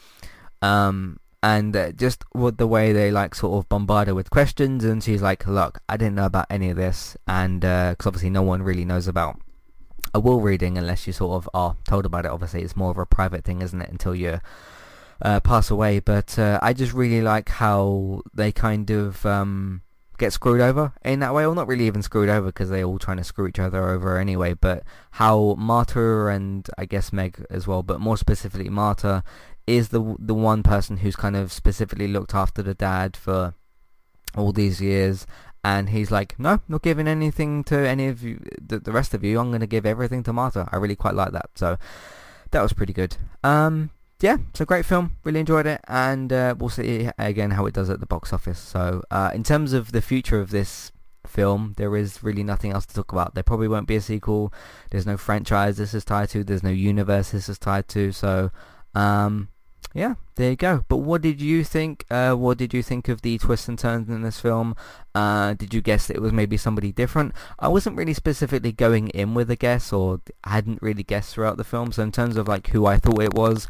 Um, 0.61 1.19
and 1.43 1.75
uh, 1.75 1.91
just 1.91 2.23
what 2.31 2.57
the 2.57 2.67
way 2.67 2.91
they 2.91 3.11
like 3.11 3.35
sort 3.35 3.57
of 3.57 3.69
bombard 3.69 4.07
her 4.07 4.15
with 4.15 4.29
questions 4.29 4.83
and 4.83 5.03
she's 5.03 5.21
like 5.21 5.45
look 5.45 5.79
I 5.87 5.95
didn't 5.95 6.15
know 6.15 6.25
about 6.25 6.47
any 6.49 6.71
of 6.71 6.77
this 6.77 7.15
and 7.27 7.61
because 7.61 8.05
uh, 8.05 8.09
obviously 8.09 8.31
no 8.31 8.41
one 8.41 8.63
really 8.63 8.85
knows 8.85 9.07
about 9.07 9.39
a 10.17 10.19
will 10.19 10.41
reading 10.41 10.77
unless 10.77 11.07
you 11.07 11.13
sort 11.13 11.35
of 11.35 11.49
are 11.53 11.77
told 11.85 12.05
about 12.05 12.25
it. 12.25 12.31
Obviously, 12.31 12.63
it's 12.63 12.75
more 12.75 12.91
of 12.91 12.97
a 12.97 13.05
private 13.05 13.45
thing, 13.45 13.61
isn't 13.61 13.81
it, 13.81 13.89
until 13.89 14.15
you 14.15 14.41
uh, 15.21 15.39
pass 15.39 15.69
away. 15.69 15.99
But 15.99 16.37
uh, 16.37 16.59
I 16.61 16.73
just 16.73 16.91
really 16.91 17.21
like 17.21 17.49
how 17.49 18.23
they 18.33 18.51
kind 18.51 18.89
of 18.89 19.25
um, 19.25 19.83
get 20.17 20.33
screwed 20.33 20.59
over 20.59 20.91
in 21.05 21.19
that 21.19 21.33
way, 21.33 21.45
or 21.45 21.55
not 21.55 21.67
really 21.67 21.85
even 21.85 22.01
screwed 22.01 22.29
over 22.29 22.47
because 22.47 22.69
they're 22.69 22.83
all 22.83 22.99
trying 22.99 23.17
to 23.17 23.23
screw 23.23 23.47
each 23.47 23.59
other 23.59 23.89
over 23.89 24.17
anyway. 24.17 24.53
But 24.53 24.83
how 25.11 25.55
Marta 25.57 26.27
and 26.27 26.67
I 26.77 26.85
guess 26.85 27.13
Meg 27.13 27.45
as 27.49 27.67
well, 27.67 27.83
but 27.83 28.01
more 28.01 28.17
specifically 28.17 28.69
Marta 28.69 29.23
is 29.67 29.89
the 29.89 30.15
the 30.17 30.33
one 30.33 30.63
person 30.63 30.97
who's 30.97 31.15
kind 31.15 31.35
of 31.35 31.53
specifically 31.53 32.07
looked 32.07 32.33
after 32.33 32.61
the 32.63 32.73
dad 32.73 33.15
for 33.15 33.53
all 34.35 34.51
these 34.51 34.81
years 34.81 35.25
and 35.67 35.89
he's 35.89 36.11
like, 36.11 36.39
no, 36.39 36.61
not 36.69 36.81
giving 36.81 37.09
anything 37.09 37.61
to 37.65 37.77
any 37.77 38.07
of 38.07 38.23
you, 38.23 38.39
the, 38.61 38.79
the 38.79 38.93
rest 38.93 39.13
of 39.13 39.21
you. 39.21 39.37
I'm 39.37 39.49
going 39.49 39.59
to 39.59 39.67
give 39.67 39.85
everything 39.85 40.23
to 40.23 40.31
Marta. 40.31 40.69
I 40.71 40.77
really 40.77 40.95
quite 40.95 41.13
like 41.13 41.33
that. 41.33 41.49
So 41.55 41.77
that 42.51 42.61
was 42.61 42.71
pretty 42.71 42.93
good. 42.93 43.17
Um, 43.43 43.89
yeah, 44.21 44.37
it's 44.49 44.61
a 44.61 44.65
great 44.65 44.85
film. 44.85 45.17
Really 45.25 45.41
enjoyed 45.41 45.67
it, 45.67 45.81
and 45.89 46.31
uh, 46.31 46.55
we'll 46.57 46.69
see 46.69 47.09
again 47.17 47.51
how 47.51 47.65
it 47.65 47.73
does 47.73 47.89
at 47.89 47.99
the 47.99 48.05
box 48.05 48.31
office. 48.31 48.59
So 48.59 49.03
uh, 49.11 49.31
in 49.33 49.43
terms 49.43 49.73
of 49.73 49.91
the 49.91 50.01
future 50.01 50.39
of 50.39 50.51
this 50.51 50.93
film, 51.25 51.73
there 51.75 51.97
is 51.97 52.23
really 52.23 52.43
nothing 52.43 52.71
else 52.71 52.85
to 52.85 52.95
talk 52.95 53.11
about. 53.11 53.35
There 53.35 53.43
probably 53.43 53.67
won't 53.67 53.87
be 53.87 53.97
a 53.97 54.01
sequel. 54.01 54.53
There's 54.89 55.05
no 55.05 55.17
franchise 55.17 55.75
this 55.75 55.93
is 55.93 56.05
tied 56.05 56.29
to. 56.29 56.45
There's 56.45 56.63
no 56.63 56.69
universe 56.69 57.31
this 57.31 57.49
is 57.49 57.59
tied 57.59 57.89
to. 57.89 58.13
So 58.13 58.51
um, 58.95 59.49
yeah, 59.97 60.13
there 60.35 60.51
you 60.51 60.55
go. 60.55 60.85
But 60.89 60.97
what 60.97 61.23
did 61.23 61.41
you 61.41 61.63
think? 61.63 62.05
Uh, 62.11 62.35
what 62.35 62.59
did 62.59 62.71
you 62.71 62.83
think 62.83 63.09
of 63.09 63.23
the 63.23 63.39
twists 63.39 63.67
and 63.67 63.79
turns 63.79 64.09
in 64.09 64.21
this 64.21 64.39
film? 64.39 64.75
Uh, 65.15 65.55
did 65.55 65.73
you 65.73 65.81
guess 65.81 66.11
it 66.11 66.21
was 66.21 66.31
maybe 66.31 66.55
somebody 66.55 66.91
different? 66.91 67.33
I 67.57 67.67
wasn't 67.67 67.97
really 67.97 68.13
specifically 68.13 68.71
going 68.71 69.07
in 69.07 69.33
with 69.33 69.49
a 69.49 69.55
guess, 69.55 69.91
or 69.91 70.21
hadn't 70.43 70.83
really 70.83 71.01
guessed 71.01 71.33
throughout 71.33 71.57
the 71.57 71.63
film. 71.63 71.91
So 71.91 72.03
in 72.03 72.11
terms 72.11 72.37
of 72.37 72.47
like 72.47 72.67
who 72.67 72.85
I 72.85 72.97
thought 72.97 73.23
it 73.23 73.33
was, 73.33 73.67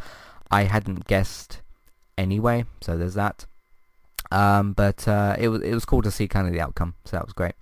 I 0.51 0.63
hadn't 0.63 1.07
guessed 1.07 1.61
anyway. 2.17 2.65
So 2.81 2.97
there's 2.97 3.13
that. 3.13 3.45
Um, 4.29 4.73
but 4.73 5.07
uh, 5.07 5.37
it 5.39 5.47
was 5.47 5.61
it 5.61 5.73
was 5.73 5.85
cool 5.85 6.01
to 6.01 6.11
see 6.11 6.27
kind 6.27 6.45
of 6.45 6.51
the 6.51 6.59
outcome. 6.59 6.95
So 7.05 7.15
that 7.15 7.25
was 7.25 7.31
great. 7.31 7.55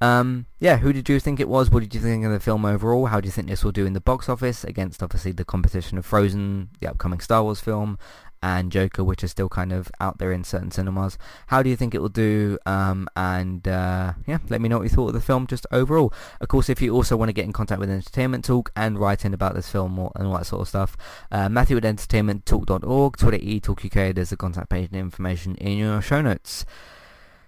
Um, 0.00 0.46
yeah, 0.60 0.76
who 0.76 0.92
did 0.92 1.08
you 1.08 1.18
think 1.20 1.40
it 1.40 1.48
was? 1.48 1.70
What 1.70 1.80
did 1.80 1.94
you 1.94 2.00
think 2.00 2.24
of 2.24 2.32
the 2.32 2.40
film 2.40 2.64
overall? 2.64 3.06
How 3.06 3.20
do 3.20 3.26
you 3.26 3.32
think 3.32 3.48
this 3.48 3.64
will 3.64 3.72
do 3.72 3.86
in 3.86 3.94
the 3.94 4.00
box 4.00 4.28
office 4.28 4.62
against 4.62 5.02
obviously 5.02 5.32
the 5.32 5.44
competition 5.44 5.96
of 5.96 6.04
Frozen, 6.04 6.70
the 6.80 6.90
upcoming 6.90 7.20
Star 7.20 7.42
Wars 7.42 7.60
film, 7.60 7.98
and 8.42 8.70
Joker, 8.70 9.02
which 9.02 9.24
is 9.24 9.30
still 9.30 9.48
kind 9.48 9.72
of 9.72 9.90
out 9.98 10.18
there 10.18 10.32
in 10.32 10.44
certain 10.44 10.70
cinemas. 10.70 11.16
How 11.48 11.62
do 11.62 11.70
you 11.70 11.76
think 11.76 11.94
it 11.94 12.02
will 12.02 12.08
do? 12.10 12.58
Um, 12.66 13.08
and 13.16 13.66
uh, 13.66 14.12
yeah, 14.26 14.38
let 14.50 14.60
me 14.60 14.68
know 14.68 14.78
what 14.78 14.84
you 14.84 14.90
thought 14.90 15.08
of 15.08 15.14
the 15.14 15.20
film 15.20 15.46
just 15.46 15.66
overall. 15.72 16.12
Of 16.40 16.48
course, 16.48 16.68
if 16.68 16.82
you 16.82 16.94
also 16.94 17.16
want 17.16 17.30
to 17.30 17.32
get 17.32 17.46
in 17.46 17.52
contact 17.52 17.80
with 17.80 17.90
Entertainment 17.90 18.44
Talk 18.44 18.70
and 18.76 18.98
write 18.98 19.24
in 19.24 19.32
about 19.32 19.54
this 19.54 19.70
film 19.70 19.98
or, 19.98 20.12
and 20.14 20.26
all 20.26 20.36
that 20.36 20.46
sort 20.46 20.62
of 20.62 20.68
stuff, 20.68 20.96
uh, 21.32 21.48
Matthew 21.48 21.76
at 21.78 21.84
entertainmenttalk.org, 21.84 23.16
Twitter 23.16 23.38
eTalkUK, 23.38 24.14
there's 24.14 24.30
the 24.30 24.36
contact 24.36 24.68
page 24.68 24.90
and 24.92 25.00
information 25.00 25.54
in 25.56 25.78
your 25.78 26.02
show 26.02 26.20
notes. 26.20 26.66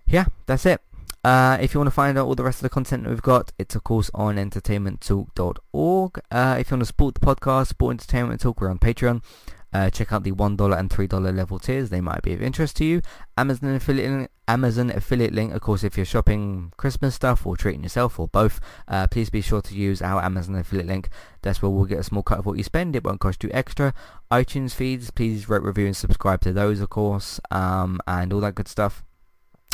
Yeah, 0.07 0.25
that's 0.47 0.65
it. 0.65 0.81
Uh, 1.25 1.59
if 1.61 1.75
you 1.75 1.81
want 1.81 1.89
to 1.89 1.95
find 1.95 2.17
out 2.17 2.27
all 2.27 2.35
the 2.35 2.45
rest 2.45 2.59
of 2.59 2.63
the 2.63 2.69
content 2.69 3.05
that 3.05 3.11
we've 3.11 3.23
got, 3.23 3.53
it's 3.59 3.75
of 3.75 3.85
course 3.85 4.11
on 4.15 4.37
entertainmenttalk.org. 4.37 6.21
Uh, 6.31 6.57
if 6.59 6.71
you 6.71 6.75
want 6.77 6.83
to 6.83 6.87
support 6.87 7.15
the 7.15 7.21
podcast, 7.21 7.69
support 7.69 7.95
Entertainment 7.95 8.41
Talk, 8.41 8.61
we're 8.61 8.71
on 8.71 8.79
Patreon. 8.79 9.23
Uh, 9.71 9.91
check 9.91 10.13
out 10.13 10.23
the 10.23 10.33
$1 10.33 10.79
and 10.79 10.89
$3 10.89 11.37
level 11.37 11.59
tiers. 11.59 11.91
They 11.91 12.01
might 12.01 12.23
be 12.23 12.33
of 12.33 12.41
interest 12.41 12.77
to 12.77 12.85
you. 12.85 13.03
Amazon 13.37 13.75
affiliate, 13.75 14.31
Amazon 14.47 14.91
affiliate 14.91 15.35
link, 15.35 15.53
of 15.53 15.61
course, 15.61 15.85
if 15.85 15.99
you're 15.99 16.07
shopping 16.07 16.73
Christmas 16.79 17.15
stuff 17.15 17.45
or 17.45 17.55
treating 17.57 17.83
yourself 17.83 18.19
or 18.19 18.29
both, 18.29 18.61
uh, 18.87 19.07
please 19.09 19.29
be 19.29 19.43
sure 19.43 19.61
to 19.61 19.75
use 19.75 20.01
our 20.01 20.23
Amazon 20.23 20.55
affiliate 20.55 20.89
link. 20.89 21.11
That's 21.43 21.61
where 21.61 21.71
we'll 21.71 21.85
get 21.85 21.99
a 21.99 22.05
small 22.05 22.23
cut 22.23 22.39
of 22.39 22.47
what 22.47 22.57
you 22.57 22.65
spend. 22.65 22.97
It 22.97 23.05
won't 23.05 23.21
cost 23.21 23.45
you 23.45 23.51
extra. 23.53 23.93
iTunes 24.31 24.73
feeds, 24.73 25.11
please 25.11 25.49
rate, 25.51 25.63
review 25.63 25.87
and 25.87 25.97
subscribe 25.97 26.41
to 26.43 26.53
those, 26.53 26.81
of 26.81 26.89
course, 26.89 27.39
um, 27.51 28.01
and 28.07 28.33
all 28.33 28.41
that 28.41 28.55
good 28.55 28.69
stuff. 28.69 29.05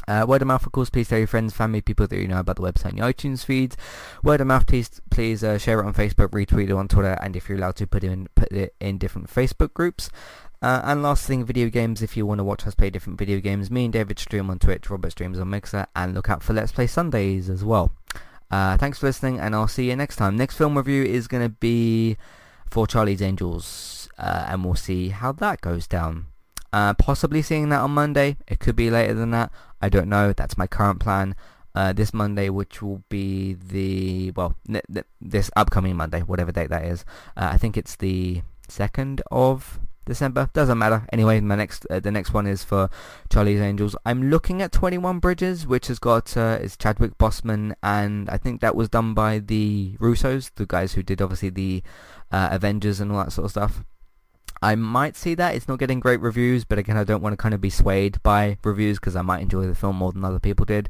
Uh, 0.06 0.24
word 0.26 0.42
of 0.42 0.48
mouth, 0.48 0.66
of 0.66 0.72
course, 0.72 0.90
please 0.90 1.08
tell 1.08 1.18
your 1.18 1.26
friends, 1.26 1.54
family, 1.54 1.80
people 1.80 2.06
that 2.06 2.18
you 2.18 2.28
know 2.28 2.40
about 2.40 2.56
the 2.56 2.62
website 2.62 2.90
and 2.90 2.98
your 2.98 3.12
iTunes 3.12 3.44
feeds. 3.44 3.76
Word 4.22 4.40
of 4.40 4.46
mouth, 4.46 4.66
please, 4.66 5.00
please 5.10 5.42
uh, 5.42 5.58
share 5.58 5.80
it 5.80 5.86
on 5.86 5.94
Facebook, 5.94 6.28
retweet 6.28 6.68
it 6.68 6.72
on 6.72 6.88
Twitter, 6.88 7.18
and 7.22 7.36
if 7.36 7.48
you're 7.48 7.58
allowed 7.58 7.76
to, 7.76 7.86
put 7.86 8.04
it 8.04 8.10
in, 8.10 8.28
put 8.34 8.52
it 8.52 8.74
in 8.80 8.98
different 8.98 9.28
Facebook 9.28 9.72
groups. 9.74 10.10
Uh, 10.62 10.80
and 10.84 11.02
last 11.02 11.26
thing, 11.26 11.44
video 11.44 11.68
games. 11.68 12.00
If 12.00 12.16
you 12.16 12.24
want 12.24 12.38
to 12.38 12.44
watch 12.44 12.66
us 12.66 12.74
play 12.74 12.88
different 12.88 13.18
video 13.18 13.38
games, 13.38 13.70
me 13.70 13.84
and 13.84 13.92
David 13.92 14.18
stream 14.18 14.48
on 14.48 14.58
Twitch, 14.58 14.88
Robert 14.88 15.10
streams 15.10 15.38
on 15.38 15.50
Mixer, 15.50 15.86
and 15.94 16.14
look 16.14 16.30
out 16.30 16.42
for 16.42 16.54
Let's 16.54 16.72
Play 16.72 16.86
Sundays 16.86 17.50
as 17.50 17.62
well. 17.62 17.92
Uh, 18.50 18.76
thanks 18.78 18.98
for 18.98 19.06
listening, 19.06 19.38
and 19.40 19.54
I'll 19.54 19.68
see 19.68 19.90
you 19.90 19.96
next 19.96 20.16
time. 20.16 20.36
Next 20.36 20.56
film 20.56 20.76
review 20.76 21.02
is 21.02 21.28
going 21.28 21.42
to 21.42 21.50
be 21.50 22.16
for 22.70 22.86
Charlie's 22.86 23.20
Angels, 23.20 24.08
uh, 24.16 24.46
and 24.48 24.64
we'll 24.64 24.74
see 24.74 25.10
how 25.10 25.32
that 25.32 25.60
goes 25.60 25.86
down. 25.86 26.26
Uh, 26.74 26.92
possibly 26.94 27.40
seeing 27.40 27.68
that 27.68 27.78
on 27.78 27.92
Monday. 27.92 28.36
It 28.48 28.58
could 28.58 28.74
be 28.74 28.90
later 28.90 29.14
than 29.14 29.30
that. 29.30 29.52
I 29.80 29.88
don't 29.88 30.08
know. 30.08 30.32
That's 30.32 30.58
my 30.58 30.66
current 30.66 30.98
plan. 30.98 31.36
Uh, 31.72 31.92
this 31.92 32.12
Monday, 32.12 32.48
which 32.48 32.82
will 32.82 33.04
be 33.08 33.54
the 33.54 34.32
well, 34.32 34.56
n- 34.68 34.82
n- 34.92 35.04
this 35.20 35.52
upcoming 35.54 35.94
Monday, 35.94 36.22
whatever 36.22 36.50
date 36.50 36.70
that 36.70 36.84
is. 36.84 37.04
Uh, 37.36 37.50
I 37.52 37.58
think 37.58 37.76
it's 37.76 37.94
the 37.94 38.42
second 38.66 39.22
of 39.30 39.78
December. 40.04 40.50
Doesn't 40.52 40.76
matter. 40.78 41.06
Anyway, 41.12 41.38
my 41.38 41.54
next 41.54 41.86
uh, 41.90 42.00
the 42.00 42.10
next 42.10 42.34
one 42.34 42.48
is 42.48 42.64
for 42.64 42.90
Charlie's 43.30 43.60
Angels. 43.60 43.94
I'm 44.04 44.28
looking 44.28 44.60
at 44.60 44.72
21 44.72 45.20
Bridges, 45.20 45.68
which 45.68 45.86
has 45.86 46.00
got 46.00 46.36
uh, 46.36 46.58
is 46.60 46.76
Chadwick 46.76 47.16
Boseman, 47.18 47.74
and 47.84 48.28
I 48.28 48.36
think 48.36 48.60
that 48.62 48.74
was 48.74 48.88
done 48.88 49.14
by 49.14 49.38
the 49.38 49.96
Russos, 50.00 50.50
the 50.56 50.66
guys 50.66 50.94
who 50.94 51.04
did 51.04 51.22
obviously 51.22 51.50
the 51.50 51.84
uh, 52.32 52.48
Avengers 52.50 52.98
and 52.98 53.12
all 53.12 53.18
that 53.18 53.30
sort 53.30 53.44
of 53.44 53.50
stuff. 53.52 53.84
I 54.62 54.74
might 54.74 55.16
see 55.16 55.34
that. 55.34 55.54
It's 55.54 55.68
not 55.68 55.78
getting 55.78 56.00
great 56.00 56.20
reviews, 56.20 56.64
but 56.64 56.78
again, 56.78 56.96
I 56.96 57.04
don't 57.04 57.22
want 57.22 57.32
to 57.32 57.36
kind 57.36 57.54
of 57.54 57.60
be 57.60 57.70
swayed 57.70 58.22
by 58.22 58.58
reviews 58.64 58.98
because 58.98 59.16
I 59.16 59.22
might 59.22 59.42
enjoy 59.42 59.66
the 59.66 59.74
film 59.74 59.96
more 59.96 60.12
than 60.12 60.24
other 60.24 60.38
people 60.38 60.64
did. 60.64 60.88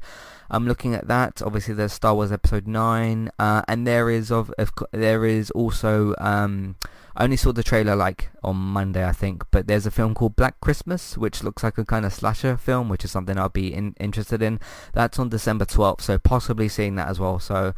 I'm 0.51 0.67
looking 0.67 0.95
at 0.95 1.09
that. 1.09 1.43
Obviously, 1.43 1.75
there's 1.75 1.93
Star 1.93 2.15
Wars 2.15 2.31
Episode 2.31 2.67
Nine, 2.67 3.31
uh, 3.39 3.63
and 3.67 3.87
there 3.87 4.11
is 4.11 4.31
of, 4.31 4.53
of 4.59 4.73
there 4.93 5.25
is 5.25 5.51
also. 5.53 6.15
Um, 6.19 6.77
I 7.17 7.23
only 7.23 7.37
saw 7.37 7.53
the 7.53 7.63
trailer 7.63 7.95
like 7.95 8.31
on 8.43 8.57
Monday, 8.57 9.07
I 9.07 9.13
think, 9.13 9.45
but 9.53 9.69
there's 9.69 9.87
a 9.87 9.93
film 9.93 10.15
called 10.15 10.35
Black 10.35 10.61
Christmas, 10.61 11.17
which 11.17 11.45
looks 11.45 11.63
like 11.63 11.79
a 11.79 11.85
kind 11.85 12.05
of 12.05 12.13
slasher 12.13 12.57
film, 12.57 12.89
which 12.89 13.05
is 13.05 13.13
something 13.13 13.39
I'll 13.39 13.49
be 13.49 13.73
in, 13.73 13.95
interested 14.01 14.43
in. 14.43 14.59
That's 14.95 15.21
on 15.21 15.29
December 15.29 15.65
12th, 15.65 16.01
so 16.01 16.19
possibly 16.19 16.69
seeing 16.69 16.97
that 16.97 17.07
as 17.07 17.21
well. 17.21 17.39
So 17.39 17.73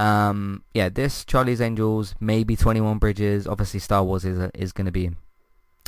um, 0.00 0.64
yeah, 0.72 0.88
this 0.88 1.24
Charlie's 1.26 1.60
Angels, 1.60 2.14
maybe 2.20 2.56
21 2.56 2.98
Bridges. 2.98 3.46
Obviously, 3.46 3.80
Star 3.80 4.02
Wars 4.02 4.24
is 4.24 4.38
a, 4.38 4.50
is 4.54 4.72
going 4.72 4.86
to 4.86 4.92
be 4.92 5.10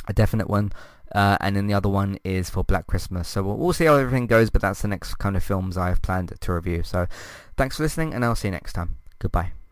a 0.07 0.13
definite 0.13 0.49
one. 0.49 0.71
Uh, 1.13 1.37
and 1.41 1.55
then 1.55 1.67
the 1.67 1.73
other 1.73 1.89
one 1.89 2.17
is 2.23 2.49
for 2.49 2.63
Black 2.63 2.87
Christmas. 2.87 3.27
So 3.27 3.43
we'll, 3.43 3.57
we'll 3.57 3.73
see 3.73 3.85
how 3.85 3.95
everything 3.95 4.25
goes, 4.25 4.49
but 4.49 4.61
that's 4.61 4.81
the 4.81 4.87
next 4.87 5.15
kind 5.15 5.35
of 5.37 5.43
films 5.43 5.77
I 5.77 5.89
have 5.89 6.01
planned 6.01 6.33
to 6.39 6.53
review. 6.53 6.81
So 6.83 7.07
thanks 7.55 7.77
for 7.77 7.83
listening, 7.83 8.13
and 8.13 8.25
I'll 8.25 8.35
see 8.35 8.47
you 8.47 8.53
next 8.53 8.73
time. 8.73 8.97
Goodbye. 9.19 9.62